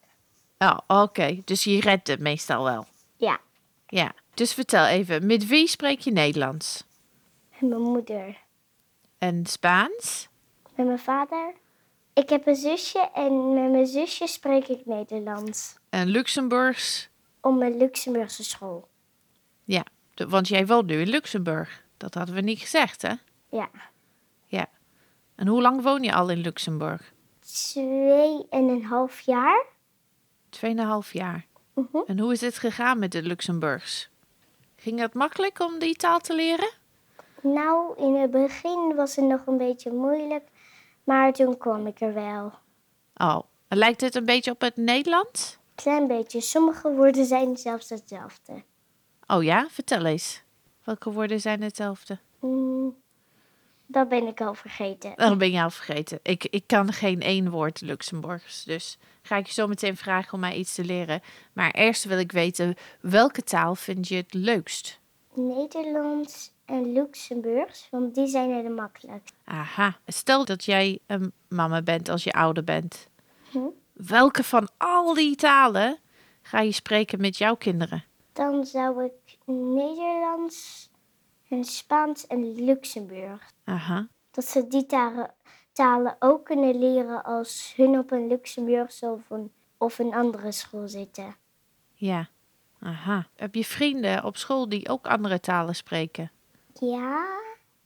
Oh, 0.58 0.78
oké. 0.88 1.42
Dus 1.46 1.64
je 1.64 1.80
redt 1.80 2.08
het 2.08 2.20
meestal 2.20 2.64
wel? 2.64 2.86
Ja. 3.18 3.40
Ja. 3.88 4.14
Dus 4.34 4.54
vertel 4.54 4.86
even, 4.86 5.26
met 5.26 5.48
wie 5.48 5.68
spreek 5.68 6.00
je 6.00 6.12
Nederlands? 6.12 6.84
Met 7.60 7.70
mijn 7.70 7.82
moeder. 7.82 8.38
En 9.18 9.46
Spaans? 9.46 10.28
Met 10.76 10.86
mijn 10.86 11.00
vader. 11.00 11.54
Ik 12.14 12.30
heb 12.30 12.48
een 12.48 12.56
zusje 12.56 13.10
en 13.14 13.54
met 13.54 13.72
mijn 13.72 13.88
zusje 13.88 14.28
spreek 14.28 14.68
ik 14.68 14.86
Nederlands. 14.86 15.76
En 15.90 16.08
Luxemburgs? 16.08 17.10
Om 17.42 17.58
mijn 17.58 17.78
Luxemburgse 17.78 18.44
school. 18.44 18.88
Ja, 19.64 19.84
want 20.16 20.48
jij 20.48 20.66
woont 20.66 20.86
nu 20.86 21.00
in 21.00 21.10
Luxemburg. 21.10 21.84
Dat 21.98 22.14
hadden 22.14 22.36
we 22.36 22.42
niet 22.42 22.60
gezegd, 22.60 23.02
hè? 23.02 23.14
Ja. 23.54 23.70
Ja. 24.48 24.66
En 25.36 25.48
hoe 25.48 25.62
lang 25.62 25.82
woon 25.82 26.04
je 26.04 26.14
al 26.14 26.30
in 26.30 26.38
Luxemburg? 26.38 27.14
Twee 27.40 28.46
en 28.50 28.68
een 28.68 28.84
half 28.86 29.20
jaar. 29.20 29.66
Tweeënhalf 30.50 31.14
jaar. 31.14 31.46
Uh 31.74 31.86
-huh. 31.92 32.04
En 32.08 32.20
hoe 32.20 32.32
is 32.32 32.42
het 32.42 32.58
gegaan 32.58 33.00
met 33.00 33.12
de 33.12 33.22
Luxemburgs? 33.22 34.10
Ging 34.76 35.00
het 35.00 35.14
makkelijk 35.14 35.60
om 35.60 35.80
die 35.80 35.96
taal 35.96 36.20
te 36.20 36.36
leren? 36.36 36.70
Nou, 37.42 37.98
in 37.98 38.16
het 38.16 38.32
begin 38.32 38.96
was 38.96 39.16
het 39.16 39.26
nog 39.26 39.46
een 39.46 39.58
beetje 39.58 39.92
moeilijk, 39.92 40.48
maar 41.04 41.34
toen 41.34 41.58
kwam 41.58 41.88
ik 41.88 42.02
er 42.02 42.14
wel. 42.14 42.54
Oh, 43.16 43.40
lijkt 43.68 44.02
het 44.02 44.16
een 44.16 44.26
beetje 44.26 44.52
op 44.52 44.62
het 44.62 44.76
Nederlands? 44.76 45.58
Klein 45.76 46.08
beetje. 46.08 46.42
Sommige 46.42 46.92
woorden 46.92 47.26
zijn 47.26 47.58
zelfs 47.58 47.90
hetzelfde. 47.90 48.64
Oh 49.28 49.44
ja, 49.44 49.68
vertel 49.70 50.06
eens. 50.06 50.44
Welke 50.84 51.12
woorden 51.12 51.42
zijn 51.42 51.62
hetzelfde? 51.62 52.20
Mm, 52.40 53.03
dat 53.86 54.10
ben 54.10 54.28
ik 54.28 54.42
al 54.42 54.54
vergeten. 54.54 55.14
Dat 55.16 55.38
ben 55.38 55.52
je 55.52 55.62
al 55.62 55.70
vergeten. 55.70 56.20
Ik, 56.24 56.44
ik 56.50 56.64
kan 56.68 56.94
geen 56.94 57.22
één 57.22 57.50
woord 57.50 57.82
Luxemburgs. 57.82 58.64
Dus 58.64 58.98
ga 59.22 59.38
ik 59.38 59.46
je 59.46 59.54
zo 59.54 59.68
meteen 59.68 59.98
vragen 59.98 60.34
om 60.34 60.40
mij 60.40 60.56
iets 60.56 60.76
te 60.76 60.84
leren. 60.84 61.22
Maar 61.54 61.72
eerst 61.72 62.04
wil 62.04 62.20
ik 62.20 62.32
weten, 62.32 62.76
welke 63.02 63.44
taal 63.44 63.76
vind 63.76 64.08
je 64.08 64.16
het 64.16 64.34
leukst? 64.34 65.00
Nederlands 65.34 66.52
en 66.66 66.94
Luxemburgs, 66.94 67.88
want 67.92 68.16
die 68.16 68.28
zijn 68.28 68.50
er 68.52 68.72
makkelijk. 68.72 69.30
Aha. 69.44 69.98
Stel 70.08 70.46
dat 70.46 70.64
jij 70.64 71.00
een 71.08 71.32
mama 71.48 71.82
bent 71.82 72.10
als 72.10 72.24
je 72.24 72.32
ouder 72.32 72.64
bent. 72.64 73.08
Hm? 73.52 73.60
Welke 73.94 74.44
van 74.44 74.70
al 74.78 75.14
die 75.14 75.36
talen 75.36 76.00
ga 76.42 76.60
je 76.60 76.72
spreken 76.72 77.22
met 77.22 77.38
jouw 77.38 77.56
kinderen? 77.56 78.04
Dan 78.34 78.66
zou 78.66 79.04
ik 79.04 79.38
Nederlands 79.46 80.90
en 81.54 81.64
Spaans 81.64 82.28
en 82.28 82.66
Luxemburg. 82.66 83.52
Aha. 83.64 84.08
Dat 84.32 84.46
ze 84.46 84.68
die 84.68 84.86
talen, 84.86 85.34
talen 85.72 86.16
ook 86.20 86.46
kunnen 86.46 86.80
leren 86.80 87.24
als 87.24 87.74
hun 87.76 87.98
op 87.98 88.12
een 88.12 88.28
Luxemburgse 88.28 89.06
of 89.06 89.30
een, 89.30 89.52
of 89.78 90.00
een 90.00 90.14
andere 90.14 90.52
school 90.52 90.88
zitten. 90.88 91.36
Ja. 91.94 92.30
Aha. 92.80 93.28
Heb 93.36 93.56
je 93.56 93.66
vrienden 93.66 94.24
op 94.24 94.38
school 94.38 94.70
die 94.70 94.90
ook 94.90 95.08
andere 95.08 95.40
talen 95.40 95.76
spreken? 95.76 96.32
Ja. 96.80 97.42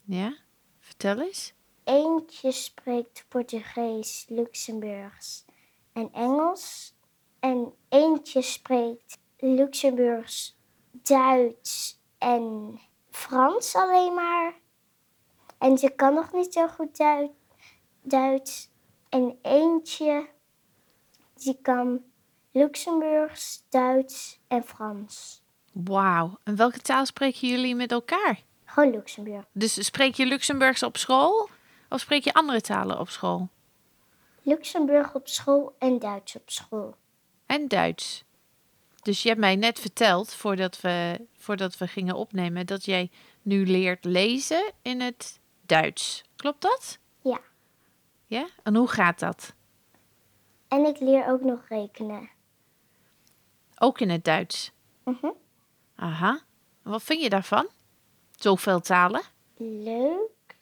Ja? 0.06 0.36
Vertel 0.80 1.22
eens. 1.22 1.54
Eentje 1.84 2.52
spreekt 2.52 3.26
Portugees, 3.28 4.26
Luxemburgs 4.30 5.46
en 5.94 6.14
Engels. 6.14 6.94
En 7.40 7.74
eentje 7.90 8.42
spreekt 8.42 9.18
Luxemburgs, 9.38 10.58
Duits 10.92 12.00
en 12.18 12.80
Frans 13.18 13.76
alleen 13.76 14.14
maar. 14.14 14.54
En 15.58 15.78
ze 15.78 15.90
kan 15.90 16.14
nog 16.14 16.34
niet 16.34 16.54
zo 16.54 16.68
goed 16.68 16.98
Duits. 16.98 17.34
Duits. 18.02 18.70
En 19.10 19.38
eentje, 19.42 20.30
die 21.34 21.60
kan 21.62 22.04
Luxemburgs, 22.52 23.64
Duits 23.70 24.40
en 24.48 24.64
Frans. 24.64 25.44
Wauw. 25.72 26.40
En 26.44 26.56
welke 26.56 26.80
taal 26.80 27.06
spreken 27.06 27.48
jullie 27.48 27.76
met 27.76 27.92
elkaar? 27.92 28.40
Gewoon 28.66 28.92
Luxemburg. 28.92 29.46
Dus 29.52 29.86
spreek 29.86 30.16
je 30.16 30.26
Luxemburgs 30.26 30.84
op 30.84 30.98
school? 30.98 31.50
Of 31.90 32.00
spreek 32.00 32.24
je 32.24 32.34
andere 32.34 32.62
talen 32.62 33.00
op 33.00 33.10
school? 33.10 33.48
Luxemburg 34.42 35.16
op 35.16 35.28
school 35.28 35.76
en 35.80 36.00
Duits 36.00 36.36
op 36.36 36.50
school. 36.50 36.96
En 37.46 37.68
Duits. 37.68 38.26
Dus 39.08 39.22
je 39.22 39.28
hebt 39.28 39.40
mij 39.42 39.56
net 39.56 39.80
verteld, 39.80 40.34
voordat 40.34 40.82
we, 40.82 41.26
voordat 41.38 41.78
we 41.78 41.88
gingen 41.88 42.16
opnemen, 42.16 42.66
dat 42.66 42.86
jij 42.86 43.12
nu 43.42 43.66
leert 43.66 44.06
lezen 44.06 44.72
in 44.82 45.02
het 45.02 45.40
Duits. 45.62 46.24
Klopt 46.36 46.62
dat? 46.62 46.98
Ja. 47.22 47.40
Ja? 48.26 48.48
En 48.64 48.76
hoe 48.76 48.88
gaat 48.88 49.20
dat? 49.20 49.54
En 50.68 50.86
ik 50.86 51.00
leer 51.00 51.28
ook 51.28 51.42
nog 51.42 51.66
rekenen. 51.70 52.30
Ook 53.78 54.00
in 54.00 54.10
het 54.10 54.24
Duits. 54.24 54.72
Mhm. 55.04 55.32
Aha. 55.96 56.42
Wat 56.82 57.04
vind 57.04 57.22
je 57.22 57.30
daarvan? 57.30 57.68
Zoveel 58.36 58.80
talen? 58.80 59.22
Leuk 59.58 60.58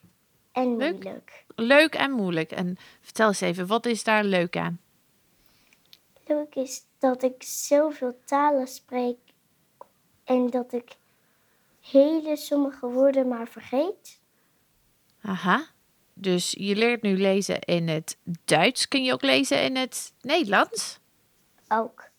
en 0.52 0.78
Leuk. 0.78 0.92
moeilijk. 0.92 1.46
Leuk 1.56 1.96
en 1.96 2.12
moeilijk. 2.12 2.52
En 2.52 2.78
vertel 3.02 3.28
eens 3.28 3.42
even, 3.42 3.68
wat 3.68 3.86
is 3.86 4.04
daar 4.04 4.24
leuk 4.24 4.58
aan? 4.58 4.80
Leuk 6.26 6.56
is 6.56 6.84
dat 7.06 7.24
ik 7.24 7.44
zoveel 7.44 8.20
talen 8.24 8.68
spreek 8.68 9.18
en 10.24 10.50
dat 10.50 10.74
ik 10.74 10.96
hele 11.82 12.38
sommige 12.38 12.88
woorden 12.88 13.28
maar 13.28 13.48
vergeet. 13.48 14.20
Aha. 15.22 15.68
Dus 16.14 16.52
je 16.58 16.76
leert 16.76 17.02
nu 17.02 17.18
lezen 17.18 17.60
in 17.60 17.88
het 17.88 18.18
Duits. 18.46 18.88
Kun 18.88 19.04
je 19.04 19.14
ook 19.14 19.22
lezen 19.22 19.64
in 19.64 19.76
het 19.76 20.14
Nederlands? 20.22 21.00
Ook. 21.68 22.10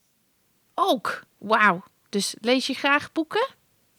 Ook. 0.74 1.24
Wauw. 1.38 1.82
Dus 2.08 2.36
lees 2.40 2.66
je 2.66 2.74
graag 2.74 3.12
boeken? 3.12 3.48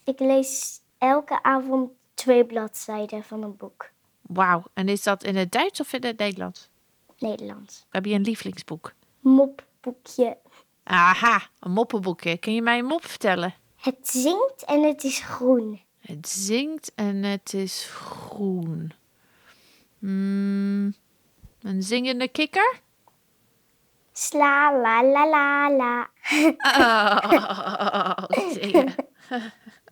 Ik 0.03 0.19
lees 0.19 0.81
elke 0.97 1.43
avond 1.43 1.91
twee 2.13 2.45
bladzijden 2.45 3.23
van 3.23 3.43
een 3.43 3.57
boek. 3.57 3.91
Wauw. 4.21 4.63
En 4.73 4.89
is 4.89 5.03
dat 5.03 5.23
in 5.23 5.35
het 5.35 5.51
Duits 5.51 5.79
of 5.79 5.93
in 5.93 6.03
het 6.03 6.17
Nederlands? 6.17 6.69
Nederlands. 7.17 7.85
Heb 7.89 8.05
je 8.05 8.13
een 8.13 8.21
lievelingsboek? 8.21 8.93
Mopboekje. 9.19 10.37
Aha, 10.89 11.41
een 11.59 11.71
moppenboekje. 11.71 12.37
Kun 12.37 12.53
je 12.53 12.61
mij 12.61 12.79
een 12.79 12.85
mop 12.85 13.05
vertellen? 13.05 13.53
Het 13.75 13.97
zingt 14.07 14.63
en 14.65 14.83
het 14.83 15.03
is 15.03 15.19
groen. 15.19 15.81
Het 15.99 16.27
zingt 16.29 16.91
en 16.95 17.23
het 17.23 17.53
is 17.53 17.89
groen. 17.91 18.91
Hmm, 19.99 20.95
een 21.61 21.83
zingende 21.83 22.27
kikker? 22.27 22.79
Sla 24.13 24.79
la 24.81 25.03
la 25.03 25.29
la 25.29 25.71
la. 25.71 26.09
Oh, 26.77 28.23
zingen. 28.61 28.95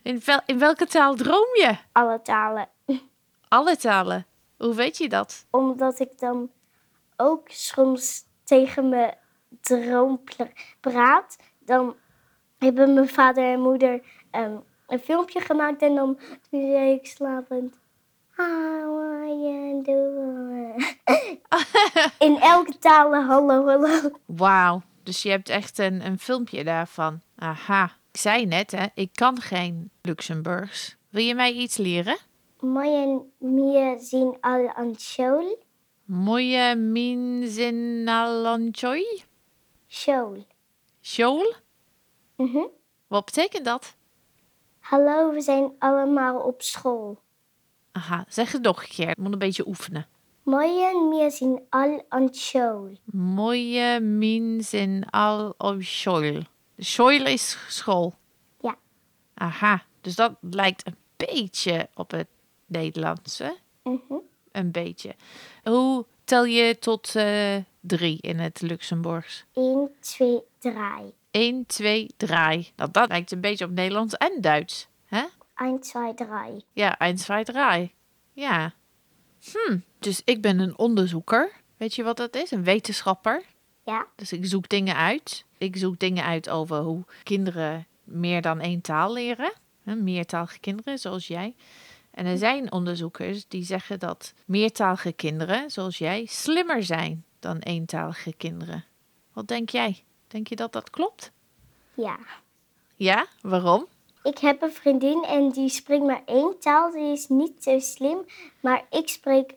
In, 0.01 0.21
wel- 0.25 0.41
in 0.45 0.59
welke 0.59 0.85
taal 0.85 1.15
droom 1.15 1.47
je? 1.55 1.75
Alle 1.91 2.21
talen. 2.21 2.69
Alle 3.47 3.75
talen. 3.77 4.25
Hoe 4.57 4.73
weet 4.75 4.97
je 4.97 5.09
dat? 5.09 5.45
Omdat 5.49 5.99
ik 5.99 6.19
dan 6.19 6.51
ook 7.17 7.49
soms 7.49 8.23
tegen 8.43 8.89
mijn 8.89 9.09
pla- 9.09 9.23
praat. 10.79 11.37
Dan 11.59 11.95
hebben 12.57 12.93
mijn 12.93 13.09
vader 13.09 13.43
en 13.43 13.61
moeder 13.61 14.01
ehm, 14.31 14.55
een 14.87 14.99
filmpje 14.99 15.39
gemaakt. 15.39 15.81
En 15.81 15.95
dan 15.95 16.19
toen 16.49 16.71
zei 16.71 16.91
ik 16.91 17.05
slapend. 17.05 17.79
How 18.35 18.99
are 18.99 19.27
you 19.27 19.83
doing? 19.83 20.97
In 22.19 22.39
elke 22.39 22.77
taal 22.79 23.15
hallo 23.15 23.65
hallo. 23.65 24.11
Wauw, 24.25 24.81
dus 25.03 25.23
je 25.23 25.29
hebt 25.29 25.49
echt 25.49 25.77
een, 25.77 26.05
een 26.05 26.19
filmpje 26.19 26.63
daarvan. 26.63 27.21
Aha. 27.35 27.83
Ik 28.11 28.19
zei 28.21 28.45
net, 28.45 28.71
hè, 28.71 28.85
ik 28.93 29.09
kan 29.13 29.41
geen 29.41 29.91
Luxemburgs. 30.01 30.95
Wil 31.09 31.23
je 31.23 31.35
mij 31.35 31.53
iets 31.53 31.77
leren? 31.77 32.17
Moje 32.59 33.21
mir 33.37 33.97
zien 33.99 34.37
al 34.41 34.73
aan 34.73 34.95
school. 34.95 35.63
Mooie 36.05 36.75
minzinalanchoi? 36.75 39.23
School. 39.95 40.45
School? 41.01 41.53
Mhm. 42.35 42.65
Wat 43.07 43.25
betekent 43.25 43.65
dat? 43.65 43.95
Hallo, 44.79 45.31
we 45.31 45.41
zijn 45.41 45.71
allemaal 45.79 46.39
op 46.39 46.61
school. 46.61 47.19
Aha, 47.91 48.25
zeg 48.27 48.51
het 48.51 48.61
nog 48.61 48.81
een 48.81 48.89
keer. 48.89 49.09
Ik 49.09 49.17
moet 49.17 49.33
een 49.33 49.39
beetje 49.39 49.67
oefenen. 49.67 50.07
Moje 50.43 51.07
mir 51.09 51.31
zien 51.31 51.61
al 51.69 52.05
aan 52.09 52.33
school. 52.33 52.97
Mooie 53.11 53.99
minzin 53.99 55.09
al 55.09 55.53
op 55.57 55.81
school. 55.83 56.41
School 56.77 57.25
is 57.25 57.57
school. 57.67 58.13
Ja. 58.59 58.77
Aha, 59.33 59.83
dus 60.01 60.15
dat 60.15 60.37
lijkt 60.41 60.87
een 60.87 60.97
beetje 61.15 61.89
op 61.93 62.11
het 62.11 62.27
Nederlands, 62.65 63.37
hè? 63.37 63.51
Mhm. 63.83 64.13
Een 64.51 64.71
beetje. 64.71 65.15
Hoe 65.63 66.05
tel 66.25 66.45
je 66.45 66.79
tot 66.79 67.15
eh, 67.15 67.55
drie 67.79 68.17
in 68.21 68.39
het 68.39 68.61
Luxemburgs? 68.61 69.45
1, 69.53 69.89
2, 69.99 70.41
3. 70.59 70.73
1, 71.31 71.65
2, 71.65 72.09
3. 72.17 72.71
Nou, 72.75 72.91
dat 72.91 73.07
lijkt 73.07 73.31
een 73.31 73.41
beetje 73.41 73.65
op 73.65 73.71
Nederlands 73.71 74.13
en 74.13 74.41
Duits. 74.41 74.87
Hè? 75.05 75.23
1, 75.55 75.79
2, 75.79 76.13
3. 76.13 76.27
Ja, 76.73 76.97
1, 76.99 77.15
2, 77.15 77.43
3. 77.43 77.93
Ja. 78.33 78.73
Hm, 79.51 79.77
dus 79.99 80.21
ik 80.25 80.41
ben 80.41 80.59
een 80.59 80.77
onderzoeker. 80.77 81.51
Weet 81.77 81.95
je 81.95 82.03
wat 82.03 82.17
dat 82.17 82.35
is? 82.35 82.51
Een 82.51 82.63
wetenschapper. 82.63 83.43
Ja. 83.83 84.07
Dus 84.15 84.33
ik 84.33 84.45
zoek 84.45 84.69
dingen 84.69 84.95
uit. 84.95 85.45
Ik 85.57 85.77
zoek 85.77 85.99
dingen 85.99 86.23
uit 86.23 86.49
over 86.49 86.77
hoe 86.77 87.03
kinderen 87.23 87.87
meer 88.03 88.41
dan 88.41 88.59
één 88.59 88.81
taal 88.81 89.13
leren. 89.13 89.53
Meertalige 89.83 90.59
kinderen, 90.59 90.97
zoals 90.99 91.27
jij. 91.27 91.55
En 92.15 92.25
er 92.25 92.37
zijn 92.37 92.71
onderzoekers 92.71 93.47
die 93.47 93.63
zeggen 93.63 93.99
dat 93.99 94.33
meertalige 94.45 95.11
kinderen, 95.11 95.71
zoals 95.71 95.97
jij, 95.97 96.25
slimmer 96.25 96.83
zijn 96.83 97.25
dan 97.39 97.57
eentalige 97.57 98.33
kinderen. 98.33 98.85
Wat 99.33 99.47
denk 99.47 99.69
jij? 99.69 100.03
Denk 100.27 100.47
je 100.47 100.55
dat 100.55 100.73
dat 100.73 100.89
klopt? 100.89 101.31
Ja. 101.93 102.17
Ja? 102.95 103.25
Waarom? 103.41 103.87
Ik 104.23 104.37
heb 104.37 104.61
een 104.61 104.71
vriendin 104.71 105.23
en 105.23 105.51
die 105.51 105.69
spreekt 105.69 106.03
maar 106.03 106.21
één 106.25 106.59
taal. 106.59 106.91
Die 106.91 107.11
is 107.11 107.27
niet 107.27 107.63
zo 107.63 107.79
slim. 107.79 108.17
Maar 108.59 108.85
ik 108.89 109.09
spreek 109.09 109.53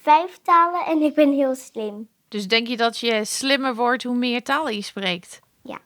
vijf 0.00 0.38
talen 0.42 0.86
en 0.86 1.02
ik 1.02 1.14
ben 1.14 1.32
heel 1.32 1.54
slim. 1.54 2.08
Dus 2.28 2.48
denk 2.48 2.66
je 2.66 2.76
dat 2.76 2.98
je 2.98 3.24
slimmer 3.24 3.74
wordt 3.74 4.02
hoe 4.02 4.16
meer 4.16 4.42
talen 4.42 4.74
je 4.74 4.82
spreekt? 4.82 5.40
Ja. 5.62 5.80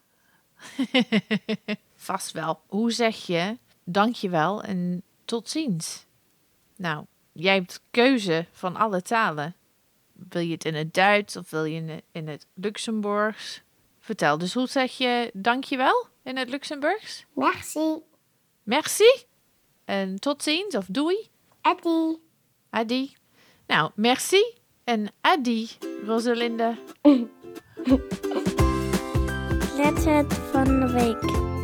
Vast 1.95 2.33
wel. 2.33 2.61
Hoe 2.67 2.91
zeg 2.91 3.27
je 3.27 3.57
dankjewel 3.85 4.63
en 4.63 5.03
tot 5.27 5.49
ziens? 5.49 6.07
Nou, 6.77 7.05
jij 7.33 7.55
hebt 7.55 7.81
keuze 7.91 8.47
van 8.53 8.77
alle 8.77 9.03
talen. 9.03 9.55
Wil 10.13 10.41
je 10.43 10.53
het 10.53 10.65
in 10.65 10.75
het 10.75 10.95
Duits 10.95 11.37
of 11.37 11.51
wil 11.51 11.65
je 11.65 11.77
in 11.77 11.89
het- 11.89 12.05
in 12.13 12.29
het 12.29 12.47
Luxemburgs? 12.55 13.63
Vertel, 14.01 14.39
dus 14.39 14.55
hoe 14.55 14.67
zeg 14.67 14.93
je 14.93 15.31
dankjewel 15.35 16.07
in 16.23 16.37
het 16.37 16.49
Luxemburgs? 16.49 17.25
Merci. 17.35 18.03
Merci 18.63 19.25
en 19.85 20.21
tot 20.21 20.43
ziens 20.43 20.75
of 20.75 20.87
doei. 20.89 21.29
Eddie. 21.63 22.23
Adi. 22.71 23.15
Nou, 23.67 23.91
merci 23.95 24.55
en 24.85 25.09
adi, 25.21 25.69
Rosalinde. 26.05 26.75
Letter 29.77 30.27
van 30.35 30.65
de 30.81 30.91
week. 30.93 31.55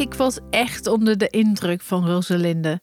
Ik 0.00 0.14
was 0.14 0.38
echt 0.50 0.86
onder 0.86 1.18
de 1.18 1.28
indruk 1.28 1.82
van 1.82 2.06
Rosalinde. 2.06 2.80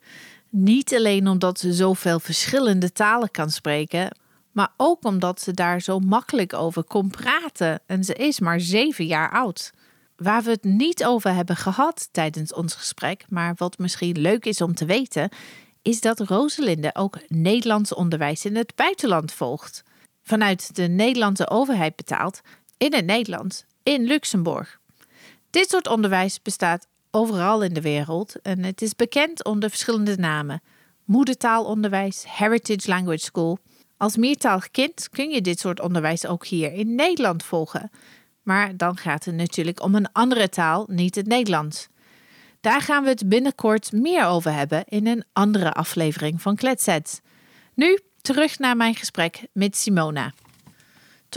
Niet 0.49 0.95
alleen 0.95 1.27
omdat 1.27 1.59
ze 1.59 1.73
zoveel 1.73 2.19
verschillende 2.19 2.91
talen 2.91 3.31
kan 3.31 3.49
spreken, 3.49 4.17
maar 4.51 4.73
ook 4.77 5.05
omdat 5.05 5.41
ze 5.41 5.51
daar 5.53 5.81
zo 5.81 5.99
makkelijk 5.99 6.53
over 6.53 6.83
kon 6.83 7.09
praten. 7.09 7.81
En 7.85 8.03
ze 8.03 8.13
is 8.13 8.39
maar 8.39 8.59
zeven 8.59 9.05
jaar 9.05 9.31
oud. 9.31 9.71
Waar 10.15 10.43
we 10.43 10.49
het 10.49 10.63
niet 10.63 11.05
over 11.05 11.33
hebben 11.33 11.55
gehad 11.55 12.09
tijdens 12.11 12.53
ons 12.53 12.73
gesprek, 12.73 13.25
maar 13.29 13.53
wat 13.55 13.77
misschien 13.77 14.19
leuk 14.19 14.45
is 14.45 14.61
om 14.61 14.73
te 14.73 14.85
weten, 14.85 15.29
is 15.81 16.01
dat 16.01 16.19
Rosalinde 16.19 16.95
ook 16.95 17.19
Nederlands 17.27 17.93
onderwijs 17.93 18.45
in 18.45 18.55
het 18.55 18.75
buitenland 18.75 19.31
volgt. 19.31 19.83
Vanuit 20.23 20.75
de 20.75 20.87
Nederlandse 20.87 21.49
overheid 21.49 21.95
betaald, 21.95 22.41
in 22.77 22.93
het 22.93 23.05
Nederlands, 23.05 23.65
in 23.83 24.03
Luxemburg. 24.03 24.79
Dit 25.49 25.69
soort 25.69 25.87
onderwijs 25.87 26.41
bestaat 26.41 26.87
overal 27.17 27.63
in 27.63 27.73
de 27.73 27.81
wereld 27.81 28.41
en 28.41 28.63
het 28.63 28.81
is 28.81 28.95
bekend 28.95 29.43
onder 29.43 29.69
verschillende 29.69 30.15
namen. 30.15 30.61
Moedertaalonderwijs, 31.05 32.25
Heritage 32.27 32.89
Language 32.89 33.23
School. 33.23 33.57
Als 33.97 34.17
meertalig 34.17 34.71
kind 34.71 35.09
kun 35.09 35.29
je 35.29 35.41
dit 35.41 35.59
soort 35.59 35.81
onderwijs 35.81 36.25
ook 36.25 36.45
hier 36.45 36.73
in 36.73 36.95
Nederland 36.95 37.43
volgen. 37.43 37.91
Maar 38.43 38.77
dan 38.77 38.97
gaat 38.97 39.25
het 39.25 39.35
natuurlijk 39.35 39.83
om 39.83 39.95
een 39.95 40.11
andere 40.11 40.49
taal, 40.49 40.85
niet 40.89 41.15
het 41.15 41.27
Nederlands. 41.27 41.87
Daar 42.61 42.81
gaan 42.81 43.03
we 43.03 43.09
het 43.09 43.29
binnenkort 43.29 43.91
meer 43.91 44.25
over 44.25 44.53
hebben 44.53 44.83
in 44.85 45.07
een 45.07 45.23
andere 45.33 45.73
aflevering 45.73 46.41
van 46.41 46.55
Kletset. 46.55 47.21
Nu 47.73 47.99
terug 48.21 48.59
naar 48.59 48.77
mijn 48.77 48.95
gesprek 48.95 49.47
met 49.53 49.77
Simona. 49.77 50.33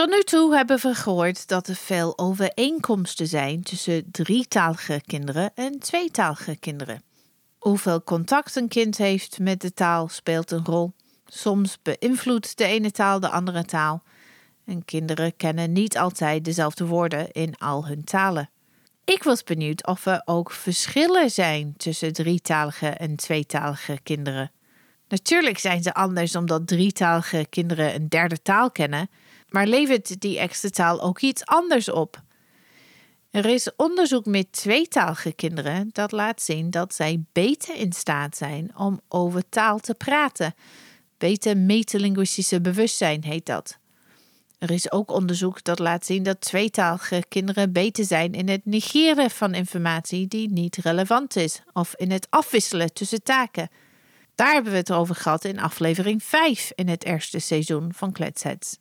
Tot 0.01 0.11
nu 0.11 0.23
toe 0.23 0.55
hebben 0.55 0.79
we 0.81 0.95
gehoord 0.95 1.49
dat 1.49 1.69
er 1.69 1.75
veel 1.75 2.19
overeenkomsten 2.19 3.27
zijn 3.27 3.63
tussen 3.63 4.11
drietalige 4.11 5.03
kinderen 5.07 5.51
en 5.55 5.79
tweetalige 5.79 6.57
kinderen. 6.57 7.03
Hoeveel 7.59 8.03
contact 8.03 8.57
een 8.57 8.69
kind 8.69 8.99
heeft 8.99 9.39
met 9.39 9.61
de 9.61 9.73
taal 9.73 10.09
speelt 10.09 10.51
een 10.51 10.65
rol. 10.65 10.93
Soms 11.27 11.79
beïnvloedt 11.83 12.59
de 12.59 12.65
ene 12.65 12.91
taal 12.91 13.21
de 13.21 13.29
andere 13.29 13.65
taal. 13.65 14.03
En 14.65 14.85
kinderen 14.85 15.37
kennen 15.37 15.73
niet 15.73 15.99
altijd 15.99 16.45
dezelfde 16.45 16.87
woorden 16.87 17.31
in 17.33 17.57
al 17.59 17.87
hun 17.87 18.05
talen. 18.05 18.51
Ik 19.05 19.23
was 19.23 19.43
benieuwd 19.43 19.87
of 19.87 20.07
er 20.07 20.23
ook 20.25 20.51
verschillen 20.51 21.31
zijn 21.31 21.75
tussen 21.77 22.13
drietalige 22.13 22.89
en 22.89 23.17
tweetalige 23.17 23.99
kinderen. 24.03 24.51
Natuurlijk 25.09 25.59
zijn 25.59 25.83
ze 25.83 25.95
anders 25.95 26.37
omdat 26.37 26.67
drietalige 26.67 27.47
kinderen 27.51 27.95
een 27.95 28.09
derde 28.09 28.43
taal 28.43 28.71
kennen, 28.71 29.11
maar 29.51 29.67
levert 29.67 30.21
die 30.21 30.39
extra 30.39 30.69
taal 30.69 31.01
ook 31.03 31.21
iets 31.21 31.45
anders 31.45 31.91
op. 31.91 32.23
Er 33.31 33.47
is 33.47 33.71
onderzoek 33.77 34.27
met 34.27 34.53
tweetalige 34.53 35.33
kinderen 35.33 35.91
dat 35.93 36.13
laat 36.13 36.43
zien 36.43 36.71
dat 36.71 36.95
zij 36.95 37.23
beter 37.33 37.75
in 37.75 37.93
staat 37.93 38.37
zijn 38.37 38.77
om 38.77 39.01
over 39.09 39.43
taal 39.49 39.79
te 39.79 39.95
praten. 39.95 40.55
Beter 41.19 41.57
metalinguïstische 41.57 42.61
bewustzijn 42.61 43.25
heet 43.25 43.47
dat. 43.47 43.79
Er 44.59 44.71
is 44.71 44.93
ook 44.93 45.11
onderzoek 45.11 45.65
dat 45.65 45.79
laat 45.79 46.07
zien 46.07 46.23
dat 46.23 46.41
tweetalige 46.41 47.25
kinderen 47.29 47.73
beter 47.73 48.05
zijn 48.05 48.33
in 48.33 48.49
het 48.49 48.65
negeren 48.65 49.31
van 49.31 49.55
informatie 49.55 50.29
die 50.29 50.51
niet 50.51 50.77
relevant 50.77 51.37
is 51.37 51.63
of 51.73 51.95
in 51.97 52.11
het 52.11 52.27
afwisselen 52.31 52.93
tussen 52.93 53.23
taken. 53.23 53.69
Daar 54.35 54.53
hebben 54.53 54.73
we 54.73 54.79
het 54.79 54.93
over 54.93 55.15
gehad 55.15 55.45
in 55.45 55.59
aflevering 55.59 56.23
5 56.23 56.73
in 56.75 56.89
het 56.89 57.05
eerste 57.05 57.39
seizoen 57.39 57.93
van 57.95 58.13
Kletsheads. 58.13 58.79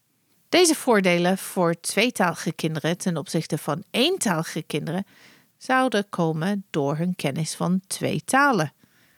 Deze 0.49 0.75
voordelen 0.75 1.37
voor 1.37 1.79
tweetalige 1.79 2.51
kinderen 2.51 2.97
ten 2.97 3.17
opzichte 3.17 3.57
van 3.57 3.83
eentalige 3.91 4.61
kinderen 4.61 5.05
zouden 5.57 6.09
komen 6.09 6.65
door 6.69 6.97
hun 6.97 7.15
kennis 7.15 7.55
van 7.55 7.81
twee 7.87 8.21
talen. 8.25 8.73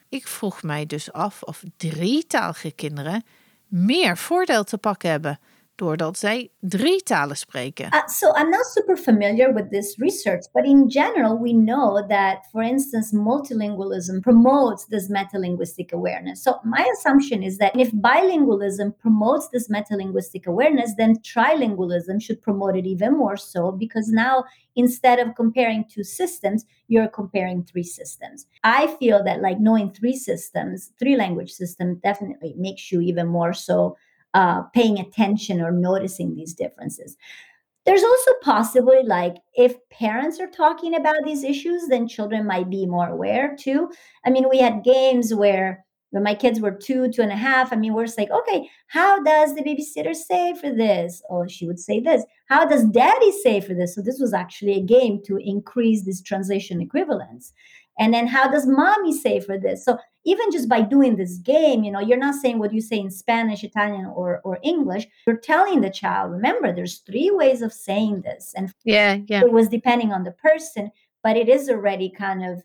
Ik 0.10 0.28
vroeg 0.28 0.64
mij 0.64 0.86
dus 0.86 1.12
af 1.12 1.44
of 1.44 1.64
drietalige 1.78 2.72
kinderen 2.72 3.24
meer 3.68 4.18
voordeel 4.18 4.64
te 4.64 4.78
pakken 4.78 5.10
hebben 5.10 5.40
doordat 5.82 6.18
zij 6.18 6.50
drie 6.60 7.04
talen 7.04 7.38
spreken. 7.38 7.86
Uh, 7.86 8.08
so 8.08 8.32
I'm 8.32 8.50
not 8.50 8.66
super 8.66 8.98
familiar 8.98 9.54
with 9.54 9.70
this 9.70 9.98
research, 9.98 10.46
but 10.54 10.66
in 10.66 10.90
general, 10.90 11.40
we 11.40 11.54
know 11.54 12.06
that, 12.08 12.48
for 12.52 12.64
instance, 12.64 13.16
multilingualism 13.16 14.20
promotes 14.20 14.86
this 14.86 15.10
metalinguistic 15.10 15.92
awareness. 15.92 16.44
So 16.44 16.60
my 16.64 16.86
assumption 16.94 17.42
is 17.42 17.58
that 17.58 17.76
if 17.76 17.92
bilingualism 17.92 18.92
promotes 19.00 19.50
this 19.50 19.68
metalinguistic 19.70 20.46
awareness, 20.46 20.94
then 20.98 21.16
trilingualism 21.22 22.20
should 22.20 22.42
promote 22.42 22.78
it 22.78 22.86
even 22.86 23.18
more 23.18 23.38
so 23.38 23.72
because 23.72 24.12
now 24.12 24.44
instead 24.76 25.20
of 25.20 25.36
comparing 25.36 25.86
two 25.94 26.04
systems, 26.04 26.66
you're 26.88 27.10
comparing 27.10 27.64
three 27.64 27.84
systems. 27.84 28.46
I 28.64 28.88
feel 29.00 29.24
that 29.24 29.42
like 29.42 29.60
knowing 29.60 29.92
three 29.92 30.16
systems, 30.16 30.92
three 31.00 31.16
language 31.16 31.52
systems 31.52 31.98
definitely 32.04 32.54
makes 32.58 32.92
you 32.92 33.02
even 33.02 33.28
more 33.28 33.54
so 33.54 33.96
uh, 34.34 34.64
paying 34.74 35.00
attention 35.00 35.62
or 35.62 35.72
noticing 35.72 36.36
these 36.36 36.54
differences. 36.54 37.18
There's 37.86 38.04
also 38.04 38.32
possibly 38.44 39.02
like 39.04 39.38
if 39.56 39.76
parents 39.90 40.40
are 40.40 40.48
talking 40.48 40.96
about 40.96 41.26
these 41.26 41.44
issues, 41.44 41.88
then 41.88 42.08
children 42.08 42.46
might 42.46 42.70
be 42.70 42.86
more 42.86 43.10
aware 43.10 43.56
too. 43.58 43.90
I 44.26 44.30
mean, 44.30 44.48
we 44.50 44.60
had 44.60 44.84
games 44.84 45.34
where 45.34 45.84
when 46.12 46.24
my 46.24 46.36
kids 46.36 46.60
were 46.60 46.72
two, 46.72 47.10
two 47.10 47.22
and 47.22 47.32
a 47.32 47.38
half, 47.38 47.72
I 47.72 47.78
mean, 47.78 47.94
we're 47.94 48.06
just 48.06 48.18
like, 48.18 48.30
okay, 48.30 48.70
how 48.88 49.24
does 49.24 49.56
the 49.56 49.64
babysitter 49.64 50.14
say 50.14 50.54
for 50.54 50.70
this? 50.70 51.24
Oh, 51.30 51.48
she 51.48 51.66
would 51.66 51.80
say 51.80 52.02
this. 52.02 52.24
How 52.48 52.66
does 52.66 52.84
daddy 52.86 53.32
say 53.32 53.62
for 53.62 53.74
this? 53.74 53.96
So 53.96 54.02
this 54.02 54.20
was 54.20 54.34
actually 54.34 54.74
a 54.74 54.84
game 54.84 55.22
to 55.26 55.38
increase 55.38 56.04
this 56.04 56.22
translation 56.22 56.82
equivalence. 56.82 57.54
And 58.02 58.12
then 58.16 58.26
how 58.26 58.50
does 58.50 58.66
mommy 58.66 59.14
say 59.14 59.40
for 59.40 59.60
this? 59.60 59.86
So 59.86 60.00
even 60.26 60.52
just 60.52 60.68
by 60.68 60.82
doing 60.82 61.16
this 61.18 61.38
game, 61.38 61.84
you 61.84 61.92
know, 61.92 62.00
you're 62.00 62.18
not 62.18 62.34
saying 62.34 62.58
what 62.58 62.74
you 62.74 62.82
say 62.82 63.00
in 63.00 63.12
Spanish, 63.12 63.64
Italian, 63.64 64.08
or 64.08 64.42
or 64.44 64.58
English. 64.64 65.06
You're 65.28 65.38
telling 65.38 65.82
the 65.82 65.92
child, 65.92 66.32
remember, 66.32 66.74
there's 66.74 67.00
three 67.00 67.30
ways 67.30 67.62
of 67.62 67.72
saying 67.72 68.22
this. 68.22 68.54
And 68.58 68.74
yeah, 68.84 69.20
yeah. 69.28 69.42
It 69.42 69.52
was 69.52 69.70
depending 69.70 70.12
on 70.12 70.24
the 70.24 70.32
person, 70.32 70.92
but 71.24 71.38
it 71.38 71.48
is 71.48 71.70
already 71.70 72.10
kind 72.10 72.44
of 72.44 72.64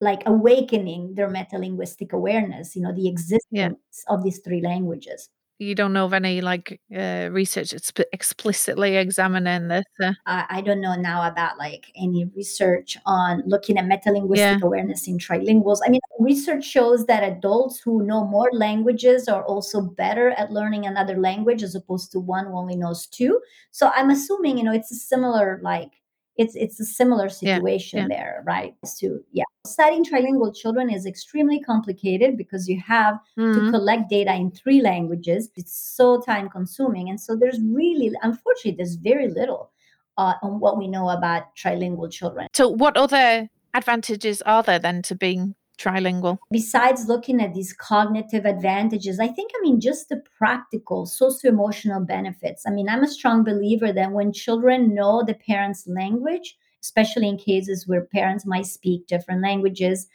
like 0.00 0.22
awakening 0.24 1.16
their 1.16 1.30
metalinguistic 1.30 2.12
awareness, 2.12 2.76
you 2.76 2.82
know, 2.82 2.94
the 2.94 3.08
existence 3.08 3.42
yeah. 3.50 3.70
of 4.08 4.22
these 4.22 4.38
three 4.38 4.60
languages 4.60 5.30
you 5.58 5.74
don't 5.74 5.92
know 5.92 6.04
of 6.04 6.12
any 6.12 6.40
like 6.40 6.80
uh, 6.94 7.28
research 7.32 7.72
explicitly 8.12 8.96
examining 8.96 9.68
this 9.68 9.84
uh... 10.02 10.12
I, 10.26 10.46
I, 10.50 10.60
don't 10.60 10.80
know 10.80 10.94
now 10.94 11.26
about 11.26 11.58
like 11.58 11.92
any 11.96 12.26
research 12.36 12.98
on 13.06 13.42
looking 13.46 13.78
at 13.78 13.86
metalinguistic 13.86 14.36
yeah. 14.36 14.58
awareness 14.62 15.08
in 15.08 15.18
trilinguals. 15.18 15.78
I 15.86 15.90
mean 15.90 16.00
research 16.20 16.64
shows 16.64 17.06
that 17.06 17.22
adults 17.22 17.80
who 17.80 18.04
know 18.04 18.24
more 18.26 18.50
languages 18.52 19.28
are 19.28 19.44
also 19.44 19.80
better 19.80 20.30
at 20.30 20.52
learning 20.52 20.86
another 20.86 21.16
language 21.16 21.62
as 21.62 21.74
opposed 21.74 22.12
to 22.12 22.20
one 22.20 22.46
who 22.46 22.56
only 22.56 22.76
knows 22.76 23.06
two. 23.06 23.40
So 23.70 23.90
i'm 23.94 24.10
assuming 24.10 24.58
you 24.58 24.64
know 24.64 24.72
it's 24.72 24.90
a 24.92 24.96
similar 24.96 25.60
like 25.62 25.90
it's 26.36 26.54
it's 26.54 26.78
a 26.80 26.84
similar 26.84 27.28
situation 27.28 27.98
yeah, 27.98 28.06
yeah. 28.10 28.16
there 28.16 28.42
right 28.46 28.74
so 28.84 29.18
yeah 29.32 29.44
studying 29.66 30.04
trilingual 30.04 30.54
children 30.54 30.90
is 30.90 31.06
extremely 31.06 31.60
complicated 31.60 32.36
because 32.36 32.68
you 32.68 32.80
have 32.80 33.14
mm-hmm. 33.38 33.66
to 33.66 33.70
collect 33.70 34.08
data 34.08 34.34
in 34.34 34.50
three 34.50 34.80
languages 34.80 35.50
it's 35.56 35.76
so 35.76 36.20
time 36.20 36.48
consuming 36.48 37.08
and 37.08 37.20
so 37.20 37.36
there's 37.36 37.58
really 37.60 38.10
unfortunately 38.22 38.76
there's 38.76 38.96
very 38.96 39.28
little 39.28 39.70
uh, 40.18 40.34
on 40.42 40.60
what 40.60 40.78
we 40.78 40.88
know 40.88 41.08
about 41.10 41.54
trilingual 41.56 42.10
children 42.10 42.46
so 42.54 42.68
what 42.68 42.96
other 42.96 43.48
advantages 43.74 44.42
are 44.42 44.62
there 44.62 44.78
then 44.78 45.02
to 45.02 45.14
being 45.14 45.54
trilingual? 45.78 46.38
Besides 46.50 47.06
looking 47.06 47.40
at 47.40 47.54
these 47.54 47.72
cognitive 47.72 48.44
advantages, 48.44 49.20
I 49.20 49.28
think, 49.28 49.50
I 49.56 49.62
mean, 49.62 49.80
just 49.80 50.08
the 50.08 50.22
practical 50.38 51.06
socio 51.06 51.50
emotional 51.50 52.04
benefits. 52.04 52.64
I 52.66 52.70
mean, 52.70 52.88
I'm 52.88 53.04
a 53.04 53.08
strong 53.08 53.44
believer 53.44 53.92
that 53.92 54.12
when 54.12 54.32
children 54.32 54.94
know 54.94 55.22
the 55.24 55.34
parent's 55.34 55.86
language, 55.86 56.56
especially 56.82 57.28
in 57.28 57.36
cases 57.36 57.86
where 57.86 58.02
parents 58.02 58.46
might 58.46 58.66
speak 58.66 59.06
different 59.06 59.42
languages, 59.42 60.06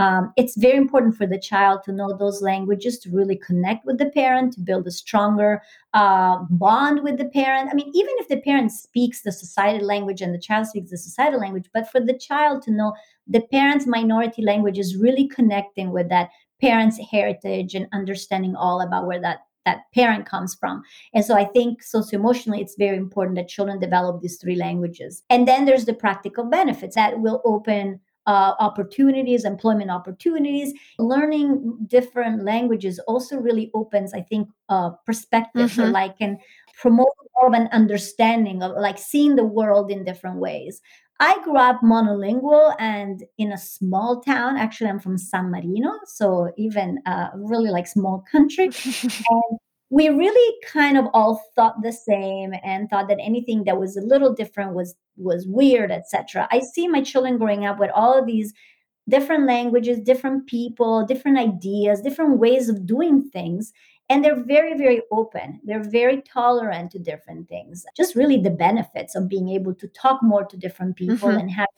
um, 0.00 0.32
it's 0.36 0.56
very 0.56 0.78
important 0.78 1.14
for 1.14 1.26
the 1.26 1.38
child 1.38 1.82
to 1.84 1.92
know 1.92 2.16
those 2.16 2.40
languages 2.40 2.98
to 3.00 3.10
really 3.10 3.36
connect 3.36 3.84
with 3.84 3.98
the 3.98 4.08
parent 4.10 4.54
to 4.54 4.60
build 4.60 4.86
a 4.86 4.90
stronger 4.90 5.60
uh, 5.92 6.38
bond 6.48 7.02
with 7.02 7.18
the 7.18 7.26
parent 7.26 7.68
i 7.70 7.74
mean 7.74 7.90
even 7.92 8.14
if 8.18 8.28
the 8.28 8.40
parent 8.40 8.72
speaks 8.72 9.20
the 9.20 9.32
societal 9.32 9.86
language 9.86 10.22
and 10.22 10.32
the 10.32 10.38
child 10.38 10.66
speaks 10.66 10.90
the 10.90 10.96
societal 10.96 11.40
language 11.40 11.68
but 11.74 11.90
for 11.90 12.00
the 12.00 12.16
child 12.16 12.62
to 12.62 12.70
know 12.70 12.94
the 13.30 13.40
parent's 13.40 13.86
minority 13.86 14.42
language 14.42 14.78
is 14.78 14.96
really 14.96 15.28
connecting 15.28 15.92
with 15.92 16.08
that 16.10 16.30
parent's 16.60 16.98
heritage 17.10 17.74
and 17.74 17.86
understanding 17.92 18.54
all 18.54 18.82
about 18.82 19.06
where 19.06 19.20
that 19.20 19.38
that 19.66 19.82
parent 19.94 20.24
comes 20.26 20.54
from. 20.54 20.82
And 21.12 21.24
so 21.24 21.36
I 21.36 21.44
think 21.44 21.82
socio-emotionally 21.82 22.60
it's 22.60 22.76
very 22.76 22.96
important 22.96 23.36
that 23.36 23.48
children 23.48 23.78
develop 23.78 24.20
these 24.20 24.38
three 24.38 24.56
languages. 24.56 25.22
And 25.28 25.46
then 25.46 25.64
there's 25.64 25.84
the 25.84 25.92
practical 25.92 26.44
benefits 26.44 26.94
that 26.94 27.20
will 27.20 27.42
open 27.44 28.00
uh, 28.26 28.54
opportunities, 28.58 29.44
employment 29.44 29.90
opportunities. 29.90 30.72
Learning 30.98 31.76
different 31.86 32.44
languages 32.44 32.98
also 33.00 33.36
really 33.36 33.70
opens, 33.74 34.14
I 34.14 34.22
think, 34.22 34.48
uh, 34.70 34.90
perspectives 35.04 35.72
mm-hmm. 35.72 35.82
or 35.82 35.90
like 35.90 36.18
can 36.18 36.38
promote 36.80 37.08
more 37.36 37.48
of 37.48 37.52
an 37.52 37.68
understanding 37.72 38.62
of 38.62 38.72
like 38.72 38.98
seeing 38.98 39.36
the 39.36 39.44
world 39.44 39.90
in 39.90 40.04
different 40.04 40.36
ways. 40.36 40.80
I 41.20 41.38
grew 41.44 41.58
up 41.58 41.82
monolingual 41.82 42.74
and 42.78 43.22
in 43.36 43.52
a 43.52 43.58
small 43.58 44.22
town. 44.22 44.56
Actually, 44.56 44.88
I'm 44.88 44.98
from 44.98 45.18
San 45.18 45.50
Marino, 45.50 45.92
so 46.06 46.50
even 46.56 46.98
uh, 47.04 47.28
really 47.34 47.70
like 47.70 47.86
small 47.86 48.24
country. 48.32 48.70
and 49.02 49.58
we 49.90 50.08
really 50.08 50.56
kind 50.64 50.96
of 50.96 51.06
all 51.12 51.42
thought 51.54 51.82
the 51.82 51.92
same 51.92 52.54
and 52.64 52.88
thought 52.88 53.08
that 53.08 53.18
anything 53.20 53.64
that 53.64 53.78
was 53.78 53.96
a 53.96 54.00
little 54.00 54.32
different 54.32 54.72
was 54.74 54.94
was 55.16 55.46
weird 55.46 55.90
etc 55.90 56.48
i 56.50 56.60
see 56.60 56.88
my 56.88 57.02
children 57.02 57.36
growing 57.36 57.66
up 57.66 57.78
with 57.78 57.90
all 57.94 58.18
of 58.18 58.24
these 58.24 58.54
different 59.08 59.46
languages 59.46 59.98
different 59.98 60.46
people 60.46 61.04
different 61.04 61.38
ideas 61.38 62.00
different 62.00 62.38
ways 62.38 62.68
of 62.68 62.86
doing 62.86 63.28
things 63.30 63.72
and 64.10 64.22
they're 64.24 64.42
very 64.42 64.76
very 64.76 65.00
open. 65.10 65.60
They're 65.64 65.82
very 65.82 66.20
tolerant 66.22 66.90
to 66.92 66.98
different 66.98 67.48
things. 67.48 67.86
Just 67.96 68.14
really 68.14 68.36
the 68.36 68.50
benefits 68.50 69.14
of 69.14 69.28
being 69.28 69.48
able 69.48 69.74
to 69.74 69.88
talk 69.88 70.22
more 70.22 70.44
to 70.44 70.56
different 70.56 70.96
people 70.96 71.30
mm-hmm. 71.30 71.38
and 71.38 71.50
have 71.52 71.68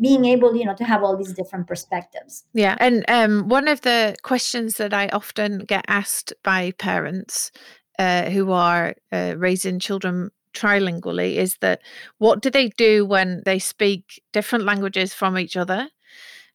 being 0.00 0.24
able 0.24 0.56
you 0.56 0.64
know 0.64 0.74
to 0.74 0.84
have 0.84 1.02
all 1.02 1.16
these 1.16 1.34
different 1.34 1.66
perspectives. 1.66 2.44
Yeah. 2.54 2.76
And 2.80 3.04
um, 3.08 3.48
one 3.48 3.68
of 3.68 3.82
the 3.82 4.16
questions 4.22 4.76
that 4.76 4.94
i 4.94 5.08
often 5.08 5.58
get 5.60 5.84
asked 5.88 6.32
by 6.42 6.72
parents 6.72 7.50
uh, 7.98 8.30
who 8.30 8.52
are 8.52 8.94
uh, 9.12 9.34
raising 9.36 9.78
children 9.78 10.30
trilingually 10.54 11.36
is 11.36 11.56
that 11.60 11.82
what 12.18 12.42
do 12.42 12.50
they 12.50 12.68
do 12.70 13.04
when 13.04 13.42
they 13.44 13.58
speak 13.58 14.22
different 14.32 14.64
languages 14.64 15.14
from 15.14 15.38
each 15.38 15.56
other? 15.56 15.88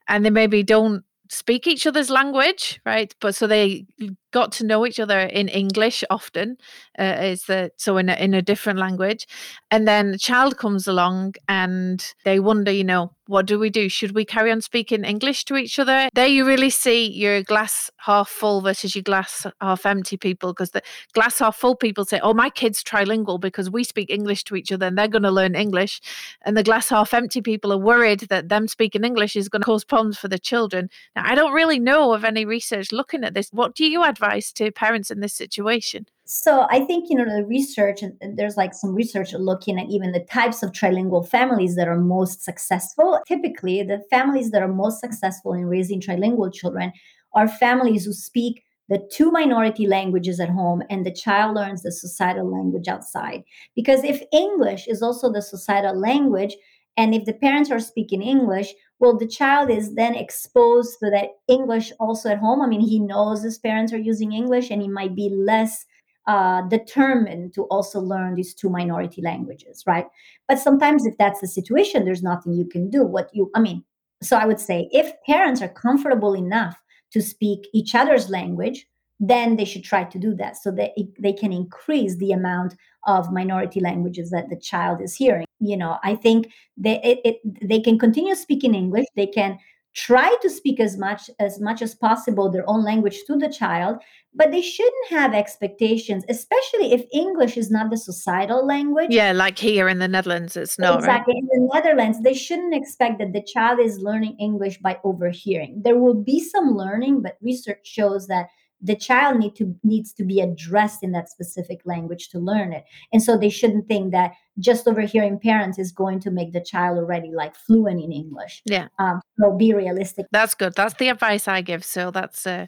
And 0.08 0.26
they 0.26 0.30
maybe 0.30 0.64
don't 0.64 1.04
speak 1.30 1.68
each 1.68 1.88
other's 1.88 2.10
language 2.10 2.80
right? 2.86 3.14
But 3.20 3.36
so 3.36 3.48
they 3.48 3.86
got 4.32 4.52
to 4.54 4.66
know 4.66 4.86
each 4.86 5.00
other 5.00 5.20
in 5.20 5.48
English 5.48 6.04
often, 6.10 6.58
uh, 7.00 7.18
is 7.22 7.46
that 7.46 7.74
so 7.78 7.98
in 7.98 8.10
a, 8.10 8.14
in 8.14 8.34
a 8.34 8.42
different 8.42 8.80
language, 8.80 9.28
and 9.72 9.88
then 9.88 10.10
a 10.10 10.18
child 10.18 10.58
comes 10.58 10.88
along 10.88 11.36
and 11.48 12.14
they 12.26 12.40
wonder, 12.40 12.72
you 12.72 12.84
know, 12.84 13.15
what 13.28 13.46
do 13.46 13.58
we 13.58 13.70
do? 13.70 13.90
Should 13.90 14.14
we 14.14 14.26
carry 14.26 14.52
on 14.52 14.62
speaking 14.62 15.04
English 15.04 15.46
to 15.46 15.56
each 15.56 15.80
other? 15.80 16.10
There 16.14 16.28
you 16.28 16.46
really 16.46 16.70
see 16.70 17.10
your 17.10 17.42
glass 17.44 17.90
half 17.98 18.30
full 18.30 18.62
versus 18.62 18.96
your 18.96 19.04
glass 19.04 19.48
half 19.62 19.86
empty 19.86 20.18
people 20.18 20.54
because 20.54 20.72
the 20.72 20.82
glass 21.14 21.40
half 21.40 21.56
full 21.56 21.76
people 21.76 22.06
say, 22.06 22.20
oh, 22.22 22.34
my 22.34 22.50
kid's 22.50 22.84
trilingual 22.84 23.40
because 23.40 23.70
we 23.70 23.84
speak 23.84 24.10
English 24.10 24.44
to 24.46 24.56
each 24.56 24.72
other 24.72 24.86
and 24.86 24.98
they're 24.98 25.08
going 25.08 25.24
to 25.24 25.32
learn 25.32 25.56
English. 25.56 26.02
And 26.44 26.56
the 26.56 26.64
glass 26.64 26.90
half 26.90 27.14
empty 27.14 27.42
people 27.42 27.74
are 27.74 27.78
worried 27.78 28.22
that 28.30 28.50
them 28.50 28.68
speaking 28.68 29.04
English 29.04 29.36
is 29.36 29.50
going 29.50 29.62
to 29.62 29.66
cause 29.66 29.84
problems 29.84 30.18
for 30.18 30.28
the 30.28 30.40
children. 30.40 30.90
Now, 31.16 31.24
I 31.26 31.36
don't 31.36 31.54
really 31.54 31.80
know 31.80 32.14
of 32.14 32.24
any 32.24 32.46
research 32.46 32.92
looking 32.92 33.24
at 33.24 33.34
this. 33.34 33.50
What 33.52 33.76
do 33.76 33.86
you 33.86 34.04
advise 34.04 34.52
to 34.54 34.72
parents 34.72 35.10
in 35.10 35.20
this 35.20 35.34
situation? 35.34 36.06
So 36.26 36.66
I 36.72 36.80
think 36.80 37.10
you 37.10 37.16
know 37.16 37.26
the 37.26 37.46
research, 37.46 38.02
and 38.02 38.18
there's 38.36 38.58
like 38.58 38.74
some 38.74 38.96
research 38.96 39.34
looking 39.34 39.80
at 39.80 39.90
even 39.90 40.12
the 40.12 40.26
types 40.26 40.64
of 40.64 40.72
trilingual 40.72 41.28
families 41.28 41.76
that 41.76 41.88
are 41.88 42.00
most 42.00 42.44
successful. 42.44 43.20
Typically, 43.28 43.84
the 43.84 44.04
families 44.10 44.50
that 44.52 44.64
are 44.64 44.68
most 44.68 45.00
successful 45.00 45.54
in 45.54 45.66
raising 45.66 46.02
trilingual 46.02 46.52
children 46.52 46.92
are 47.34 47.48
families 47.48 48.06
who 48.06 48.14
speak 48.14 48.64
the 48.90 49.08
two 49.12 49.32
minority 49.32 49.88
languages 49.88 50.40
at 50.40 50.50
home 50.50 50.84
and 50.90 51.06
the 51.06 51.14
child 51.14 51.56
learns 51.56 51.82
the 51.82 51.92
societal 51.92 52.52
language 52.52 52.88
outside. 52.88 53.44
Because 53.76 54.04
if 54.04 54.22
English 54.32 54.88
is 54.88 55.02
also 55.02 55.32
the 55.32 55.42
societal 55.42 56.00
language, 56.00 56.56
and 56.98 57.14
if 57.14 57.26
the 57.26 57.34
parents 57.34 57.72
are 57.72 57.80
speaking 57.80 58.22
English, 58.22 58.74
well, 59.00 59.18
the 59.18 59.28
child 59.28 59.70
is 59.70 59.96
then 59.96 60.16
exposed 60.16 60.98
to 61.00 61.10
that 61.10 61.30
English 61.48 61.92
also 62.00 62.30
at 62.30 62.38
home. 62.38 62.62
I 62.62 62.68
mean, 62.68 62.80
he 62.82 63.00
knows 63.00 63.44
his 63.44 63.58
parents 63.58 63.92
are 63.92 63.98
using 63.98 64.32
English 64.32 64.72
and 64.72 64.82
he 64.82 64.88
might 64.88 65.16
be 65.16 65.30
less 65.30 65.86
uh, 66.28 66.62
determined 66.64 67.54
to 67.54 67.64
also 67.66 68.00
learn 68.00 68.36
these 68.36 68.54
two 68.54 68.70
minority 68.70 69.22
languages, 69.22 69.84
right? 69.86 70.08
But 70.48 70.60
sometimes, 70.60 71.06
if 71.06 71.18
that's 71.18 71.42
the 71.42 71.48
situation, 71.48 72.06
there's 72.06 72.24
nothing 72.24 72.54
you 72.54 72.66
can 72.66 72.90
do. 72.90 73.04
What 73.04 73.30
you, 73.34 73.52
I 73.56 73.60
mean, 73.60 73.84
so 74.22 74.38
I 74.38 74.46
would 74.46 74.60
say 74.60 74.90
if 74.92 75.14
parents 75.26 75.62
are 75.62 75.70
comfortable 75.70 76.34
enough 76.34 76.82
to 77.12 77.22
speak 77.22 77.68
each 77.74 77.96
other's 77.96 78.30
language, 78.30 78.88
then 79.20 79.56
they 79.56 79.66
should 79.66 79.84
try 79.84 80.04
to 80.04 80.20
do 80.20 80.34
that 80.36 80.58
so 80.58 80.72
that 80.72 80.92
it, 80.98 81.08
they 81.22 81.32
can 81.32 81.54
increase 81.54 82.18
the 82.18 82.32
amount 82.32 82.76
of 83.08 83.32
minority 83.32 83.80
languages 83.80 84.30
that 84.32 84.50
the 84.50 84.60
child 84.60 85.02
is 85.02 85.16
hearing. 85.16 85.46
You 85.60 85.78
know, 85.78 85.98
I 86.04 86.16
think 86.16 86.52
they 86.76 87.02
it, 87.02 87.20
it, 87.24 87.68
they 87.70 87.80
can 87.80 87.98
continue 87.98 88.36
speaking 88.36 88.76
English. 88.76 89.06
They 89.16 89.28
can 89.28 89.58
try 89.96 90.36
to 90.42 90.50
speak 90.50 90.80
as 90.80 90.98
much 90.98 91.30
as 91.40 91.60
much 91.60 91.82
as 91.82 91.96
possible 91.96 92.52
their 92.52 92.70
own 92.70 92.84
language 92.84 93.20
to 93.26 93.38
the 93.38 93.50
child 93.50 93.98
but 94.34 94.52
they 94.52 94.62
shouldn't 94.62 95.08
have 95.10 95.34
expectations 95.34 96.26
especially 96.28 96.92
if 96.92 97.06
english 97.14 97.56
is 97.56 97.72
not 97.72 97.90
the 97.90 97.98
societal 97.98 98.66
language. 98.68 99.08
Yeah 99.10 99.32
like 99.32 99.58
here 99.58 99.88
in 99.88 100.00
the 100.00 100.08
netherlands 100.08 100.58
it's 100.58 100.78
not 100.78 101.00
exactly. 101.00 101.36
Right? 101.36 101.44
in 101.54 101.68
the 101.68 101.70
netherlands 101.74 102.22
they 102.22 102.34
shouldn't 102.34 102.76
expect 102.76 103.20
that 103.20 103.32
the 103.32 103.42
child 103.42 103.80
is 103.80 104.00
learning 104.00 104.36
english 104.40 104.78
by 104.80 105.00
overhearing. 105.06 105.82
There 105.84 105.98
will 105.98 106.22
be 106.22 106.42
some 106.42 106.76
learning 106.76 107.22
but 107.22 107.38
research 107.42 107.88
shows 107.88 108.28
that 108.28 108.48
the 108.86 108.96
child 108.96 109.40
need 109.40 109.56
to 109.56 109.76
needs 109.84 110.14
to 110.14 110.24
be 110.24 110.40
addressed 110.42 111.04
in 111.04 111.12
that 111.12 111.30
specific 111.30 111.80
language 111.86 112.30
to 112.30 112.40
learn 112.40 112.72
it. 112.72 112.84
And 113.12 113.22
so 113.22 113.38
they 113.38 113.50
shouldn't 113.50 113.88
think 113.88 114.12
that 114.12 114.34
just 114.60 114.88
overhearing 114.88 115.40
parents 115.40 115.78
is 115.80 115.92
going 115.92 116.20
to 116.22 116.32
make 116.32 116.54
the 116.54 116.62
child 116.62 116.98
already 116.98 117.32
like 117.34 117.56
fluent 117.56 118.02
in 118.02 118.12
english. 118.12 118.62
Yeah. 118.66 118.88
Um, 119.00 119.22
so 119.40 119.52
be 119.52 119.74
realistic. 119.74 120.28
That's 120.32 120.56
good. 120.56 120.74
That's 120.76 120.94
the 120.96 121.10
advice 121.10 121.48
i 121.48 121.62
give. 121.62 121.84
So 121.84 122.12
that's 122.12 122.46
uh, 122.48 122.66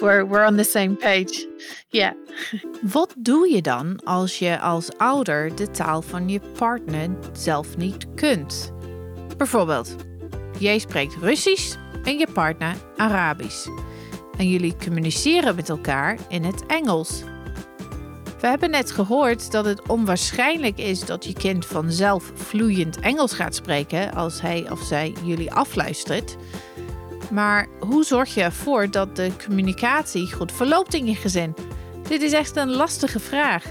we're, 0.00 0.24
we're 0.24 0.44
on 0.44 0.56
the 0.56 0.64
same 0.64 0.96
page. 0.96 1.46
Yeah. 1.90 2.14
Wat 2.94 3.14
doe 3.16 3.48
je 3.48 3.62
dan 3.62 4.00
als 4.04 4.38
je 4.38 4.58
als 4.60 4.90
ouder 4.96 5.54
de 5.54 5.70
taal 5.70 6.02
van 6.02 6.28
je 6.28 6.40
partner 6.40 7.10
zelf 7.32 7.76
niet 7.76 8.14
kunt? 8.14 8.72
Bijvoorbeeld 9.36 9.96
jij 10.58 10.78
spreekt 10.78 11.14
russisch 11.14 11.76
en 12.04 12.18
je 12.18 12.26
partner 12.32 12.76
arabisch 12.96 13.68
en 14.38 14.48
jullie 14.48 14.76
communiceren 14.84 15.54
met 15.54 15.68
elkaar 15.68 16.18
in 16.28 16.44
het 16.44 16.66
Engels. 16.66 17.22
We 18.40 18.46
hebben 18.46 18.70
net 18.70 18.90
gehoord 18.90 19.50
dat 19.52 19.64
het 19.64 19.88
onwaarschijnlijk 19.88 20.78
is 20.78 21.00
dat 21.00 21.24
je 21.24 21.32
kind 21.32 21.66
vanzelf 21.66 22.32
vloeiend 22.34 23.00
Engels 23.00 23.32
gaat 23.32 23.54
spreken 23.54 24.14
als 24.14 24.40
hij 24.40 24.70
of 24.70 24.82
zij 24.82 25.14
jullie 25.24 25.52
afluistert. 25.52 26.36
Maar 27.30 27.66
hoe 27.80 28.04
zorg 28.04 28.34
je 28.34 28.42
ervoor 28.42 28.90
dat 28.90 29.16
de 29.16 29.30
communicatie 29.46 30.32
goed 30.32 30.52
verloopt 30.52 30.94
in 30.94 31.06
je 31.06 31.14
gezin? 31.14 31.54
Dit 32.08 32.22
is 32.22 32.32
echt 32.32 32.56
een 32.56 32.70
lastige 32.70 33.20
vraag. 33.20 33.64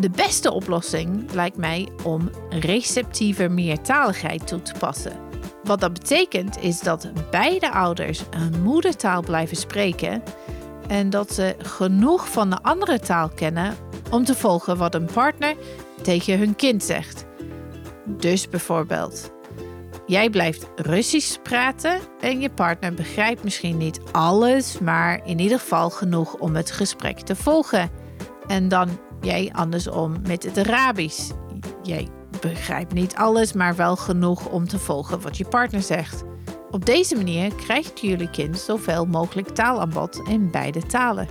De 0.00 0.10
beste 0.10 0.52
oplossing 0.52 1.32
lijkt 1.32 1.56
mij 1.56 1.88
om 2.04 2.30
receptieve 2.50 3.48
meertaligheid 3.48 4.46
toe 4.46 4.62
te 4.62 4.72
passen. 4.78 5.28
Wat 5.68 5.80
dat 5.80 5.92
betekent 5.92 6.58
is 6.58 6.80
dat 6.80 7.08
beide 7.30 7.72
ouders 7.72 8.22
een 8.30 8.62
moedertaal 8.62 9.22
blijven 9.22 9.56
spreken 9.56 10.22
en 10.86 11.10
dat 11.10 11.32
ze 11.32 11.54
genoeg 11.58 12.28
van 12.28 12.50
de 12.50 12.62
andere 12.62 13.00
taal 13.00 13.28
kennen 13.28 13.76
om 14.10 14.24
te 14.24 14.34
volgen 14.34 14.76
wat 14.76 14.94
een 14.94 15.08
partner 15.12 15.54
tegen 16.02 16.38
hun 16.38 16.56
kind 16.56 16.82
zegt. 16.82 17.24
Dus 18.06 18.48
bijvoorbeeld, 18.48 19.32
jij 20.06 20.30
blijft 20.30 20.66
Russisch 20.76 21.36
praten 21.42 22.00
en 22.20 22.40
je 22.40 22.50
partner 22.50 22.94
begrijpt 22.94 23.44
misschien 23.44 23.76
niet 23.76 24.00
alles, 24.12 24.78
maar 24.78 25.20
in 25.26 25.38
ieder 25.38 25.58
geval 25.58 25.90
genoeg 25.90 26.34
om 26.34 26.56
het 26.56 26.70
gesprek 26.70 27.18
te 27.18 27.36
volgen. 27.36 27.90
En 28.46 28.68
dan 28.68 28.88
jij 29.20 29.50
andersom 29.52 30.16
met 30.26 30.42
het 30.42 30.58
Arabisch. 30.58 31.30
Jij 31.82 32.08
begrijpt 32.40 32.92
niet 32.92 33.14
alles, 33.14 33.52
maar 33.52 33.76
wel 33.76 33.96
genoeg 33.96 34.48
om 34.48 34.68
te 34.68 34.78
volgen 34.78 35.20
wat 35.20 35.36
je 35.36 35.44
partner 35.44 35.82
zegt. 35.82 36.24
Op 36.70 36.86
deze 36.86 37.16
manier 37.16 37.54
krijgt 37.54 38.00
jullie 38.00 38.30
kind 38.30 38.58
zoveel 38.58 39.06
mogelijk 39.06 39.48
taalaanbod 39.48 40.20
in 40.28 40.50
beide 40.50 40.86
talen. 40.86 41.26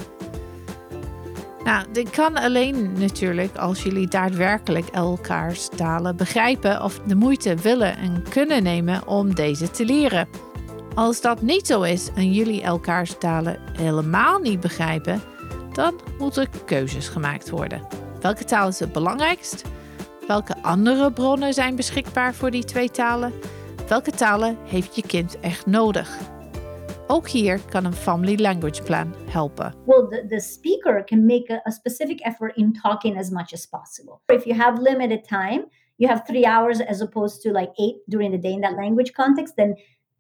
Nou, 1.63 1.85
dit 1.91 2.09
kan 2.09 2.37
alleen 2.37 2.91
natuurlijk 2.99 3.57
als 3.57 3.83
jullie 3.83 4.07
daadwerkelijk 4.07 4.87
elkaars 4.87 5.69
talen 5.75 6.15
begrijpen 6.15 6.83
of 6.83 6.99
de 6.99 7.15
moeite 7.15 7.55
willen 7.55 7.97
en 7.97 8.23
kunnen 8.29 8.63
nemen 8.63 9.07
om 9.07 9.35
deze 9.35 9.71
te 9.71 9.85
leren. 9.85 10.27
Als 10.95 11.21
dat 11.21 11.41
niet 11.41 11.67
zo 11.67 11.81
is 11.81 12.09
en 12.15 12.33
jullie 12.33 12.61
elkaars 12.61 13.15
talen 13.19 13.59
helemaal 13.77 14.39
niet 14.39 14.59
begrijpen, 14.59 15.21
dan 15.73 15.99
moeten 16.17 16.47
keuzes 16.65 17.07
gemaakt 17.07 17.49
worden. 17.49 17.87
Welke 18.21 18.43
taal 18.43 18.67
is 18.67 18.79
het 18.79 18.91
belangrijkst? 18.91 19.63
Welke 20.27 20.55
andere 20.61 21.11
bronnen 21.11 21.53
zijn 21.53 21.75
beschikbaar 21.75 22.33
voor 22.33 22.51
die 22.51 22.63
twee 22.63 22.91
talen? 22.91 23.33
Welke 23.87 24.11
talen 24.11 24.57
heeft 24.63 24.95
je 24.95 25.01
kind 25.01 25.39
echt 25.39 25.65
nodig? 25.65 26.19
Ook 27.07 27.27
hier 27.27 27.59
kan 27.69 27.85
een 27.85 27.93
family 27.93 28.41
language 28.41 28.83
plan 28.83 29.13
helpen. 29.25 29.73
Well, 29.85 30.07
the, 30.07 30.25
the 30.29 30.39
speaker 30.39 31.03
can 31.03 31.25
make 31.25 31.53
a, 31.53 31.61
a 31.63 31.71
specific 31.71 32.19
effort 32.19 32.55
in 32.55 32.73
talking 32.81 33.17
as 33.17 33.29
much 33.29 33.53
as 33.53 33.65
possible. 33.65 34.19
If 34.25 34.43
you 34.43 34.59
have 34.59 34.81
limited 34.81 35.27
time, 35.27 35.69
you 35.95 36.11
have 36.11 36.21
three 36.25 36.45
hours 36.45 36.79
as 36.85 37.01
opposed 37.01 37.41
to 37.41 37.51
like 37.51 37.71
eight 37.75 37.95
during 38.07 38.31
the 38.31 38.41
day 38.41 38.53
in 38.53 38.61
that 38.61 38.75
language 38.75 39.11
context, 39.13 39.55
then 39.55 39.75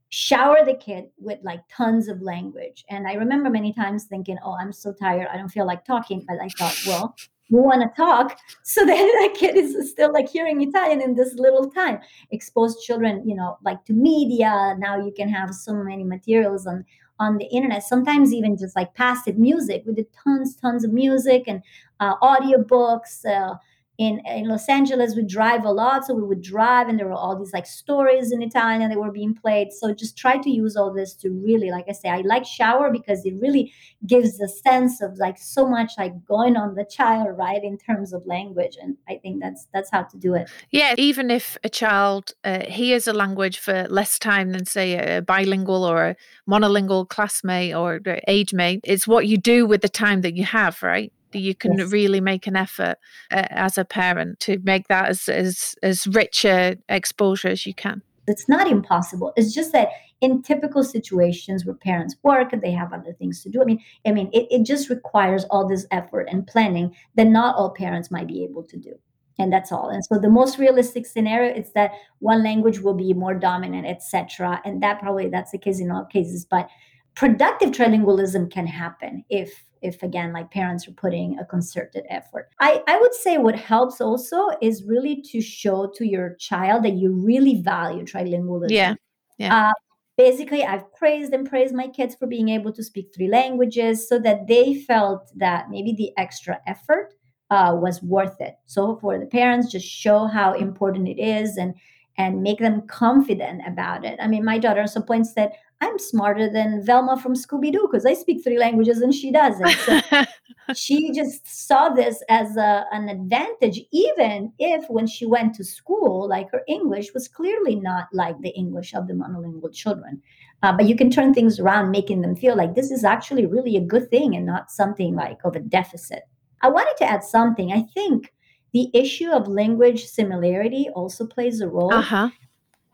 shower 0.07 0.65
the 0.65 0.77
kid 0.77 1.03
with 1.17 1.39
like 1.43 1.63
tons 1.77 2.07
of 2.07 2.21
language. 2.21 2.83
And 2.89 3.07
I 3.07 3.17
remember 3.17 3.49
many 3.49 3.73
times 3.73 4.05
thinking, 4.05 4.37
oh, 4.41 4.55
I'm 4.61 4.71
so 4.71 4.93
tired. 4.93 5.27
I 5.33 5.37
don't 5.37 5.51
feel 5.51 5.65
like 5.67 5.83
talking. 5.83 6.23
But 6.27 6.37
I 6.41 6.47
thought, 6.47 6.77
well, 6.85 7.15
we 7.49 7.59
want 7.59 7.81
to 7.81 8.01
talk 8.01 8.37
so 8.63 8.85
that 8.85 8.95
that 8.95 9.33
kid 9.37 9.55
is 9.55 9.89
still 9.91 10.11
like 10.11 10.29
hearing 10.29 10.61
italian 10.61 11.01
in 11.01 11.15
this 11.15 11.33
little 11.35 11.69
time. 11.69 11.99
Expose 12.31 12.83
children 12.83 13.27
you 13.27 13.35
know 13.35 13.57
like 13.63 13.83
to 13.85 13.93
media 13.93 14.75
now 14.77 14.97
you 14.97 15.11
can 15.11 15.29
have 15.29 15.53
so 15.53 15.73
many 15.73 16.03
materials 16.03 16.67
on 16.67 16.85
on 17.19 17.37
the 17.37 17.45
internet. 17.45 17.83
Sometimes 17.83 18.31
even 18.31 18.55
just 18.57 18.75
like 18.75 18.93
passive 18.93 19.37
music 19.37 19.83
we 19.85 19.93
did 19.93 20.07
tons 20.23 20.55
tons 20.55 20.83
of 20.83 20.91
music 20.93 21.43
and 21.47 21.61
uh, 21.99 22.15
audiobooks 22.17 23.25
uh, 23.25 23.55
in, 23.97 24.21
in 24.27 24.47
Los 24.47 24.69
Angeles, 24.69 25.15
we 25.15 25.23
drive 25.23 25.65
a 25.65 25.71
lot. 25.71 26.05
So 26.05 26.13
we 26.13 26.21
would 26.21 26.41
drive, 26.41 26.87
and 26.87 26.99
there 26.99 27.07
were 27.07 27.13
all 27.13 27.37
these 27.37 27.51
like 27.51 27.65
stories 27.65 28.31
in 28.31 28.43
Italian 28.43 28.89
that 28.89 28.97
were 28.97 29.11
being 29.11 29.33
played. 29.33 29.73
So 29.73 29.93
just 29.93 30.17
try 30.17 30.37
to 30.37 30.49
use 30.49 30.75
all 30.75 30.93
this 30.93 31.13
to 31.15 31.29
really, 31.31 31.71
like 31.71 31.85
I 31.89 31.93
say, 31.93 32.09
I 32.09 32.21
like 32.21 32.45
shower 32.45 32.91
because 32.91 33.25
it 33.25 33.33
really 33.41 33.73
gives 34.05 34.39
a 34.39 34.47
sense 34.47 35.01
of 35.01 35.17
like 35.17 35.37
so 35.39 35.67
much 35.67 35.93
like 35.97 36.13
going 36.25 36.55
on 36.55 36.75
the 36.75 36.85
child, 36.85 37.37
right, 37.37 37.63
in 37.63 37.77
terms 37.77 38.13
of 38.13 38.25
language. 38.27 38.77
And 38.79 38.97
I 39.09 39.15
think 39.15 39.41
that's 39.41 39.67
that's 39.73 39.89
how 39.89 40.03
to 40.03 40.17
do 40.17 40.35
it. 40.35 40.47
Yeah, 40.69 40.93
even 40.97 41.31
if 41.31 41.57
a 41.63 41.69
child 41.69 42.33
uh, 42.43 42.65
hears 42.65 43.07
a 43.07 43.13
language 43.13 43.57
for 43.57 43.87
less 43.89 44.19
time 44.19 44.51
than 44.51 44.65
say 44.65 45.17
a 45.17 45.21
bilingual 45.23 45.83
or 45.83 46.09
a 46.09 46.15
monolingual 46.47 47.09
classmate 47.09 47.73
or 47.73 47.99
age 48.27 48.53
mate, 48.53 48.81
it's 48.83 49.07
what 49.07 49.27
you 49.27 49.37
do 49.37 49.65
with 49.65 49.81
the 49.81 49.89
time 49.89 50.21
that 50.21 50.35
you 50.35 50.43
have, 50.43 50.83
right? 50.83 51.11
You 51.33 51.55
can 51.55 51.77
yes. 51.77 51.91
really 51.91 52.21
make 52.21 52.47
an 52.47 52.55
effort 52.55 52.97
uh, 53.31 53.47
as 53.49 53.77
a 53.77 53.85
parent 53.85 54.39
to 54.39 54.59
make 54.63 54.87
that 54.87 55.07
as, 55.07 55.27
as 55.29 55.75
as 55.83 56.07
rich 56.07 56.45
a 56.45 56.77
exposure 56.89 57.49
as 57.49 57.65
you 57.65 57.73
can 57.73 58.01
it's 58.27 58.47
not 58.49 58.67
impossible 58.67 59.33
it's 59.35 59.53
just 59.53 59.71
that 59.71 59.89
in 60.21 60.41
typical 60.41 60.83
situations 60.83 61.65
where 61.65 61.75
parents 61.75 62.15
work 62.23 62.51
and 62.51 62.61
they 62.61 62.71
have 62.71 62.93
other 62.93 63.13
things 63.13 63.43
to 63.43 63.49
do. 63.49 63.61
I 63.61 63.65
mean, 63.65 63.79
I 64.05 64.11
mean, 64.11 64.29
it, 64.33 64.47
it 64.49 64.65
just 64.65 64.89
requires 64.89 65.45
all 65.45 65.67
this 65.67 65.85
effort 65.91 66.27
and 66.31 66.47
planning 66.47 66.95
that 67.15 67.27
not 67.27 67.55
all 67.55 67.69
parents 67.69 68.09
might 68.09 68.27
be 68.27 68.43
able 68.43 68.63
to 68.63 68.77
do. 68.77 68.95
And 69.39 69.53
that's 69.53 69.71
all. 69.71 69.89
And 69.89 70.03
so 70.03 70.17
the 70.17 70.31
most 70.31 70.57
realistic 70.57 71.05
scenario 71.05 71.53
is 71.53 71.71
that 71.73 71.91
one 72.19 72.43
language 72.43 72.79
will 72.79 72.95
be 72.95 73.13
more 73.13 73.35
dominant, 73.35 73.85
etc. 73.85 74.59
And 74.65 74.81
that 74.81 74.99
probably 74.99 75.29
that's 75.29 75.51
the 75.51 75.59
case 75.59 75.79
in 75.79 75.91
all 75.91 76.05
cases. 76.05 76.43
But 76.43 76.67
productive 77.13 77.69
trilingualism 77.69 78.51
can 78.51 78.65
happen 78.65 79.23
if 79.29 79.63
if 79.81 80.03
again 80.03 80.33
like 80.33 80.49
parents 80.51 80.87
are 80.87 80.93
putting 80.93 81.37
a 81.39 81.45
concerted 81.45 82.05
effort 82.09 82.49
i 82.59 82.81
i 82.87 82.99
would 82.99 83.13
say 83.13 83.37
what 83.37 83.55
helps 83.55 84.01
also 84.01 84.49
is 84.61 84.83
really 84.83 85.21
to 85.21 85.41
show 85.41 85.91
to 85.95 86.05
your 86.05 86.35
child 86.35 86.83
that 86.83 86.93
you 86.93 87.11
really 87.11 87.61
value 87.61 88.03
trilingualism 88.03 88.71
Yeah. 88.71 88.95
Yeah. 89.37 89.69
uh, 89.69 89.73
basically 90.17 90.63
i've 90.63 90.91
praised 90.93 91.33
and 91.33 91.47
praised 91.47 91.73
my 91.73 91.87
kids 91.87 92.15
for 92.15 92.27
being 92.27 92.49
able 92.49 92.73
to 92.73 92.83
speak 92.83 93.11
three 93.15 93.27
languages 93.29 94.07
so 94.09 94.19
that 94.19 94.47
they 94.47 94.75
felt 94.75 95.31
that 95.35 95.69
maybe 95.69 95.93
the 95.93 96.11
extra 96.17 96.59
effort 96.67 97.13
uh, 97.49 97.73
was 97.79 98.01
worth 98.03 98.41
it 98.41 98.55
so 98.65 98.97
for 98.97 99.17
the 99.17 99.25
parents 99.25 99.71
just 99.71 99.87
show 99.87 100.25
how 100.25 100.53
important 100.53 101.07
it 101.07 101.19
is 101.19 101.57
and 101.57 101.73
and 102.17 102.41
make 102.41 102.59
them 102.59 102.81
confident 102.87 103.61
about 103.67 104.03
it 104.03 104.17
i 104.21 104.27
mean 104.27 104.43
my 104.43 104.57
daughter 104.57 104.81
also 104.81 104.99
points 104.99 105.33
point 105.33 105.51
said 105.51 105.51
i'm 105.81 105.97
smarter 105.99 106.49
than 106.49 106.83
velma 106.85 107.19
from 107.19 107.33
scooby-doo 107.33 107.87
because 107.89 108.05
i 108.05 108.13
speak 108.13 108.43
three 108.43 108.57
languages 108.57 109.01
and 109.01 109.13
she 109.13 109.31
doesn't. 109.31 109.69
So 109.69 110.01
she 110.75 111.11
just 111.11 111.47
saw 111.47 111.89
this 111.89 112.23
as 112.29 112.57
a, 112.57 112.85
an 112.91 113.09
advantage 113.09 113.79
even 113.91 114.51
if 114.59 114.89
when 114.89 115.07
she 115.07 115.25
went 115.25 115.53
to 115.55 115.63
school 115.63 116.27
like 116.27 116.51
her 116.51 116.61
english 116.67 117.13
was 117.13 117.27
clearly 117.27 117.75
not 117.75 118.07
like 118.13 118.39
the 118.41 118.49
english 118.49 118.93
of 118.93 119.07
the 119.07 119.13
monolingual 119.13 119.73
children. 119.73 120.21
Uh, 120.63 120.73
but 120.75 120.87
you 120.87 120.95
can 120.95 121.11
turn 121.11 121.33
things 121.33 121.59
around 121.59 121.91
making 121.91 122.21
them 122.21 122.35
feel 122.35 122.57
like 122.57 122.73
this 122.73 122.89
is 122.89 123.03
actually 123.03 123.45
really 123.45 123.77
a 123.77 123.81
good 123.81 124.09
thing 124.09 124.35
and 124.35 124.45
not 124.45 124.71
something 124.71 125.15
like 125.15 125.37
of 125.43 125.55
a 125.55 125.59
deficit. 125.59 126.23
I 126.61 126.69
wanted 126.69 126.95
to 126.97 127.05
add 127.05 127.23
something. 127.23 127.71
I 127.71 127.83
think 127.93 128.33
the 128.73 128.89
issue 128.93 129.29
of 129.31 129.47
language 129.47 130.05
similarity 130.05 130.89
also 130.95 131.25
plays 131.25 131.61
a 131.61 131.67
role 131.67 131.93
uh-huh. 131.93 132.29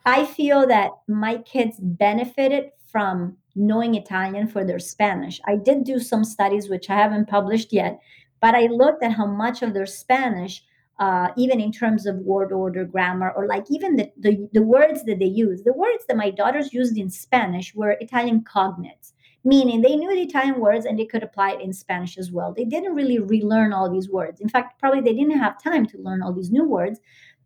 I 0.06 0.26
feel 0.26 0.68
that 0.68 0.92
my 1.08 1.38
kids 1.38 1.78
benefited 1.80 2.72
from 2.88 3.38
knowing 3.56 3.96
Italian 3.96 4.48
for 4.48 4.66
their 4.66 4.80
Spanish. 4.80 5.40
I 5.46 5.56
did 5.56 5.84
do 5.84 6.00
some 6.00 6.24
studies, 6.24 6.70
which 6.70 6.90
I 6.90 6.96
haven't 6.96 7.30
published 7.30 7.72
yet, 7.72 8.00
but 8.42 8.56
I 8.56 8.68
looked 8.68 9.04
at 9.04 9.14
how 9.14 9.26
much 9.26 9.62
of 9.62 9.74
their 9.74 9.86
Spanish, 9.86 10.64
uh, 11.00 11.30
even 11.38 11.62
in 11.62 11.72
terms 11.72 12.06
of 12.06 12.18
word 12.18 12.52
order, 12.52 12.84
grammar, 12.84 13.32
or 13.32 13.48
like 13.48 13.66
even 13.70 13.96
the, 13.96 14.12
the, 14.20 14.50
the 14.52 14.62
words 14.62 15.06
that 15.06 15.20
they 15.20 15.26
use, 15.26 15.64
the 15.64 15.74
words 15.74 16.06
that 16.08 16.18
my 16.18 16.30
daughters 16.30 16.74
used 16.74 16.98
in 16.98 17.10
Spanish 17.10 17.74
were 17.74 17.92
Italian 18.02 18.42
cognates, 18.42 19.14
meaning 19.46 19.82
they 19.82 19.96
knew 19.96 20.14
the 20.14 20.22
Italian 20.22 20.60
words 20.60 20.86
and 20.86 21.00
they 21.00 21.06
could 21.06 21.24
apply 21.24 21.52
it 21.52 21.62
in 21.62 21.72
Spanish 21.72 22.18
as 22.18 22.32
well. 22.32 22.54
They 22.54 22.66
didn't 22.66 22.96
really 22.96 23.20
relearn 23.20 23.72
all 23.72 23.90
these 23.90 24.10
words. 24.10 24.42
In 24.42 24.50
fact, 24.50 24.80
probably 24.80 25.02
they 25.02 25.14
didn't 25.18 25.40
have 25.40 25.64
time 25.64 25.86
to 25.88 25.98
learn 25.98 26.22
all 26.22 26.34
these 26.34 26.52
new 26.52 26.68
words, 26.68 27.00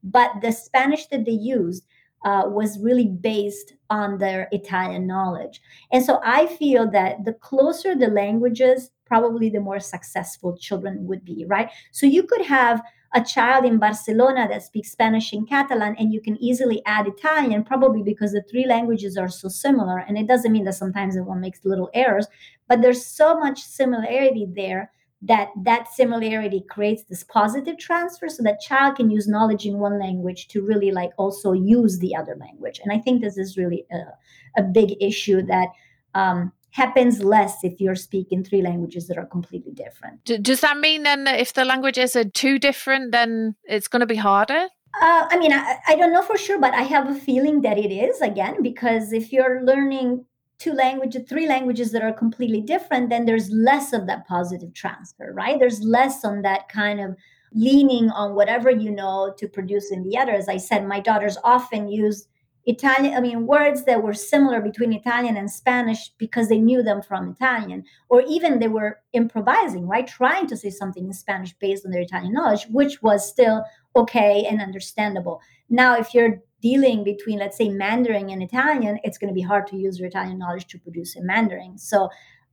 but 0.03 0.31
the 0.41 0.51
Spanish 0.51 1.05
that 1.07 1.25
they 1.25 1.31
used 1.31 1.85
uh, 2.25 2.43
was 2.47 2.79
really 2.79 3.07
based 3.07 3.73
on 3.89 4.17
their 4.17 4.47
Italian 4.51 5.07
knowledge. 5.07 5.61
And 5.91 6.03
so 6.03 6.19
I 6.23 6.47
feel 6.47 6.89
that 6.91 7.25
the 7.25 7.33
closer 7.33 7.95
the 7.95 8.07
languages, 8.07 8.91
probably 9.05 9.49
the 9.49 9.59
more 9.59 9.79
successful 9.79 10.57
children 10.57 11.05
would 11.07 11.23
be, 11.23 11.45
right? 11.47 11.69
So 11.91 12.05
you 12.05 12.23
could 12.23 12.45
have 12.45 12.81
a 13.13 13.23
child 13.23 13.63
in 13.63 13.79
Barcelona 13.79 14.47
that 14.49 14.63
speaks 14.63 14.91
Spanish 14.91 15.31
and 15.31 15.47
Catalan, 15.47 15.95
and 15.97 16.11
you 16.11 16.19
can 16.19 16.35
easily 16.43 16.81
add 16.85 17.07
Italian, 17.07 17.63
probably 17.63 18.03
because 18.03 18.33
the 18.33 18.43
three 18.43 18.67
languages 18.67 19.15
are 19.17 19.29
so 19.29 19.47
similar. 19.47 19.99
And 19.99 20.17
it 20.17 20.27
doesn't 20.27 20.51
mean 20.51 20.65
that 20.65 20.73
sometimes 20.73 21.17
one 21.17 21.39
makes 21.39 21.63
little 21.63 21.89
errors, 21.93 22.27
but 22.67 22.81
there's 22.81 23.05
so 23.05 23.39
much 23.39 23.61
similarity 23.61 24.45
there 24.53 24.91
that 25.21 25.49
that 25.63 25.87
similarity 25.91 26.63
creates 26.69 27.03
this 27.03 27.23
positive 27.23 27.77
transfer 27.77 28.29
so 28.29 28.43
that 28.43 28.59
child 28.61 28.95
can 28.95 29.09
use 29.09 29.27
knowledge 29.27 29.65
in 29.65 29.79
one 29.79 29.99
language 29.99 30.47
to 30.47 30.63
really 30.63 30.91
like 30.91 31.11
also 31.17 31.53
use 31.53 31.99
the 31.99 32.15
other 32.15 32.35
language 32.39 32.79
and 32.83 32.93
i 32.93 32.99
think 32.99 33.21
this 33.21 33.37
is 33.37 33.57
really 33.57 33.85
a, 33.91 34.61
a 34.61 34.63
big 34.63 34.95
issue 35.01 35.41
that 35.41 35.69
um, 36.13 36.51
happens 36.71 37.23
less 37.23 37.63
if 37.63 37.81
you're 37.81 37.95
speaking 37.95 38.43
three 38.43 38.61
languages 38.61 39.07
that 39.07 39.17
are 39.17 39.25
completely 39.25 39.71
different 39.71 40.23
D- 40.25 40.37
does 40.37 40.61
that 40.61 40.77
mean 40.77 41.01
then 41.03 41.23
that 41.23 41.39
if 41.39 41.53
the 41.53 41.65
languages 41.65 42.15
are 42.15 42.23
too 42.23 42.59
different, 42.59 43.11
then 43.11 43.55
it's 43.63 43.87
going 43.87 44.01
to 44.01 44.05
be 44.05 44.15
harder? 44.15 44.67
Uh, 45.01 45.27
I 45.29 45.37
mean, 45.37 45.53
I, 45.53 45.77
I 45.87 45.95
don't 45.95 46.11
know 46.11 46.23
for 46.23 46.37
sure, 46.37 46.59
but 46.59 46.73
I 46.73 46.81
have 46.81 47.09
a 47.09 47.15
feeling 47.15 47.61
that 47.61 47.77
it 47.77 47.91
is 47.91 48.21
again 48.21 48.63
because 48.63 49.13
if 49.13 49.31
you're 49.31 49.63
learning 49.63 50.25
two 50.59 50.73
languages, 50.73 51.23
three 51.29 51.47
languages 51.47 51.91
that 51.91 52.01
are 52.01 52.13
completely 52.13 52.61
different, 52.61 53.09
then 53.09 53.25
there's 53.25 53.49
less 53.51 53.93
of 53.93 54.07
that 54.07 54.27
positive 54.27 54.73
transfer, 54.73 55.31
right? 55.33 55.59
There's 55.59 55.81
less 55.81 56.25
on 56.25 56.41
that 56.41 56.67
kind 56.69 56.99
of 56.99 57.15
leaning 57.53 58.09
on 58.09 58.35
whatever 58.35 58.69
you 58.69 58.91
know 58.91 59.33
to 59.37 59.47
produce 59.47 59.91
in 59.91 60.03
the 60.03 60.17
other. 60.17 60.33
As 60.33 60.49
I 60.49 60.57
said, 60.57 60.87
my 60.87 60.99
daughters 60.99 61.37
often 61.43 61.87
use 61.87 62.27
Italian, 62.65 63.13
I 63.13 63.21
mean, 63.21 63.47
words 63.47 63.85
that 63.85 64.03
were 64.03 64.13
similar 64.13 64.59
between 64.59 64.91
Italian 64.91 65.37
and 65.37 65.49
Spanish 65.49 66.09
because 66.17 66.49
they 66.49 66.57
knew 66.57 66.83
them 66.83 67.01
from 67.01 67.29
Italian, 67.29 67.85
or 68.09 68.21
even 68.27 68.59
they 68.59 68.67
were 68.67 68.99
improvising, 69.13 69.87
right? 69.87 70.05
Trying 70.05 70.47
to 70.47 70.57
say 70.57 70.69
something 70.69 71.05
in 71.05 71.13
Spanish 71.13 71.53
based 71.53 71.85
on 71.85 71.91
their 71.91 72.01
Italian 72.01 72.33
knowledge, 72.33 72.65
which 72.69 73.01
was 73.01 73.27
still 73.27 73.63
okay 73.95 74.45
and 74.49 74.61
understandable. 74.61 75.39
Now, 75.69 75.97
if 75.97 76.13
you're 76.13 76.41
dealing 76.61 77.03
between, 77.03 77.39
let's 77.39 77.57
say, 77.57 77.69
Mandarin 77.69 78.29
and 78.29 78.41
Italian, 78.41 78.99
it's 79.03 79.17
going 79.17 79.29
to 79.29 79.33
be 79.33 79.41
hard 79.41 79.67
to 79.67 79.77
use 79.77 79.99
your 79.99 80.07
Italian 80.07 80.39
knowledge 80.39 80.67
to 80.67 80.79
produce 80.79 81.15
in 81.15 81.25
Mandarin. 81.25 81.77
So 81.77 82.09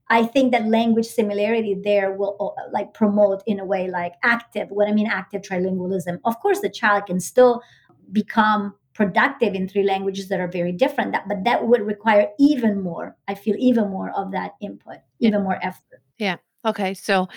I 0.09 0.23
think 0.23 0.51
that 0.51 0.67
language 0.67 1.07
similarity 1.07 1.75
there 1.83 2.11
will 2.13 2.55
uh, 2.57 2.69
like 2.71 2.93
promote 2.93 3.41
in 3.47 3.59
a 3.59 3.65
way 3.65 3.89
like 3.89 4.13
active. 4.23 4.69
What 4.69 4.87
I 4.87 4.91
mean, 4.91 5.07
active 5.07 5.41
trilingualism. 5.41 6.19
Of 6.25 6.39
course, 6.39 6.59
the 6.59 6.69
child 6.69 7.07
can 7.07 7.19
still 7.19 7.61
become 8.11 8.75
productive 8.95 9.53
in 9.53 9.67
three 9.67 9.83
languages 9.83 10.29
that 10.29 10.39
are 10.39 10.47
very 10.47 10.71
different 10.71 11.11
that, 11.11 11.27
but 11.27 11.43
that 11.43 11.67
would 11.67 11.81
require 11.81 12.29
even 12.39 12.81
more 12.81 13.15
i 13.27 13.35
feel 13.35 13.55
even 13.59 13.89
more 13.89 14.09
of 14.15 14.31
that 14.31 14.51
input 14.61 14.97
even 15.19 15.43
more 15.43 15.59
effort 15.61 16.01
Yeah. 16.17 16.37
Okay. 16.65 16.95
So, 16.95 17.27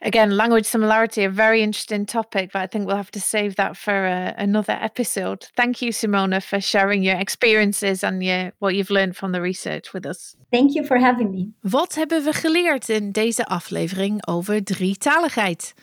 again, 0.00 0.36
language 0.36 0.64
similarity, 0.64 1.24
a 1.24 1.30
very 1.30 1.62
interesting 1.62 2.06
topic, 2.06 2.50
but 2.52 2.62
I 2.62 2.66
think 2.68 2.86
we'll 2.86 2.96
have 2.96 3.10
to 3.10 3.20
save 3.20 3.56
that 3.56 3.76
for 3.76 4.06
uh, 4.06 4.32
another 4.36 4.78
episode. 4.80 5.48
Thank 5.56 5.82
you, 5.82 5.92
Simona, 5.92 6.40
for 6.40 6.60
sharing 6.60 7.02
your 7.02 7.16
experiences 7.16 8.04
and 8.04 8.22
your, 8.22 8.52
what 8.60 8.74
you've 8.74 8.90
learned 8.90 9.16
from 9.16 9.32
the 9.32 9.40
research 9.40 9.92
with 9.92 10.06
us. 10.06 10.36
thank 10.50 10.74
you 10.74 10.84
for 10.84 10.98
having 10.98 11.30
me 11.30 11.52
Wat 11.60 11.94
hebben 11.94 12.24
we 12.24 12.32
geleerd 12.32 12.88
in 12.88 13.12
deze 13.12 13.44
aflevering 13.44 14.26
over 14.26 14.64
drietaligheid? 14.64 15.74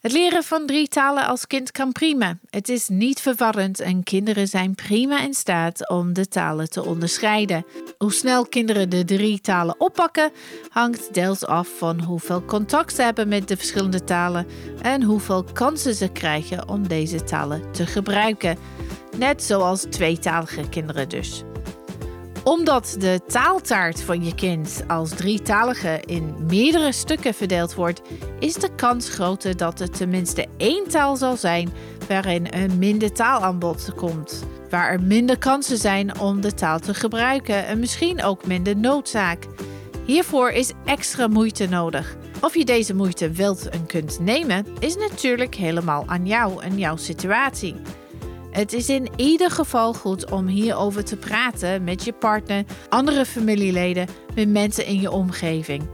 Het 0.00 0.12
leren 0.12 0.42
van 0.42 0.66
drie 0.66 0.88
talen 0.88 1.26
als 1.26 1.46
kind 1.46 1.70
kan 1.70 1.92
prima. 1.92 2.38
Het 2.50 2.68
is 2.68 2.88
niet 2.88 3.20
verwarrend 3.20 3.80
en 3.80 4.02
kinderen 4.02 4.48
zijn 4.48 4.74
prima 4.74 5.22
in 5.22 5.34
staat 5.34 5.88
om 5.88 6.12
de 6.12 6.28
talen 6.28 6.70
te 6.70 6.84
onderscheiden. 6.84 7.66
Hoe 7.96 8.12
snel 8.12 8.46
kinderen 8.46 8.90
de 8.90 9.04
drie 9.04 9.40
talen 9.40 9.80
oppakken 9.80 10.30
hangt 10.68 11.14
deels 11.14 11.46
af 11.46 11.68
van 11.78 12.00
hoeveel 12.00 12.44
contact 12.44 12.94
ze 12.94 13.02
hebben 13.02 13.28
met 13.28 13.48
de 13.48 13.56
verschillende 13.56 14.04
talen 14.04 14.46
en 14.82 15.02
hoeveel 15.02 15.44
kansen 15.44 15.94
ze 15.94 16.08
krijgen 16.08 16.68
om 16.68 16.88
deze 16.88 17.24
talen 17.24 17.72
te 17.72 17.86
gebruiken. 17.86 18.58
Net 19.16 19.42
zoals 19.42 19.86
tweetalige 19.90 20.68
kinderen 20.68 21.08
dus 21.08 21.42
omdat 22.48 22.96
de 22.98 23.20
taaltaart 23.26 24.02
van 24.02 24.24
je 24.24 24.34
kind 24.34 24.82
als 24.86 25.10
drietalige 25.10 26.00
in 26.04 26.34
meerdere 26.46 26.92
stukken 26.92 27.34
verdeeld 27.34 27.74
wordt, 27.74 28.02
is 28.38 28.54
de 28.54 28.74
kans 28.74 29.08
groter 29.08 29.56
dat 29.56 29.80
er 29.80 29.90
tenminste 29.90 30.46
één 30.56 30.88
taal 30.88 31.16
zal 31.16 31.36
zijn 31.36 31.72
waarin 32.08 32.46
een 32.50 32.78
minder 32.78 33.12
taalaanbod 33.12 33.94
komt. 33.94 34.44
Waar 34.70 34.90
er 34.90 35.02
minder 35.02 35.38
kansen 35.38 35.78
zijn 35.78 36.20
om 36.20 36.40
de 36.40 36.54
taal 36.54 36.78
te 36.78 36.94
gebruiken 36.94 37.66
en 37.66 37.78
misschien 37.78 38.22
ook 38.22 38.46
minder 38.46 38.76
noodzaak. 38.76 39.44
Hiervoor 40.04 40.50
is 40.50 40.72
extra 40.84 41.26
moeite 41.26 41.66
nodig. 41.66 42.16
Of 42.40 42.54
je 42.54 42.64
deze 42.64 42.94
moeite 42.94 43.30
wilt 43.30 43.68
en 43.68 43.86
kunt 43.86 44.20
nemen, 44.20 44.66
is 44.78 44.96
natuurlijk 44.96 45.54
helemaal 45.54 46.04
aan 46.06 46.26
jou 46.26 46.62
en 46.62 46.78
jouw 46.78 46.96
situatie. 46.96 47.74
Het 48.50 48.72
is 48.72 48.88
in 48.88 49.08
ieder 49.16 49.50
geval 49.50 49.94
goed 49.94 50.30
om 50.30 50.46
hierover 50.46 51.04
te 51.04 51.16
praten 51.16 51.84
met 51.84 52.04
je 52.04 52.12
partner, 52.12 52.64
andere 52.88 53.24
familieleden, 53.24 54.08
met 54.34 54.48
mensen 54.48 54.86
in 54.86 55.00
je 55.00 55.10
omgeving. 55.10 55.88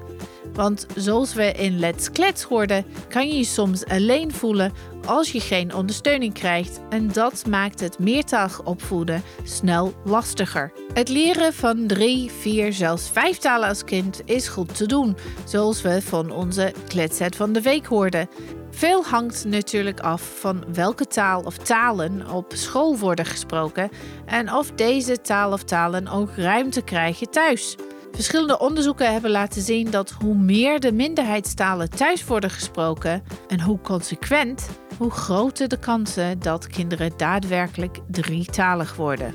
Want 0.54 0.86
zoals 0.96 1.34
we 1.34 1.52
in 1.52 1.78
Let's 1.78 2.10
Klets 2.10 2.42
hoorden, 2.42 2.84
kan 3.08 3.28
je 3.28 3.36
je 3.36 3.44
soms 3.44 3.84
alleen 3.84 4.32
voelen 4.32 4.72
als 5.06 5.32
je 5.32 5.40
geen 5.40 5.74
ondersteuning 5.74 6.34
krijgt 6.34 6.80
en 6.88 7.12
dat 7.12 7.46
maakt 7.46 7.80
het 7.80 7.98
meertalig 7.98 8.62
opvoeden 8.62 9.22
snel 9.44 9.92
lastiger. 10.04 10.72
Het 10.92 11.08
leren 11.08 11.52
van 11.52 11.86
drie, 11.86 12.30
vier, 12.30 12.72
zelfs 12.72 13.10
vijf 13.10 13.38
talen 13.38 13.68
als 13.68 13.84
kind 13.84 14.20
is 14.24 14.48
goed 14.48 14.76
te 14.76 14.86
doen, 14.86 15.16
zoals 15.44 15.82
we 15.82 16.02
van 16.02 16.30
onze 16.30 16.72
kletset 16.88 17.36
van 17.36 17.52
de 17.52 17.60
week 17.60 17.86
hoorden. 17.86 18.28
Veel 18.74 19.04
hangt 19.04 19.44
natuurlijk 19.44 20.00
af 20.00 20.38
van 20.40 20.64
welke 20.72 21.06
taal 21.06 21.42
of 21.42 21.56
talen 21.56 22.30
op 22.30 22.52
school 22.54 22.98
worden 22.98 23.24
gesproken 23.24 23.90
en 24.26 24.52
of 24.52 24.70
deze 24.70 25.20
taal 25.20 25.52
of 25.52 25.62
talen 25.62 26.08
ook 26.08 26.30
ruimte 26.36 26.82
krijgen 26.82 27.30
thuis. 27.30 27.76
Verschillende 28.12 28.58
onderzoeken 28.58 29.12
hebben 29.12 29.30
laten 29.30 29.62
zien 29.62 29.90
dat 29.90 30.10
hoe 30.10 30.34
meer 30.34 30.80
de 30.80 30.92
minderheidstalen 30.92 31.90
thuis 31.90 32.24
worden 32.24 32.50
gesproken 32.50 33.22
en 33.48 33.60
hoe 33.60 33.80
consequent, 33.80 34.68
hoe 34.98 35.10
groter 35.10 35.68
de 35.68 35.78
kansen 35.78 36.38
dat 36.38 36.66
kinderen 36.66 37.12
daadwerkelijk 37.16 37.98
drietalig 38.06 38.96
worden. 38.96 39.34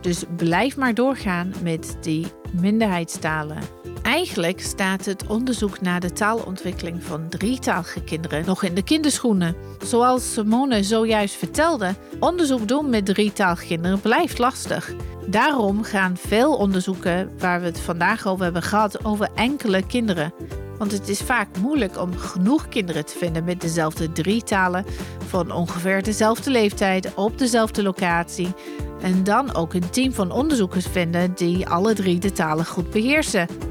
Dus 0.00 0.24
blijf 0.36 0.76
maar 0.76 0.94
doorgaan 0.94 1.52
met 1.62 1.96
die 2.00 2.26
minderheidstalen. 2.52 3.79
Eigenlijk 4.02 4.60
staat 4.60 5.04
het 5.04 5.26
onderzoek 5.26 5.80
naar 5.80 6.00
de 6.00 6.12
taalontwikkeling 6.12 7.02
van 7.02 7.28
drietalige 7.28 8.02
kinderen 8.02 8.46
nog 8.46 8.62
in 8.62 8.74
de 8.74 8.82
kinderschoenen. 8.82 9.54
Zoals 9.84 10.32
Simone 10.32 10.82
zojuist 10.82 11.34
vertelde, 11.34 11.94
onderzoek 12.20 12.68
doen 12.68 12.90
met 12.90 13.06
drietalige 13.06 13.66
kinderen 13.66 14.00
blijft 14.00 14.38
lastig. 14.38 14.92
Daarom 15.26 15.82
gaan 15.82 16.16
veel 16.16 16.56
onderzoeken 16.56 17.30
waar 17.38 17.60
we 17.60 17.66
het 17.66 17.80
vandaag 17.80 18.26
over 18.26 18.44
hebben 18.44 18.62
gehad 18.62 19.04
over 19.04 19.28
enkele 19.34 19.86
kinderen. 19.86 20.32
Want 20.78 20.92
het 20.92 21.08
is 21.08 21.20
vaak 21.20 21.48
moeilijk 21.58 21.98
om 21.98 22.16
genoeg 22.16 22.68
kinderen 22.68 23.06
te 23.06 23.18
vinden 23.18 23.44
met 23.44 23.60
dezelfde 23.60 24.12
drie 24.12 24.42
talen 24.42 24.84
van 25.26 25.52
ongeveer 25.52 26.02
dezelfde 26.02 26.50
leeftijd 26.50 27.14
op 27.14 27.38
dezelfde 27.38 27.82
locatie. 27.82 28.54
En 29.00 29.24
dan 29.24 29.54
ook 29.54 29.74
een 29.74 29.90
team 29.90 30.12
van 30.12 30.30
onderzoekers 30.30 30.86
vinden 30.86 31.34
die 31.34 31.68
alle 31.68 31.94
drie 31.94 32.18
de 32.18 32.32
talen 32.32 32.66
goed 32.66 32.90
beheersen. 32.90 33.69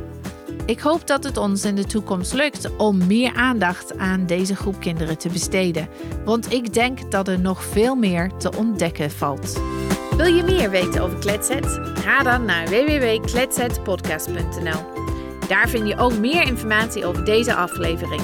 Ik 0.69 0.79
hoop 0.79 1.07
dat 1.07 1.23
het 1.23 1.37
ons 1.37 1.65
in 1.65 1.75
de 1.75 1.85
toekomst 1.85 2.33
lukt 2.33 2.75
om 2.75 3.07
meer 3.07 3.35
aandacht 3.35 3.97
aan 3.97 4.25
deze 4.25 4.55
groep 4.55 4.79
kinderen 4.79 5.17
te 5.17 5.29
besteden. 5.29 5.89
Want 6.25 6.51
ik 6.51 6.73
denk 6.73 7.11
dat 7.11 7.27
er 7.27 7.39
nog 7.39 7.63
veel 7.63 7.95
meer 7.95 8.31
te 8.37 8.51
ontdekken 8.57 9.11
valt. 9.11 9.61
Wil 10.17 10.33
je 10.33 10.43
meer 10.43 10.69
weten 10.69 11.01
over 11.01 11.19
Kletset? 11.19 11.79
Ga 11.93 12.23
dan 12.23 12.45
naar 12.45 12.67
www.kletsetpodcast.nl. 12.67 14.81
Daar 15.47 15.69
vind 15.69 15.87
je 15.87 15.97
ook 15.97 16.17
meer 16.17 16.41
informatie 16.41 17.05
over 17.05 17.25
deze 17.25 17.55
aflevering. 17.55 18.21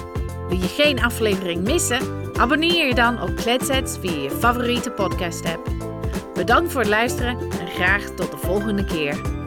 Wil 0.50 0.58
je 0.58 0.68
geen 0.68 1.04
aflevering 1.04 1.64
missen? 1.64 2.00
Abonneer 2.34 2.88
je 2.88 2.96
dan 2.96 3.22
op 3.22 3.36
Kletsets 3.36 3.98
via 3.98 4.22
je 4.22 4.32
favoriete 4.32 4.92
podcast 4.92 5.46
app. 5.46 5.70
Bedankt 6.34 6.72
voor 6.72 6.82
het 6.82 6.90
luisteren 6.90 7.40
en 7.40 7.68
graag 7.68 8.04
tot 8.04 8.32
de 8.32 8.38
volgende 8.38 8.86
keer. 8.86 9.45